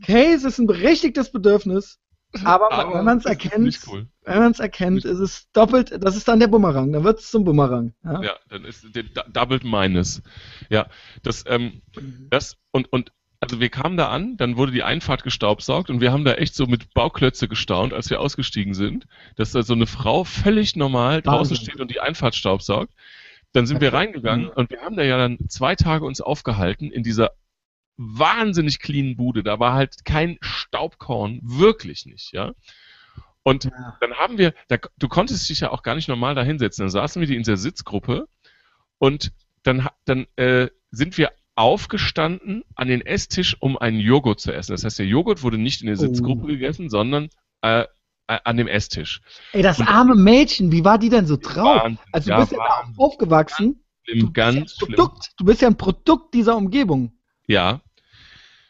[0.00, 1.98] okay, es ist ein berechtigtes Bedürfnis,
[2.44, 4.06] Aber, aber wenn man es erkennt, cool.
[4.24, 7.30] wenn man es erkennt, ist es doppelt, das ist dann der Bumerang, dann wird es
[7.30, 7.94] zum Bumerang.
[8.04, 8.22] Ja?
[8.22, 10.22] ja, dann ist der Doubled Minus.
[10.68, 10.86] Ja,
[11.22, 11.82] das, ähm,
[12.30, 16.12] das und, und also wir kamen da an, dann wurde die Einfahrt gestaubsaugt und wir
[16.12, 19.86] haben da echt so mit Bauklötze gestaunt, als wir ausgestiegen sind, dass da so eine
[19.86, 21.56] Frau völlig normal draußen Wahnsinn.
[21.56, 22.92] steht und die Einfahrt staubsaugt.
[23.52, 27.02] Dann sind wir reingegangen und wir haben da ja dann zwei Tage uns aufgehalten in
[27.02, 27.32] dieser
[27.96, 29.42] wahnsinnig cleanen Bude.
[29.42, 32.52] Da war halt kein Staubkorn, wirklich nicht, ja.
[33.42, 33.96] Und ja.
[34.00, 36.82] dann haben wir, da, du konntest dich ja auch gar nicht normal da hinsetzen.
[36.82, 38.28] Dann saßen wir in der Sitzgruppe
[38.98, 39.32] und
[39.62, 44.72] dann, dann äh, sind wir aufgestanden an den Esstisch, um einen Joghurt zu essen.
[44.72, 46.46] Das heißt, der Joghurt wurde nicht in der Sitzgruppe oh.
[46.46, 47.28] gegessen, sondern
[47.62, 47.84] äh,
[48.26, 49.20] an dem Esstisch.
[49.52, 51.82] Ey, das und arme Mädchen, wie war die denn so drauf?
[51.82, 53.82] Waren, also du ja, bist ja aufgewachsen.
[54.32, 57.12] Ganz, du, bist ja Produkt, du bist ja ein Produkt dieser Umgebung.
[57.46, 57.80] Ja,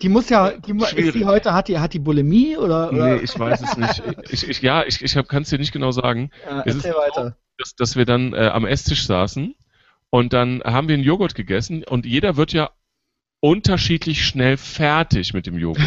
[0.01, 3.17] die muss ja, die, ist die heute, hat die, hat die Bulimie oder, oder?
[3.17, 4.03] Nee, ich weiß es nicht.
[4.31, 6.31] Ich, ich, ja, ich, ich kann es dir nicht genau sagen.
[6.49, 7.25] Ja, es ist weiter.
[7.25, 9.57] So, dass, dass wir dann äh, am Esstisch saßen
[10.11, 12.71] und dann haben wir einen Joghurt gegessen und jeder wird ja
[13.41, 15.87] unterschiedlich schnell fertig mit dem Joghurt.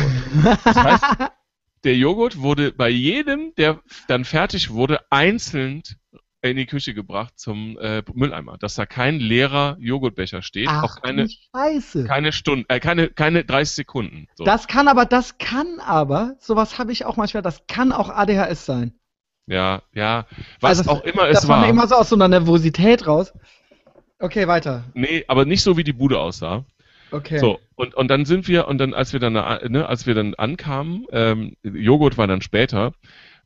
[0.63, 1.03] Das heißt,
[1.83, 5.83] der Joghurt wurde bei jedem, der dann fertig wurde, einzeln
[6.43, 11.01] in die Küche gebracht zum äh, Mülleimer, dass da kein leerer Joghurtbecher steht, Ach, auch
[11.01, 12.05] keine Scheiße.
[12.05, 14.27] keine Stunden, äh, keine keine 30 Sekunden.
[14.35, 14.43] So.
[14.43, 18.65] Das kann aber, das kann aber, sowas habe ich auch manchmal, das kann auch ADHS
[18.65, 18.93] sein.
[19.45, 20.25] Ja, ja,
[20.61, 21.61] was also, auch immer es war.
[21.61, 23.33] Das immer so aus so einer Nervosität raus.
[24.19, 24.83] Okay, weiter.
[24.93, 26.63] Nee, aber nicht so wie die Bude aussah.
[27.11, 27.39] Okay.
[27.39, 30.33] So, und, und dann sind wir, und dann, als wir dann, ne, als wir dann
[30.35, 32.93] ankamen, ähm, Joghurt war dann später,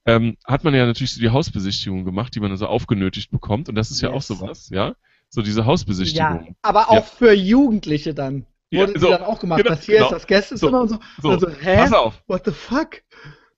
[0.05, 3.69] ähm, hat man ja natürlich so die Hausbesichtigung gemacht, die man also aufgenötigt bekommt.
[3.69, 4.09] Und das ist yes.
[4.09, 4.95] ja auch sowas, ja.
[5.29, 6.45] So diese Hausbesichtigung.
[6.47, 7.01] Ja, aber auch ja.
[7.01, 8.45] für Jugendliche dann.
[8.71, 9.63] Wurde ja, so, dann auch gemacht.
[9.63, 10.07] Genau, das hier genau.
[10.07, 11.21] ist das Gästezimmer so, und so.
[11.21, 11.29] so.
[11.29, 11.75] Also, hä?
[11.77, 12.23] Pass auf.
[12.27, 13.01] What the fuck?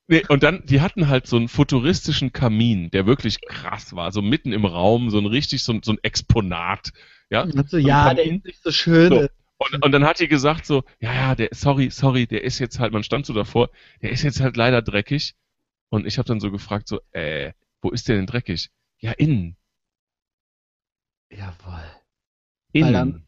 [0.06, 4.10] Nee, und dann, die hatten halt so einen futuristischen Kamin, der wirklich krass war.
[4.10, 6.92] So mitten im Raum, so ein richtig, so, so ein Exponat.
[7.30, 9.26] Ja, also, ja der ist nicht so schön so.
[9.58, 12.78] Und, und dann hat die gesagt so, ja, ja, der, sorry, sorry, der ist jetzt
[12.78, 13.70] halt, man stand so davor,
[14.02, 15.34] der ist jetzt halt leider dreckig.
[15.90, 17.52] Und ich habe dann so gefragt, so, äh,
[17.82, 18.70] wo ist der denn dreckig?
[18.98, 19.56] Ja, innen.
[21.30, 21.84] Jawohl.
[22.72, 23.24] Innen.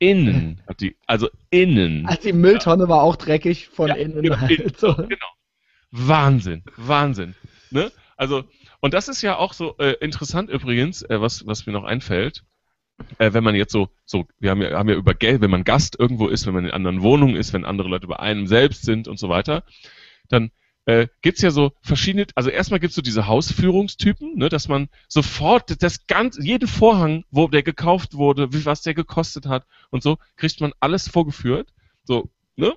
[0.00, 2.06] Innen hat die, also innen.
[2.06, 2.88] Also die Mülltonne ja.
[2.88, 4.22] war auch dreckig von ja, innen.
[4.22, 4.78] Genau, halt.
[4.78, 4.94] so.
[4.94, 5.26] genau.
[5.90, 7.34] Wahnsinn, Wahnsinn.
[7.70, 7.90] Ne?
[8.16, 8.44] Also,
[8.80, 12.44] und das ist ja auch so äh, interessant übrigens, äh, was, was mir noch einfällt.
[13.18, 15.64] Äh, wenn man jetzt so, so, wir haben ja, haben ja über Geld, wenn man
[15.64, 18.82] Gast irgendwo ist, wenn man in anderen Wohnungen ist, wenn andere Leute bei einem selbst
[18.82, 19.64] sind und so weiter,
[20.28, 20.50] dann
[20.88, 25.82] äh, gibt's ja so verschiedene, also erstmal gibt's so diese Hausführungstypen, ne, dass man sofort
[25.82, 30.16] das ganze, jeden Vorhang, wo der gekauft wurde, wie, was der gekostet hat und so,
[30.36, 31.68] kriegt man alles vorgeführt.
[32.04, 32.74] So, ne?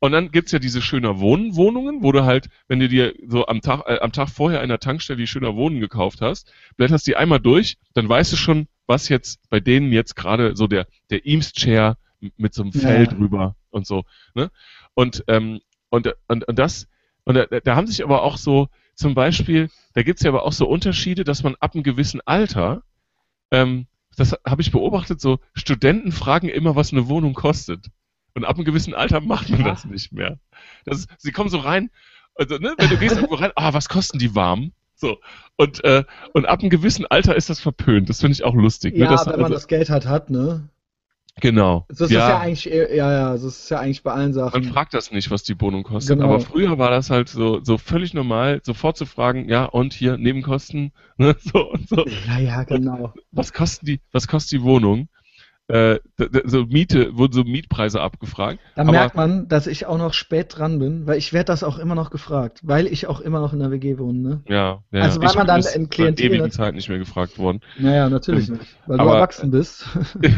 [0.00, 3.46] Und dann gibt's ja diese schöner Wohnen Wohnungen, wo du halt, wenn du dir so
[3.46, 7.06] am Tag, äh, am Tag vorher in der Tankstelle die schöner Wohnen gekauft hast, blätterst
[7.06, 10.86] die einmal durch, dann weißt du schon, was jetzt bei denen jetzt gerade so der,
[11.10, 11.96] der Eames-Chair
[12.36, 13.10] mit so einem Fell ja.
[13.10, 14.04] drüber und so,
[14.34, 14.50] ne?
[14.94, 15.60] Und, ähm,
[15.90, 16.88] und, und, und das,
[17.24, 20.44] und da, da haben sich aber auch so, zum Beispiel, da gibt es ja aber
[20.44, 22.82] auch so Unterschiede, dass man ab einem gewissen Alter,
[23.50, 27.86] ähm, das habe ich beobachtet, so Studenten fragen immer, was eine Wohnung kostet.
[28.34, 29.66] Und ab einem gewissen Alter macht man ja.
[29.66, 30.38] das nicht mehr.
[30.84, 31.90] Das, sie kommen so rein,
[32.34, 34.72] also, ne, wenn du gehst irgendwo rein, ah, was kosten die warm?
[35.02, 35.18] So.
[35.56, 38.08] Und, äh, und ab einem gewissen Alter ist das verpönt.
[38.08, 38.94] Das finde ich auch lustig.
[38.94, 39.00] Ne?
[39.00, 39.16] Ja, ne?
[39.16, 40.68] das, wenn man also, das Geld hat, hat, ne?
[41.40, 41.86] Genau.
[41.88, 42.28] Das ist ja.
[42.28, 44.62] ja eigentlich, ja, ja, das ist ja eigentlich bei allen Sachen.
[44.62, 46.18] Man fragt das nicht, was die Wohnung kostet.
[46.18, 46.28] Genau.
[46.28, 50.18] Aber früher war das halt so, so völlig normal, sofort zu fragen, ja, und hier
[50.18, 52.04] Nebenkosten, ne, so und so.
[52.28, 53.12] Ja, ja, genau.
[53.32, 55.08] Was kostet die, was kostet die Wohnung?
[55.72, 56.00] Äh,
[56.44, 58.60] so Miete, wurden so Mietpreise abgefragt.
[58.74, 61.78] Da merkt man, dass ich auch noch spät dran bin, weil ich werde das auch
[61.78, 64.18] immer noch gefragt, weil ich auch immer noch in der WG wohne.
[64.18, 64.42] Ne?
[64.48, 65.00] Ja, ja.
[65.00, 66.26] Also weil ich man dann in Klientel...
[66.26, 67.60] ewigen Zeit nicht mehr gefragt worden.
[67.78, 69.86] Naja, natürlich ähm, nicht, weil aber, du erwachsen bist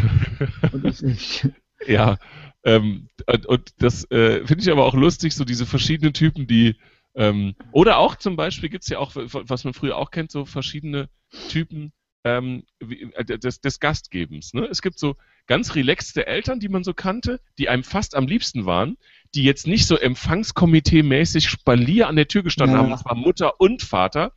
[0.72, 1.48] und ich nicht.
[1.88, 2.16] Ja,
[2.62, 6.76] ähm, und, und das äh, finde ich aber auch lustig, so diese verschiedenen Typen, die
[7.16, 10.44] ähm, oder auch zum Beispiel gibt es ja auch, was man früher auch kennt, so
[10.44, 11.08] verschiedene
[11.48, 11.92] Typen,
[12.24, 14.54] ähm, äh, des, des Gastgebens.
[14.54, 14.66] Ne?
[14.70, 18.64] Es gibt so ganz relaxte Eltern, die man so kannte, die einem fast am liebsten
[18.66, 18.96] waren,
[19.34, 22.82] die jetzt nicht so Empfangskomitee-mäßig Spalier an der Tür gestanden ja.
[22.82, 24.32] haben, das war Mutter und Vater.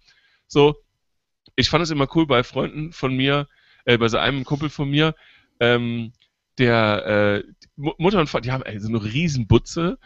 [0.47, 0.75] So,
[1.55, 3.47] ich fand es immer cool bei Freunden von mir,
[3.85, 5.15] äh, bei so einem Kumpel von mir,
[5.59, 6.11] ähm,
[6.57, 9.97] der äh, Mutter und Vater, die haben so eine Riesenbutze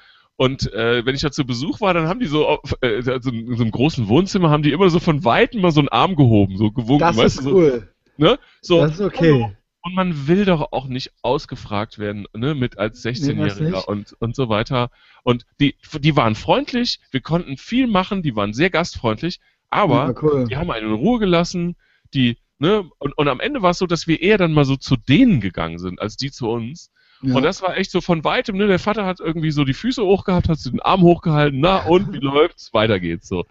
[0.42, 3.22] und äh, wenn ich da zu Besuch war, dann haben die so, auf, äh, in
[3.22, 6.58] so einem großen Wohnzimmer, haben die immer so von Weitem mal so einen Arm gehoben,
[6.58, 6.98] so gewunken.
[7.16, 7.90] Das ist du, cool.
[8.18, 8.40] So, ne?
[8.60, 9.56] so, das ist okay.
[9.84, 13.88] Und man will doch auch nicht ausgefragt werden, ne, mit als Nee, das 16-Jähriger nicht.
[13.88, 14.90] und, und so weiter.
[15.22, 20.48] Und die, die waren freundlich, wir konnten viel machen, die waren sehr gastfreundlich, aber cool.
[20.50, 21.76] die haben einen in Ruhe gelassen,
[22.16, 24.76] die, ne, und, und am Ende war es so, dass wir eher dann mal so
[24.76, 26.90] zu denen gegangen sind, als die zu uns.
[27.24, 27.36] Ja.
[27.36, 30.04] Und das war echt so von weitem, ne, der Vater hat irgendwie so die Füße
[30.04, 32.74] hochgehabt, hat den Arm hochgehalten, na und, wie läuft's?
[32.74, 33.46] Weiter geht's so.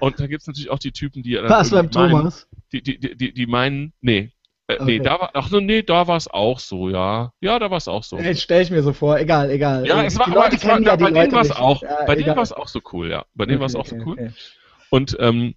[0.00, 2.48] Und da gibt's natürlich auch die Typen, die Was beim meinen, Thomas?
[2.72, 4.30] die, die, die, die, meinen, nee,
[4.68, 5.00] äh, nee, Okay.
[5.00, 7.32] da war, ach so, nee, da war es auch so, ja.
[7.40, 8.18] Ja, da war es auch so.
[8.18, 9.86] Jetzt stell ich mir so vor, egal, egal.
[9.86, 12.14] Ja, es war, aber Leute es war, ja bei denen war es auch, Ja, bei
[12.14, 12.36] denen egal.
[12.36, 13.24] war es auch so cool, ja.
[13.34, 14.12] Bei denen war es Okay, auch so okay, cool.
[14.14, 14.30] okay.
[14.90, 15.54] Und, ähm,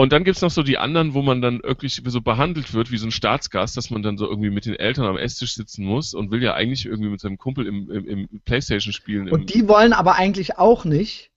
[0.00, 2.98] und dann gibt's noch so die anderen, wo man dann wirklich so behandelt wird wie
[2.98, 6.14] so ein Staatsgast, dass man dann so irgendwie mit den Eltern am Esstisch sitzen muss
[6.14, 9.26] und will ja eigentlich irgendwie mit seinem Kumpel im, im, im Playstation spielen.
[9.26, 11.32] Im, Und die wollen aber eigentlich auch nicht.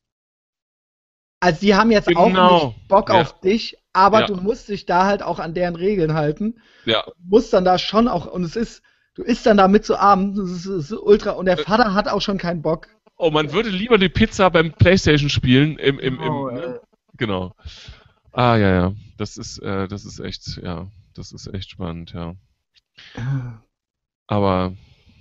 [1.40, 2.68] Also die haben jetzt auch Genau.
[2.68, 3.22] nicht Bock Ja.
[3.22, 4.28] auf dich, aber Ja.
[4.28, 6.62] du musst dich da halt auch an deren Regeln halten.
[6.86, 8.84] ja, Du musst dann da schon auch, und es ist,
[9.16, 11.64] du isst dann da mit zu Abend, das ist, das ist ultra, und der Äh.
[11.64, 12.90] Vater hat auch schon keinen Bock.
[13.18, 16.54] oh, man würde lieber die Pizza beim Playstation spielen im, im, im, äh.
[16.54, 16.82] ne?
[17.18, 17.56] genau.
[18.34, 18.94] Ah, ja, ja.
[19.18, 22.36] Das ist, äh, das ist echt, ja, das ist echt spannend, ja.
[23.16, 23.64] Ja.
[24.28, 24.74] Aber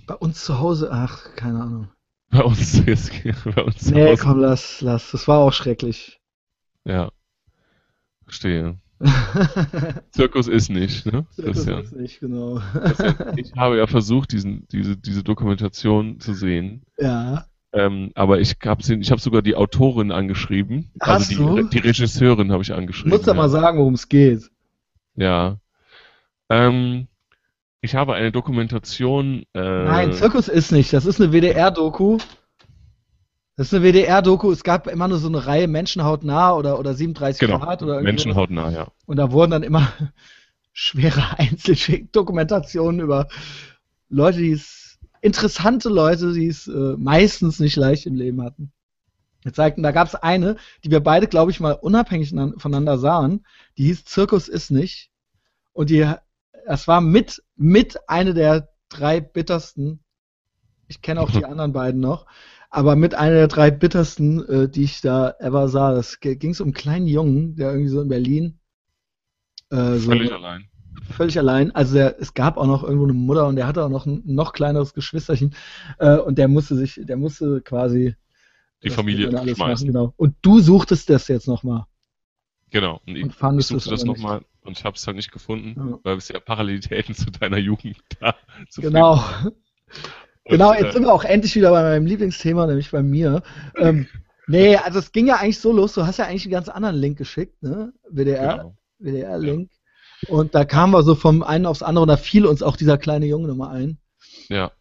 [0.06, 1.88] Bei uns zu Hause, ach, keine Ahnung.
[2.30, 3.10] bei uns ist,
[3.54, 5.10] bei uns zu Nee, Hause- komm, lass, lass.
[5.10, 6.20] Das war auch schrecklich.
[6.84, 7.10] Ja.
[8.24, 8.78] Verstehe.
[10.10, 11.26] Zirkus ist nicht, ne?
[11.36, 11.80] Das Christian.
[11.82, 12.60] ist nicht, genau.
[13.36, 16.82] Ich habe ja versucht, diesen, diese, diese Dokumentation zu sehen.
[16.98, 17.46] ja.
[17.72, 20.90] Ähm, aber ich habe ich hab sogar die Autorin angeschrieben.
[21.00, 23.10] Hast also die, die Regisseurin habe ich Du angeschrieben.
[23.10, 24.50] musst ja mal sagen, worum es geht.
[25.14, 25.58] Ja.
[26.48, 27.06] Ähm,
[27.80, 29.44] ich habe eine Dokumentation.
[29.54, 30.92] Äh, Nein, Zirkus ist nicht.
[30.92, 32.18] Das ist eine WDR-Doku.
[33.56, 34.50] Das ist eine WDR-Doku.
[34.50, 38.00] Es gab immer nur so eine Reihe Menschenhaut nah oder, oder 37 genau, Grad oder
[38.00, 38.88] Menschenhautnah, ja.
[39.06, 39.92] Und da wurden dann immer
[40.72, 43.28] schwere Einzeldokumentationen über
[44.08, 44.79] Leute, die es,
[45.20, 48.72] interessante Leute, die es äh, meistens nicht leicht im Leben hatten.
[49.42, 52.98] Wir zeigten, da gab es eine, die wir beide, glaube ich, mal unabhängig nan- voneinander
[52.98, 53.46] sahen,
[53.78, 55.10] die hieß Zirkus ist nicht.
[55.72, 56.06] Und die,
[56.66, 60.00] das war mit, mit eine der drei bittersten,
[60.88, 62.26] ich kenne auch die anderen beiden noch,
[62.68, 65.92] aber mit einer der drei bittersten, äh, die ich da ever sah.
[65.92, 68.60] Das ging es um einen kleinen Jungen, der irgendwie so in Berlin
[69.70, 70.69] äh, so Völlig allein.
[71.00, 71.74] Völlig allein.
[71.74, 74.22] Also der, es gab auch noch irgendwo eine Mutter und der hatte auch noch ein
[74.24, 75.54] noch kleineres Geschwisterchen
[75.98, 78.14] äh, und der musste sich, der musste quasi
[78.82, 79.58] Die Familie alles schmeißen.
[79.66, 80.14] machen, genau.
[80.16, 81.86] Und du suchtest das jetzt nochmal
[82.70, 83.00] Genau.
[83.06, 85.98] Und ich, und ich suchte das nochmal und ich habe es halt nicht gefunden, Ja.
[86.02, 88.34] weil es ja Parallelitäten zu deiner Jugend da
[88.68, 89.22] zu Genau.
[90.44, 93.42] Genau, äh, jetzt sind wir auch endlich wieder bei meinem Lieblingsthema, nämlich bei mir.
[93.76, 94.06] Ähm,
[94.46, 96.96] nee, also es ging ja eigentlich so los, du hast ja eigentlich einen ganz anderen
[96.96, 97.92] Link geschickt, ne?
[98.08, 98.76] WDR, genau.
[98.98, 99.70] WDR-Link.
[100.28, 102.98] Und da kamen wir so vom einen aufs andere und da fiel uns auch dieser
[102.98, 103.98] kleine Junge nochmal ein.
[104.48, 104.72] Ja,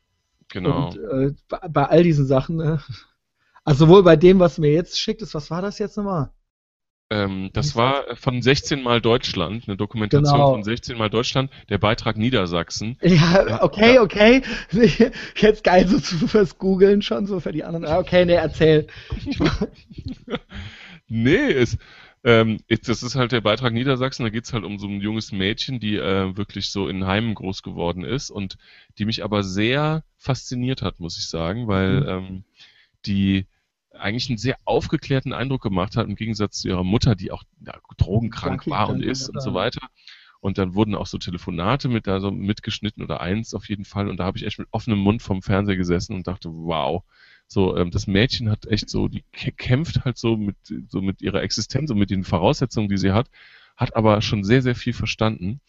[0.50, 0.88] genau.
[0.88, 2.82] Und äh, bei, bei all diesen Sachen, ne?
[3.64, 6.32] Also sowohl bei dem, was mir jetzt schicktest, was war das jetzt nochmal?
[7.12, 10.52] Ähm, das war von 16 mal Deutschland, eine Dokumentation Genau.
[10.52, 12.98] von 16 mal Deutschland, der Beitrag Niedersachsen.
[13.02, 14.02] Ja, okay, ja.
[14.02, 14.44] okay.
[15.36, 17.86] Jetzt geil so zu, fürs Googeln schon, so für die anderen.
[17.98, 18.88] Okay, nee, erzähl.
[21.12, 21.78] Nee, es,
[22.24, 25.80] ähm, das ist halt der Beitrag Niedersachsen, da geht's halt um so ein junges Mädchen,
[25.80, 28.58] die äh, wirklich so in Heimen groß geworden ist und
[28.98, 32.08] die mich aber sehr fasziniert hat, muss ich sagen, weil Mhm.
[32.08, 32.44] ähm,
[33.06, 33.48] die
[33.94, 37.76] eigentlich einen sehr aufgeklärten Eindruck gemacht hat, im Gegensatz zu ihrer Mutter, die auch ja,
[37.98, 39.88] drogenkrank war und ist und so weiter.
[40.42, 44.10] Und dann wurden auch so Telefonate mit da so mitgeschnitten oder eins auf jeden Fall.
[44.10, 47.04] Und da habe ich echt mit offenem Mund vom Fernseher gesessen und dachte, wow,
[47.50, 50.58] so ähm, das Mädchen hat echt so, die kä- kämpft halt so mit
[50.90, 53.30] so mit ihrer Existenz und mit den Voraussetzungen, die sie hat,
[53.78, 55.62] hat aber schon sehr sehr viel verstanden.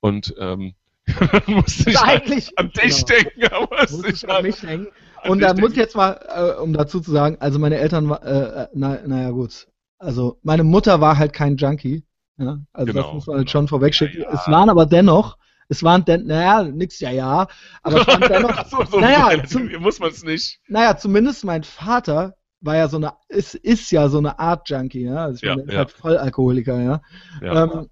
[0.00, 0.74] Und ähm,
[1.32, 3.22] dann musste ich eigentlich an dich genau.
[3.22, 4.88] denken, aber ich ich an mich denken.
[5.26, 8.62] Und da muss ich jetzt mal, äh, um dazu zu sagen, also meine Eltern, äh,
[8.64, 12.04] äh, na, naja gut, also meine Mutter war halt kein Junkie.
[12.38, 12.58] Ja?
[12.72, 13.52] Also das Genau, muss man halt genau.
[13.52, 14.22] schon vorwegschicken.
[14.22, 14.34] Ja, ja.
[14.34, 15.36] Es waren aber dennoch,
[15.70, 17.48] es waren denn, naja, nix ja ja,
[17.82, 20.60] aber es waren dennoch, so, so naja, zum- muss man es nicht.
[20.68, 25.04] naja, zumindest mein Vater war ja so eine, ist, ist ja so eine Art Junkie,
[25.04, 25.24] ja.
[25.24, 25.78] Also ich Ja, meine, der ist ja.
[25.78, 27.00] halt Vollalkoholiker, ja.
[27.40, 27.64] Ja.
[27.64, 27.88] Ähm,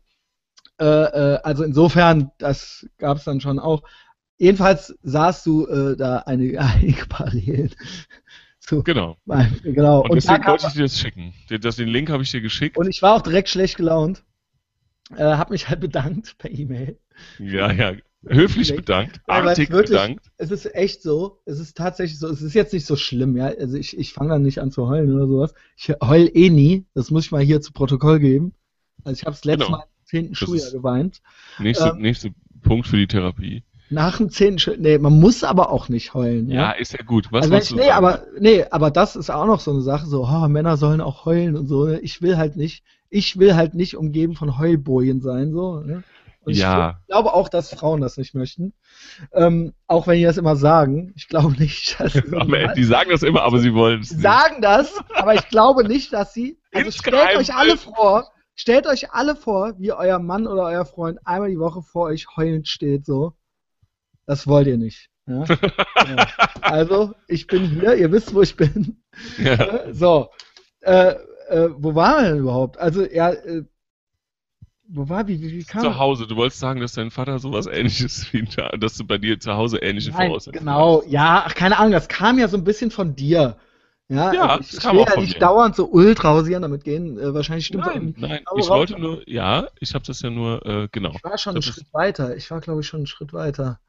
[0.80, 3.82] äh, äh, also insofern, das gab es dann schon auch.
[4.38, 7.74] Jedenfalls sahst du äh, da einige, einige Parallelen.
[8.60, 9.16] zu, genau.
[9.62, 10.02] genau.
[10.02, 11.32] Und, Und, deswegen wollte ich dir das schicken.
[11.50, 12.76] Den, das, den Link habe ich dir geschickt.
[12.76, 14.22] und ich war auch direkt schlecht gelaunt.
[15.16, 16.98] Äh, hab mich halt bedankt per E-Mail.
[17.38, 17.92] ja, ja.
[18.26, 20.26] Höflich bedankt, Ja, es artig wirklich- bedankt.
[20.38, 23.46] Es ist echt so, es ist tatsächlich so, es ist jetzt nicht so schlimm, ja.
[23.46, 25.54] Also ich, ich fange dann nicht an zu heulen oder sowas.
[25.76, 28.54] Ich heul eh nie, das muss ich mal hier zu Protokoll geben.
[29.04, 29.78] Also ich habe das letzte Genau.
[29.78, 30.28] Mal im 10.
[30.30, 31.22] Das Schuljahr geweint.
[31.60, 32.30] Nächster, Ähm, nächster
[32.62, 33.62] Punkt für die Therapie.
[33.88, 36.50] Nach dem zehnten Schritt, nee, man muss aber auch nicht heulen.
[36.50, 37.28] Ja, Ja, ist ja gut.
[37.30, 37.92] Was also ich, nee, sagen?
[37.92, 41.24] aber, nee, aber das ist auch noch so eine Sache, so, oh, Männer sollen auch
[41.24, 41.86] heulen und so.
[41.86, 42.00] Ne?
[42.00, 45.80] Ich will halt nicht, ich will halt nicht umgeben von Heulbojen sein, so.
[45.80, 46.02] Ne?
[46.40, 46.98] Und Ja.
[47.02, 48.72] ich glaube auch, dass Frauen das nicht möchten.
[49.32, 51.12] Ähm, auch wenn die das immer sagen.
[51.16, 54.22] Ich glaube nicht, dass sie Aber die sagen das immer, aber sie wollen es nicht.
[54.22, 56.58] sagen das, aber ich glaube nicht, dass sie.
[56.72, 61.18] Also stellt euch alle vor, stellt euch alle vor, wie euer Mann oder euer Freund
[61.24, 63.32] einmal die Woche vor euch heulend steht, so.
[64.26, 65.08] Das wollt ihr nicht.
[65.26, 65.44] Ja?
[65.44, 66.26] ja.
[66.60, 69.02] Also, ich bin hier, ihr wisst, wo ich bin.
[69.38, 69.92] Ja.
[69.94, 70.28] So.
[70.80, 71.14] Äh,
[71.48, 72.78] äh, wo waren wir denn überhaupt?
[72.78, 73.64] Also, ja, äh,
[74.90, 76.26] wo war, wie, wie, wie kam Zu Hause.
[76.26, 79.52] Du wolltest sagen, dass dein Vater sowas ähnliches wie ein- dass du bei dir zu
[79.54, 81.10] Hause ähnliche Nein, Voraussetzungen genau, hast.
[81.10, 83.56] ja, ach, keine Ahnung, das kam ja so ein bisschen von dir.
[84.08, 85.40] Ja, Ja, also ich, das ich kam will auch ja von nicht mir.
[85.40, 87.18] dauernd so ultra hausieren damit gehen.
[87.18, 88.20] Äh, wahrscheinlich stimmt das Nein, irgendwie.
[88.22, 91.12] nein, Aber ich raus- wollte nur, ja, ich habe das ja nur, äh, genau.
[91.14, 92.34] Ich war schon einen Das Schritt weiter.
[92.36, 93.80] Ich war, glaube ich, schon einen Schritt weiter.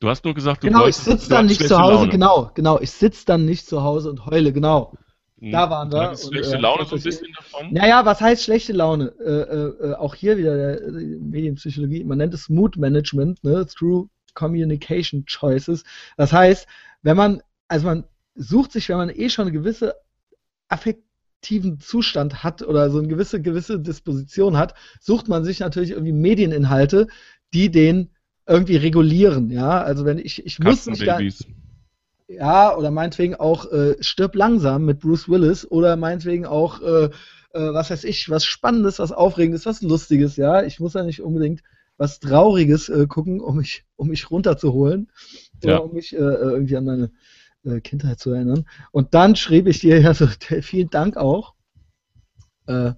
[0.00, 1.94] Du hast nur gesagt, du genau, ich wolltest, sitze du dann hast nicht zu Hause,
[1.96, 2.08] Laune.
[2.10, 2.80] genau, genau.
[2.80, 4.94] Ich sitze dann nicht zu Hause und heule, genau.
[5.40, 5.52] Hm.
[5.52, 7.72] Da waren wir und, schlechte äh, Laune so ein bisschen davon.
[7.72, 9.12] Naja, was heißt schlechte Laune?
[9.20, 12.04] Äh, äh, äh, auch hier wieder der äh, Medienpsychologie.
[12.04, 13.66] Man nennt es Mood Management, ne?
[13.66, 15.84] Through Communication Choices.
[16.16, 16.66] Das heißt,
[17.02, 18.04] wenn man, also man
[18.34, 19.94] sucht sich, wenn man eh schon eine gewisse
[20.68, 26.12] affektiven Zustand hat oder so eine gewisse, gewisse Disposition hat, sucht man sich natürlich irgendwie
[26.12, 27.06] Medieninhalte,
[27.54, 28.10] die den
[28.46, 29.82] irgendwie regulieren, ja.
[29.82, 31.20] Also wenn ich, ich muss mich da.
[32.28, 37.10] Ja, oder meinetwegen auch äh, Stirb langsam mit Bruce Willis oder meinetwegen auch, äh, äh,
[37.52, 40.62] was weiß ich, was Spannendes, was Aufregendes, was Lustiges, ja.
[40.62, 41.62] Ich muss ja nicht unbedingt
[41.96, 45.10] was Trauriges äh, gucken, um mich, um mich runterzuholen
[45.62, 45.78] oder Ja.
[45.82, 47.10] um mich äh, äh, irgendwie an meine
[47.64, 48.66] äh, Kindheit zu erinnern.
[48.92, 50.26] Und dann schrieb ich dir ja so,
[50.62, 51.54] vielen Dank auch
[52.66, 52.92] äh,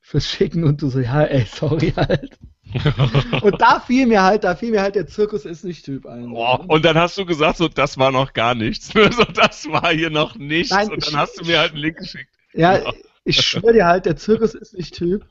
[0.00, 2.38] fürs Schicken und du so, ja, ey, sorry halt.
[3.42, 6.30] Und da fiel mir halt, da fiel mir halt der Zirkus ist nicht Typ ein.
[6.30, 8.88] Boah, und dann hast du gesagt, so, das war noch gar nichts.
[8.92, 10.70] so, das war hier noch nichts.
[10.74, 12.28] Nein, und ich- dann hast du mir halt einen Link geschickt.
[12.52, 12.92] Ja, Ja.
[13.24, 15.26] ich schwöre dir halt, der Zirkus ist nicht Typ.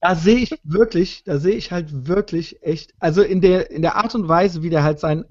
[0.00, 3.96] Da sehe ich wirklich, da sehe ich halt wirklich echt, also in der, in der
[3.96, 5.24] Art und Weise, wie der halt sein,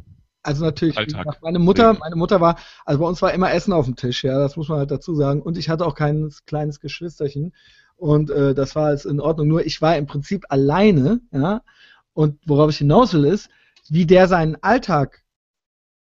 [0.43, 3.85] also natürlich, gesagt, meine Mutter, meine Mutter war, also bei uns war immer Essen auf
[3.85, 5.41] dem Tisch, ja, das muss man halt dazu sagen.
[5.41, 7.53] Und ich hatte auch kein kleines Geschwisterchen.
[7.97, 9.47] Und äh, das war alles in Ordnung.
[9.47, 11.63] Nur ich war im Prinzip alleine, ja.
[12.13, 13.49] Und worauf ich hinaus will, ist,
[13.89, 15.23] wie der seinen Alltag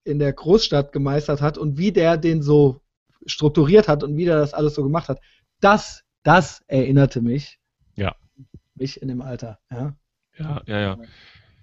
[0.04, 2.80] in der Großstadt gemeistert hat und wie der den so
[3.26, 5.20] strukturiert hat und wie der das alles so gemacht hat.
[5.60, 7.58] Das, das erinnerte mich.
[7.96, 8.14] Ja.
[8.74, 9.96] Mich in dem Alter, ja.
[10.38, 10.98] Ja, ja, ja.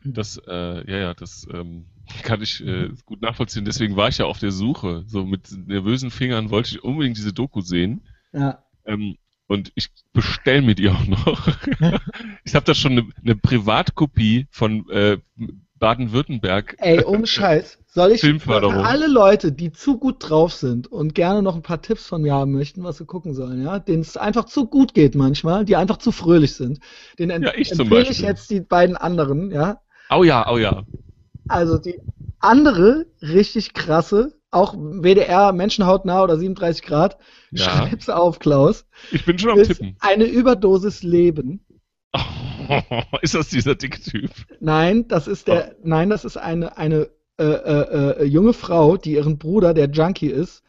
[0.03, 1.85] Das, äh, ja, ja, das ähm,
[2.23, 3.65] kann ich äh, gut nachvollziehen.
[3.65, 5.03] Deswegen war ich ja auf der Suche.
[5.07, 8.01] So mit nervösen Fingern wollte ich unbedingt diese Doku sehen.
[8.33, 8.63] Ja.
[8.85, 9.17] Ähm,
[9.47, 11.47] und ich bestell mir die auch noch.
[12.43, 15.17] ich habe da schon eine, eine Privatkopie von äh,
[15.79, 16.75] Baden-Württemberg.
[16.79, 17.79] Ey, ohne Scheiß.
[17.87, 18.85] Soll ich für Filmförderung.
[18.85, 22.33] alle Leute, die zu gut drauf sind und gerne noch ein paar Tipps von mir
[22.33, 25.75] haben möchten, was sie gucken sollen, ja, denen es einfach zu gut geht manchmal, die
[25.75, 26.79] einfach zu fröhlich sind,
[27.19, 29.81] den Ja, ich zum empfehle ich jetzt die beiden anderen, ja.
[30.09, 30.83] Oh ja, oh ja.
[31.47, 31.99] Also die
[32.39, 37.17] andere richtig krasse, auch WDR Menschenhautnah oder 37 Grad,
[37.51, 37.85] Ja.
[37.87, 39.95] schreib's auf, Klaus, Ich bin schon am ist Tippen.
[39.99, 41.65] eine Überdosis Leben.
[43.21, 44.31] ist das dieser dicke Typ?
[44.59, 49.13] Nein, das ist der, nein, das ist eine, eine äh, äh, äh, junge Frau, die
[49.13, 50.61] ihren Bruder, der Junkie ist,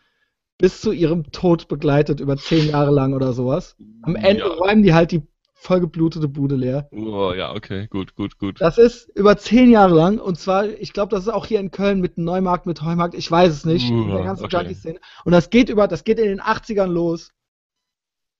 [0.58, 3.76] bis zu ihrem Tod begleitet, über zehn Jahre lang oder sowas.
[4.02, 4.48] Am Ende Ja.
[4.48, 5.22] räumen die halt die
[5.64, 6.88] vollgeblutete Bude leer.
[6.92, 8.60] Oh, ja, okay, gut, gut, gut.
[8.60, 11.70] Das ist über zehn Jahre lang und zwar, ich glaube, das ist auch hier in
[11.70, 14.56] Köln mit Neumarkt, mit Heumarkt, ich weiß es nicht, in der Uh, ganzen okay.
[14.58, 15.00] Junkie-Szene.
[15.24, 17.30] Und das geht über, das geht in den 80ern los.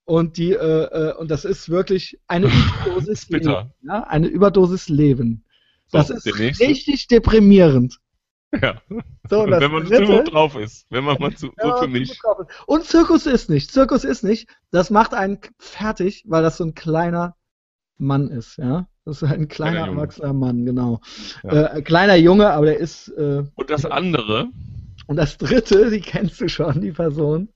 [0.05, 3.27] Und die, äh, äh, und das ist wirklich eine Überdosis.
[3.29, 3.71] Leben.
[3.81, 4.03] Ja?
[4.03, 5.43] Eine Überdosis Leben.
[5.87, 7.99] So, Das ist richtig deprimierend.
[8.61, 8.75] Ja.
[9.29, 10.85] So, und das wenn man dritte- so drauf ist.
[10.89, 12.19] Wenn man mal zu, Ja, so für mich.
[12.67, 13.71] Und Zirkus ist nicht.
[13.71, 14.47] Zirkus ist nicht.
[14.71, 17.35] Das macht einen fertig, weil das so ein kleiner
[17.97, 18.87] Mann ist, ja.
[19.03, 20.99] Das ist ein kleiner, erwachsener Mann, genau.
[21.43, 21.51] Ja.
[21.51, 23.09] Äh, ein kleiner Junge, aber der ist.
[23.09, 24.47] Äh, Und das andere,
[25.07, 27.49] und das dritte, die kennst du schon, die Person.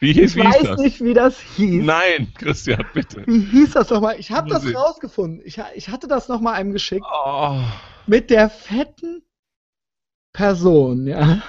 [0.00, 0.80] wie Ich hieß, wie hieß weiß das?
[0.80, 1.84] nicht, wie das hieß.
[1.84, 3.24] Nein, Christian, bitte.
[3.26, 4.16] Wie hieß das nochmal?
[4.18, 4.76] Ich habe das ich.
[4.76, 5.40] rausgefunden.
[5.44, 7.04] Ich, ich hatte das nochmal einem geschickt.
[7.10, 7.60] Oh.
[8.06, 9.22] Mit der fetten
[10.32, 11.42] Person, ja.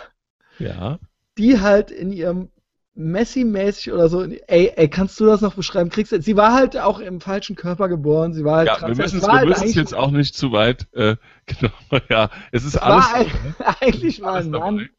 [0.60, 1.00] Ja.
[1.38, 2.50] die halt in ihrem
[2.94, 5.90] Messi-mäßig oder so, ey, ey, kannst du das noch beschreiben?
[5.90, 9.20] Kriegst sie war halt auch im falschen Körper geboren, sie war halt Ja, wir müssen
[9.20, 10.88] es halt jetzt auch nicht zu weit.
[10.94, 11.16] Äh,
[11.46, 12.30] genau, ja.
[12.52, 13.06] Es ist es alles.
[13.06, 14.72] war ein, eigentlich war ein dabei.
[14.72, 14.90] Mann.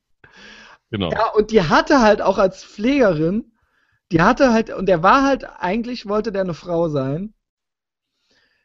[0.90, 1.10] Genau.
[1.10, 3.52] Ja, und die hatte halt auch als Pflegerin,
[4.10, 7.34] die hatte halt, und der war halt, eigentlich wollte der eine Frau sein.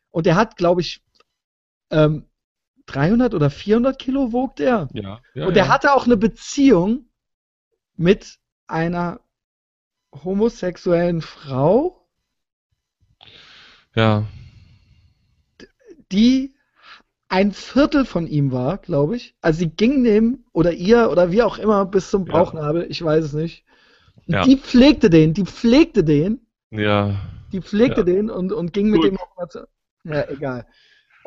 [0.10, 1.04] Und der hat, glaube ich,
[1.90, 2.26] ähm,
[2.88, 4.90] 300 oder 400 Kilo wog der.
[4.94, 5.22] Ja.
[5.36, 5.70] ja Und der ja.
[5.70, 7.06] hatte auch eine Beziehung
[7.96, 8.38] mit
[8.68, 9.20] einer
[10.24, 12.08] homosexuellen Frau,
[13.96, 14.26] Ja.
[16.12, 16.54] die
[17.30, 19.36] ein Viertel von ihm war, glaube ich.
[19.42, 22.34] Also sie ging dem oder ihr oder wie auch immer bis zum Ja.
[22.34, 23.66] Bauchnabel, ich weiß es nicht.
[24.28, 24.44] Und Ja.
[24.44, 26.40] die pflegte den, die pflegte den,
[26.72, 27.20] Ja.
[27.52, 28.06] die pflegte Ja.
[28.06, 29.12] den und, und ging mit Gut.
[29.12, 29.68] dem auch mal zu.
[30.06, 30.66] Ja, egal.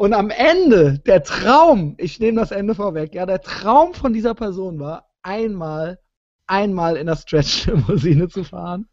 [0.00, 4.32] Und am Ende, der Traum, ich nehme das Ende vorweg, ja, der Traum von dieser
[4.32, 5.98] Person war, einmal,
[6.46, 8.88] einmal in der Stretch-Limousine zu fahren.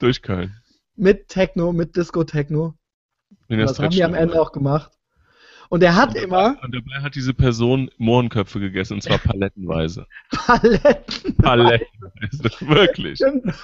[0.00, 0.52] Durch Köln.
[0.96, 2.74] Mit Techno, mit Disco-Techno.
[3.46, 4.90] Das haben die am Ende auch gemacht.
[5.68, 9.18] Und er hat Und immer dabei, und dabei hat diese Person Mohrenköpfe gegessen, und zwar
[9.24, 10.08] palettenweise.
[10.32, 11.36] Paletten.
[11.36, 12.50] Palettenweise.
[12.66, 13.18] Wirklich.
[13.18, 13.54] Stimmt.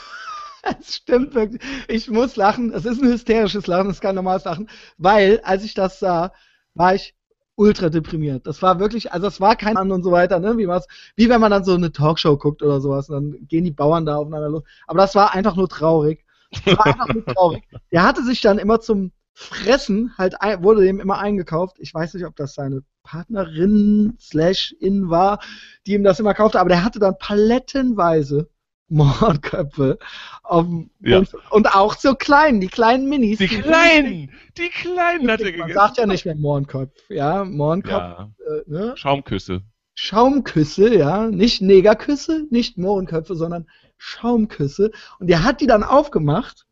[0.62, 1.60] Es stimmt wirklich.
[1.88, 2.72] Ich muss lachen.
[2.72, 6.30] Es ist ein hysterisches Lachen, es ist kein normales Lachen, weil, als ich das sah,
[6.74, 7.14] war ich
[7.56, 8.46] ultra deprimiert.
[8.46, 10.56] Das war wirklich, also es war kein An und so weiter, ne?
[10.58, 10.86] Wie, was,
[11.16, 14.06] wie wenn man dann so eine Talkshow guckt oder sowas, und dann gehen die Bauern
[14.06, 14.62] da aufeinander los.
[14.86, 16.24] Aber das war einfach nur traurig.
[16.64, 17.62] Das war einfach nur traurig.
[17.92, 21.76] Der hatte sich dann immer zum Fressen, halt wurde dem immer eingekauft.
[21.78, 25.40] Ich weiß nicht, ob das seine Partnerin slash in war,
[25.86, 28.50] die ihm das immer kaufte, aber der hatte dann palettenweise
[28.92, 29.98] Mordköpfe
[30.42, 31.18] auf dem Ja.
[31.18, 33.38] und, und auch so klein, die kleinen Minis.
[33.38, 34.30] Die kleinen!
[34.58, 35.74] Die kleinen hat er Man gegessen.
[35.74, 38.30] sagt ja nicht mehr Mohrenkopf, ja, Mohrenkopf, Ja.
[38.46, 38.92] äh, ne?
[38.96, 39.62] Schaumküsse.
[39.94, 44.90] Schaumküsse, ja, nicht Negerküsse, nicht Mohrenköpfe, sondern Schaumküsse.
[45.18, 46.66] Und der hat die dann aufgemacht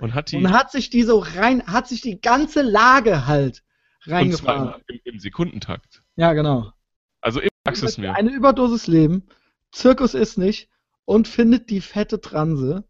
[0.00, 0.36] Und hat die.
[0.36, 3.62] und hat sich die so rein, hat sich die ganze Lage halt
[4.04, 4.74] und zwar reingefahren.
[4.88, 6.02] im, im Sekundentakt.
[6.16, 6.72] Ja, genau.
[7.20, 8.14] Also im Praxis mir.
[8.16, 9.28] Eine Überdosis Leben,
[9.70, 10.68] Zirkus ist nicht
[11.04, 12.84] und findet die fette Transe.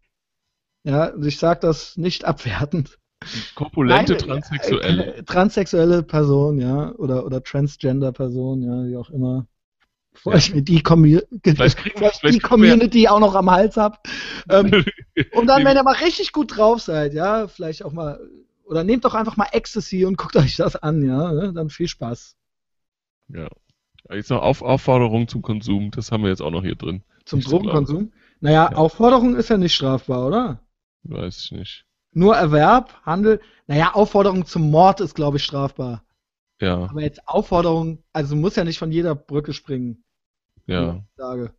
[0.83, 2.99] Ja, ich sag das nicht abwertend.
[3.55, 5.15] Korpulente Nein, Transsexuelle.
[5.15, 9.47] Äh, transsexuelle Person, ja, oder, oder Transgender Person, ja, wie auch immer.
[10.11, 10.39] Bevor Ja.
[10.39, 13.77] ich mir die, Commu Vielleicht kriegen- vielleicht die kriegen wir- Community auch noch am Hals
[13.77, 14.05] hab.
[14.49, 14.83] Ähm,
[15.33, 18.19] und dann, wenn ihr mal richtig gut drauf seid, ja, vielleicht auch mal,
[18.65, 21.53] oder nehmt doch einfach mal Ecstasy und guckt euch das an, ja, ne?
[21.53, 22.35] dann viel Spaß.
[23.29, 23.47] Ja.
[24.11, 27.03] Jetzt noch Auf Aufforderung zum Konsum, das haben wir jetzt auch noch hier drin.
[27.25, 28.11] Zum Nicht Drogenkonsum.
[28.39, 28.77] Naja, Ja.
[28.77, 30.59] Aufforderung ist ja nicht strafbar, oder?
[31.03, 31.85] Weiß ich nicht.
[32.11, 33.41] Nur Erwerb, Handel.
[33.67, 36.03] Naja, Aufforderung zum Mord ist, glaube ich, strafbar.
[36.61, 40.03] Ja, Aber jetzt Aufforderung, also muss ja nicht von jeder Brücke springen.
[40.67, 41.53] ja, Sage.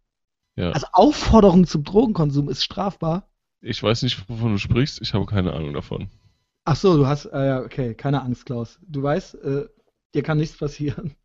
[0.56, 0.70] ja.
[0.70, 3.28] Also Aufforderung zum Drogenkonsum ist strafbar.
[3.60, 5.00] Ich weiß nicht, wovon du sprichst.
[5.00, 6.08] Ich habe keine Ahnung davon.
[6.66, 8.78] Ach so, du hast, äh, ja, okay, keine Angst, Klaus.
[8.86, 9.66] Du weißt, äh,
[10.14, 11.14] dir kann nichts passieren.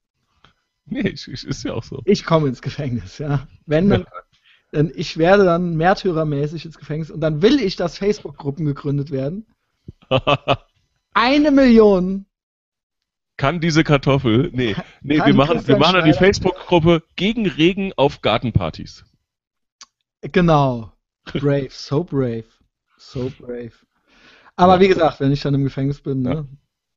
[0.91, 2.01] Nee, ich, ich, ist ja auch so.
[2.05, 3.47] Ich komme ins Gefängnis, ja.
[3.67, 4.07] Wenn dann,
[4.71, 9.47] dann ich werde dann märtyrermäßig ins Gefängnis und dann will ich, dass Facebook-Gruppen gegründet werden.
[11.13, 12.25] Eine Million.
[13.37, 14.51] Kann diese Kartoffel?
[14.53, 19.05] Nee, nee wir machen, wir machen dann die Facebook-Gruppe gegen Regen auf Gartenpartys.
[20.21, 20.91] Genau.
[21.23, 22.45] Brave, so brave.
[22.97, 23.71] So brave.
[24.55, 26.45] Aber wie gesagt, wenn ich dann im Gefängnis bin, ne, Ja.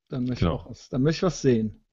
[0.08, 0.62] dann möchte Genau.
[0.64, 1.84] ich was, dann möchte ich was sehen.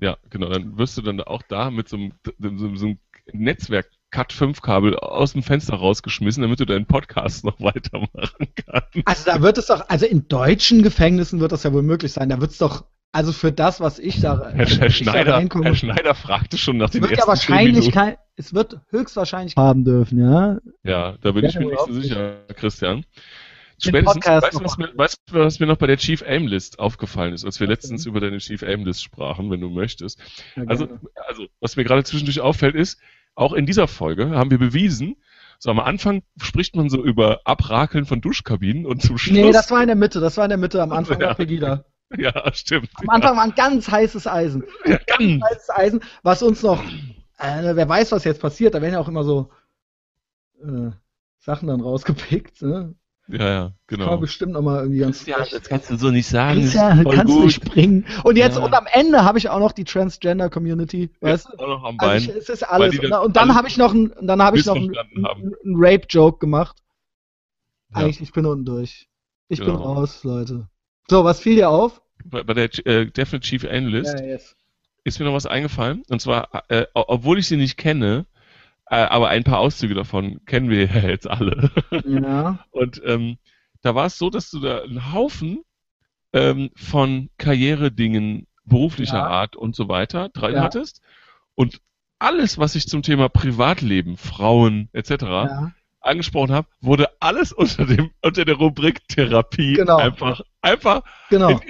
[0.00, 0.48] Ja, genau.
[0.48, 2.98] Dann wirst du dann auch da mit so einem, so einem
[3.32, 9.06] Netzwerk Cut 5 Kabel aus dem Fenster rausgeschmissen, damit du deinen Podcast noch weitermachen kannst.
[9.06, 12.28] Also da wird es doch, also in deutschen Gefängnissen wird das ja wohl möglich sein.
[12.28, 15.34] Da wird es doch, also für das, was ich da, Herr, ich Herr, da Schneider,
[15.34, 18.78] reinkomme, Herr Schneider fragte schon nach es den wird ja ersten wahrscheinlich kein, es wird
[18.90, 20.58] höchstwahrscheinlich haben dürfen, ja.
[20.84, 23.04] Ja, da bin Ja, ich mir nicht so sicher, Christian.
[23.78, 27.34] Spätestens, weißt du, was mir, weißt was mir noch bei der Chief Aim List aufgefallen
[27.34, 30.20] ist, als wir Was letztens über deine Chief Aim List sprachen, wenn du möchtest.
[30.54, 30.86] Ja, Also,
[31.26, 33.00] also, was mir gerade zwischendurch auffällt, ist,
[33.34, 35.16] auch in dieser Folge haben wir bewiesen,
[35.58, 39.36] so am Anfang spricht man so über Abrakeln von Duschkabinen und zum Schluss.
[39.36, 41.28] nee, das war in der Mitte, das war in der Mitte am Anfang Ja.
[41.28, 41.84] war Pegida.
[42.16, 42.90] ja, stimmt.
[42.96, 44.64] Am Anfang war ein ganz heißes Eisen.
[44.84, 45.42] Ja, ganz.
[45.42, 46.82] Heißes Eisen, was uns noch,
[47.38, 49.50] äh, wer weiß, was jetzt passiert, da werden ja auch immer so
[50.62, 50.90] äh,
[51.38, 52.94] Sachen dann rausgepickt, ne?
[53.26, 54.18] Ja, ja, genau.
[54.18, 55.24] bestimmt nochmal irgendwie ganz
[55.68, 56.60] kannst du so nicht sagen.
[56.72, 58.04] Ja, kannst du nicht bringen.
[58.22, 58.64] Und jetzt, Ja.
[58.64, 61.58] und am Ende habe ich auch noch die Transgender-Community, weißt du?
[61.58, 62.18] Auch noch am Also Bein.
[62.18, 62.98] ich, es ist alles.
[62.98, 64.94] Und, das und dann habe ich noch, ein, dann habe ich noch einen,
[65.64, 66.76] Rape-Joke gemacht.
[67.90, 68.02] Ja.
[68.02, 69.08] Eigentlich, ich bin unten durch.
[69.48, 69.94] Ich bin Genau.
[69.94, 70.68] raus, Leute.
[71.08, 72.02] So, was fiel dir auf?
[72.24, 74.56] bei, bei der äh, Definite Chief Aim List yes.
[75.04, 76.02] ist mir noch was eingefallen.
[76.08, 78.26] Und zwar, äh, obwohl ich sie nicht kenne,
[78.86, 81.70] aber ein paar Auszüge davon kennen wir ja jetzt alle.
[82.06, 82.58] Ja.
[82.70, 83.38] Und ähm,
[83.82, 85.62] da war es so, dass du da einen Haufen
[86.32, 89.26] ähm, von Karrieredingen beruflicher Ja.
[89.26, 90.62] Art und so weiter drin Ja.
[90.62, 91.00] hattest.
[91.54, 91.80] Und
[92.18, 95.10] alles, was ich zum Thema Privatleben, Frauen etc.
[95.22, 95.72] ja.
[96.00, 99.96] angesprochen habe, wurde alles unter dem unter der Rubrik Therapie Genau.
[99.98, 101.60] einfach einfach Genau.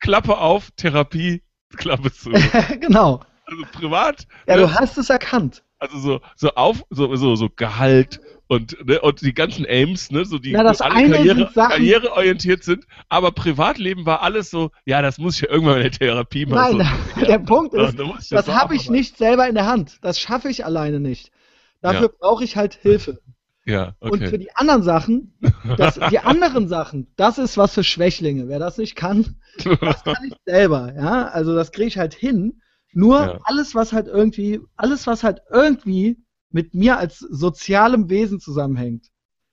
[0.00, 1.42] Klappe auf, Therapie,
[1.76, 2.30] Klappe zu.
[2.80, 3.20] genau.
[3.46, 4.26] Also privat.
[4.46, 4.62] Ja, ne?
[4.62, 5.62] du hast es erkannt.
[5.82, 10.24] Also so, so auf, so, so, so Gehalt und, ne, und die ganzen Aims, ne,
[10.24, 15.02] so die Na, das alle Karriere, sind karriereorientiert sind, aber Privatleben war alles so, ja,
[15.02, 16.78] das muss ich ja irgendwann in der Therapie machen.
[16.78, 19.66] Nein, so, der Punkt ja, ist, da das auch habe ich nicht selber in der
[19.66, 19.98] Hand.
[20.02, 21.32] Das schaffe ich alleine nicht.
[21.80, 23.18] Dafür brauche ich halt Hilfe.
[23.64, 24.38] Ja, Und für okay.
[24.38, 25.34] die anderen Sachen,
[25.76, 28.46] das, die anderen Sachen, das ist was für Schwächlinge.
[28.46, 29.36] Wer das nicht kann,
[29.80, 30.92] das kann ich selber.
[30.94, 32.61] Ja, also das kriege ich halt hin.
[32.92, 33.40] Nur Ja.
[33.44, 36.18] alles, was halt irgendwie, alles, was halt irgendwie
[36.50, 39.10] mit mir als sozialem Wesen zusammenhängt,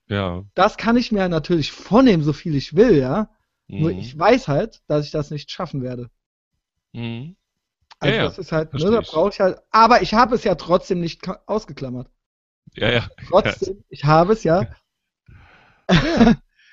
[0.09, 0.43] ja.
[0.55, 3.29] das kann ich mir natürlich vornehmen, so viel ich will, ja.
[3.77, 3.99] Nur Mhm.
[3.99, 6.09] ich weiß halt, dass ich das nicht schaffen werde.
[6.93, 7.35] Mhm.
[7.99, 10.43] Also Ja, ja, das ist halt, ne, da brauche ich halt, aber ich habe es
[10.43, 12.09] ja trotzdem nicht ausgeklammert.
[12.75, 13.09] Ja, ja.
[13.23, 14.67] Trotzdem, ich habe es ja.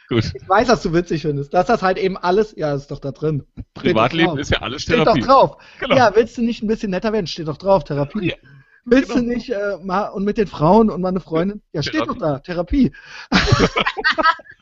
[0.08, 0.32] Gut.
[0.34, 1.52] Ich weiß, dass du witzig findest.
[1.52, 3.44] Dass das halt eben alles, ja, ist doch da drin.
[3.74, 5.20] Privatleben ist ja alles Steht Therapie.
[5.20, 5.56] doch drauf.
[5.80, 5.96] Genau.
[5.96, 7.26] Ja, willst du nicht ein bisschen netter werden?
[7.26, 8.28] Steht doch drauf, Therapie.
[8.28, 8.36] Ja,
[8.84, 9.22] willst genau.
[9.22, 11.62] du nicht äh, mal und mit den Frauen und mal eine Freundin?
[11.72, 12.18] Ja, steht Therapie.
[12.20, 12.92] doch da, Therapie.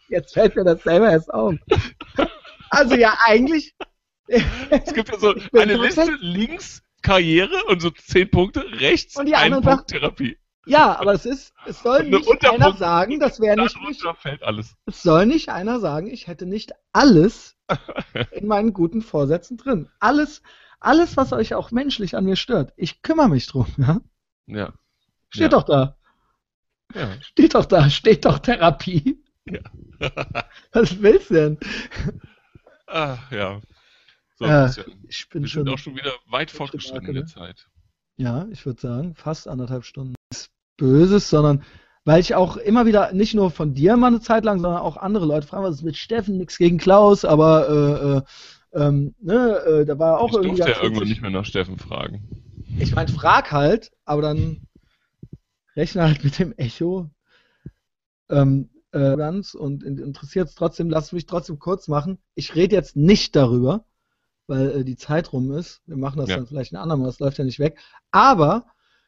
[0.08, 1.54] Jetzt fällt mir das selber erst auf.
[2.70, 3.74] Also ja, eigentlich.
[4.26, 5.76] Es gibt ja so eine.
[5.76, 10.38] Liste links Karriere und so zehn Punkte, rechts Und die ein Punkt Therapie.
[10.66, 13.76] Ja, aber es ist, es soll nicht einer sagen, das wäre nicht
[14.18, 14.76] fällt alles.
[14.86, 17.56] Es soll nicht einer sagen, ich hätte nicht alles
[18.32, 19.88] in meinen guten Vorsätzen drin.
[20.00, 20.42] Alles,
[20.80, 22.72] alles, was euch auch menschlich an mir stört.
[22.76, 24.00] Ich kümmere mich drum, ja?
[24.46, 24.72] Ja.
[25.28, 25.48] Steht Ja.
[25.58, 25.96] doch da.
[26.94, 27.08] ja.
[27.20, 27.90] Steht doch da.
[27.90, 29.22] Steht doch Therapie.
[29.46, 29.60] Ja.
[30.72, 31.58] Was willst du denn?
[32.86, 33.60] Ah, ja.
[34.36, 35.04] So, Christian.
[35.08, 37.26] Ich bin Wir schon, sind auch schon wieder weit fortgeschritten in der?
[37.26, 37.68] Zeit.
[38.16, 40.14] ja, ich würde sagen, fast anderthalb Stunden.
[40.76, 41.62] Böses, sondern
[42.04, 44.96] weil ich auch immer wieder, nicht nur von dir mal eine Zeit lang, sondern auch
[44.96, 46.36] andere Leute fragen, was ist mit Steffen?
[46.36, 47.68] Nichts gegen Klaus, aber
[48.74, 51.30] äh, äh, ähm, ne, äh, da war auch ich irgendwie durfte ja irgendwann nicht mehr
[51.30, 52.28] nach Steffen fragen.
[52.78, 54.60] Ich meine, frag halt, aber dann
[55.76, 57.10] rechne halt mit dem Echo.
[58.28, 62.18] Ähm, äh, ganz und interessiert es trotzdem, lass mich trotzdem kurz machen.
[62.34, 63.84] Ich rede jetzt nicht darüber,
[64.46, 65.82] weil äh, die Zeit rum ist.
[65.86, 66.36] Wir machen das Ja.
[66.36, 67.78] dann vielleicht ein andermal, das läuft ja nicht weg.
[68.12, 68.66] Aber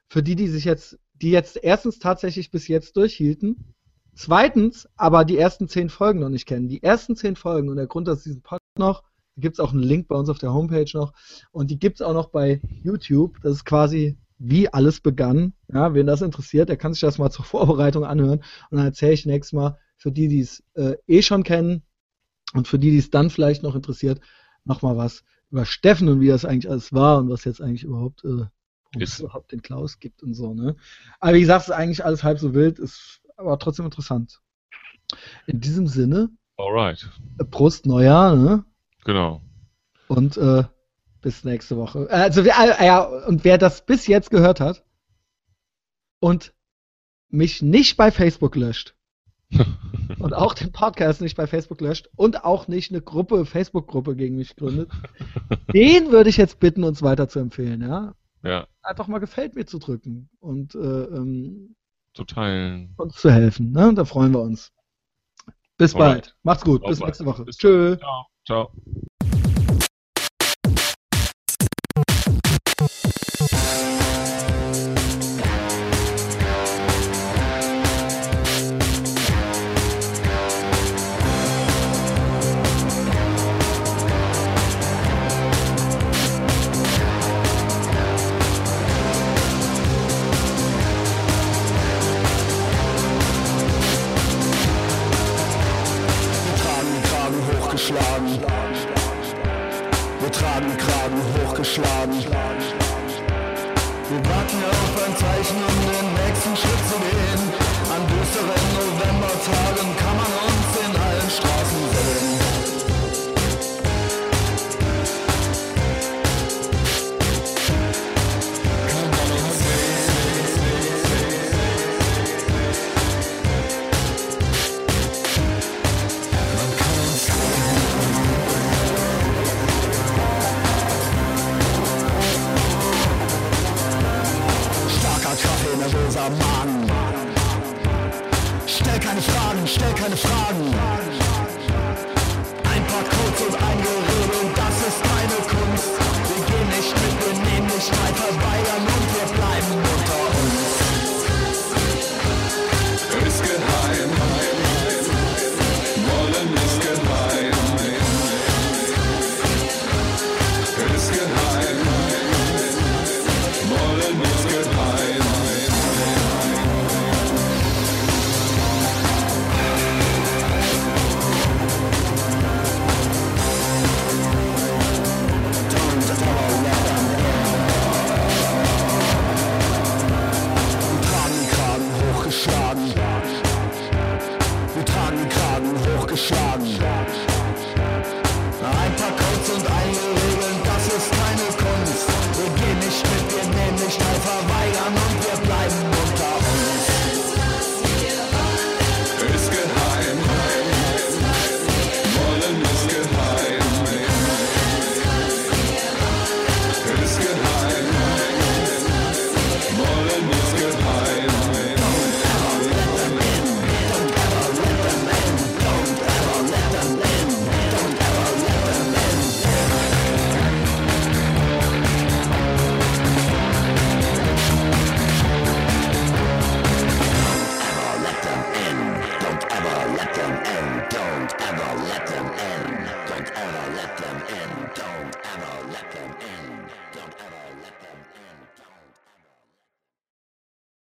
[0.08, 3.74] für die, die sich jetzt, die jetzt erstens tatsächlich bis jetzt durchhielten,
[4.14, 6.68] zweitens aber die ersten zehn Folgen noch nicht kennen.
[6.68, 9.02] Die ersten zehn Folgen und der Grund, dass es diesen Podcast noch,
[9.36, 11.12] gibt es auch einen Link bei uns auf der Homepage noch
[11.52, 13.36] und die gibt es auch noch bei YouTube.
[13.42, 15.54] Das ist quasi wie alles begann.
[15.72, 19.12] Ja, wen das interessiert, der kann sich das mal zur Vorbereitung anhören und dann erzähle
[19.12, 21.82] ich nächstes Mal für die, die es äh, eh schon kennen
[22.54, 24.20] und für die, die es dann vielleicht noch interessiert,
[24.64, 28.24] nochmal was über Steffen und wie das eigentlich alles war und was jetzt eigentlich überhaupt,
[28.24, 28.46] äh,
[28.96, 30.54] warum es überhaupt den Klaus gibt und so.
[30.54, 30.76] Ne?
[31.20, 34.40] Aber wie gesagt, es ist eigentlich alles halb so wild, ist aber trotzdem interessant.
[35.46, 37.08] In diesem Sinne, Alright.
[37.38, 38.64] äh, Prost Neujahr, ne?
[39.04, 39.40] Genau.
[40.08, 40.64] Und äh,
[41.20, 42.06] bis nächste Woche.
[42.10, 44.84] Äh, Also, wer, äh, ja, und wer das bis jetzt gehört hat
[46.20, 46.54] und
[47.28, 48.94] mich nicht bei Facebook löscht
[50.18, 54.36] und auch den Podcast nicht bei Facebook löscht und auch nicht eine Gruppe, Facebook-Gruppe gegen
[54.36, 54.90] mich gründet,
[55.72, 58.14] den würde ich jetzt bitten, uns weiter zu empfehlen, ja?
[58.42, 61.74] Ja, Einfach mal gefällt mir zu drücken und äh, ähm,
[62.14, 62.94] zu teilen.
[62.96, 63.92] uns zu helfen, ne?
[63.94, 64.72] Da freuen wir uns.
[65.76, 66.12] Bis Alright.
[66.12, 66.36] bald.
[66.44, 66.86] Macht's gut.
[66.86, 67.44] Bis nächste Woche.
[67.44, 67.96] Bis Tschö.
[67.98, 68.26] Ciao.
[68.46, 68.72] Ciao.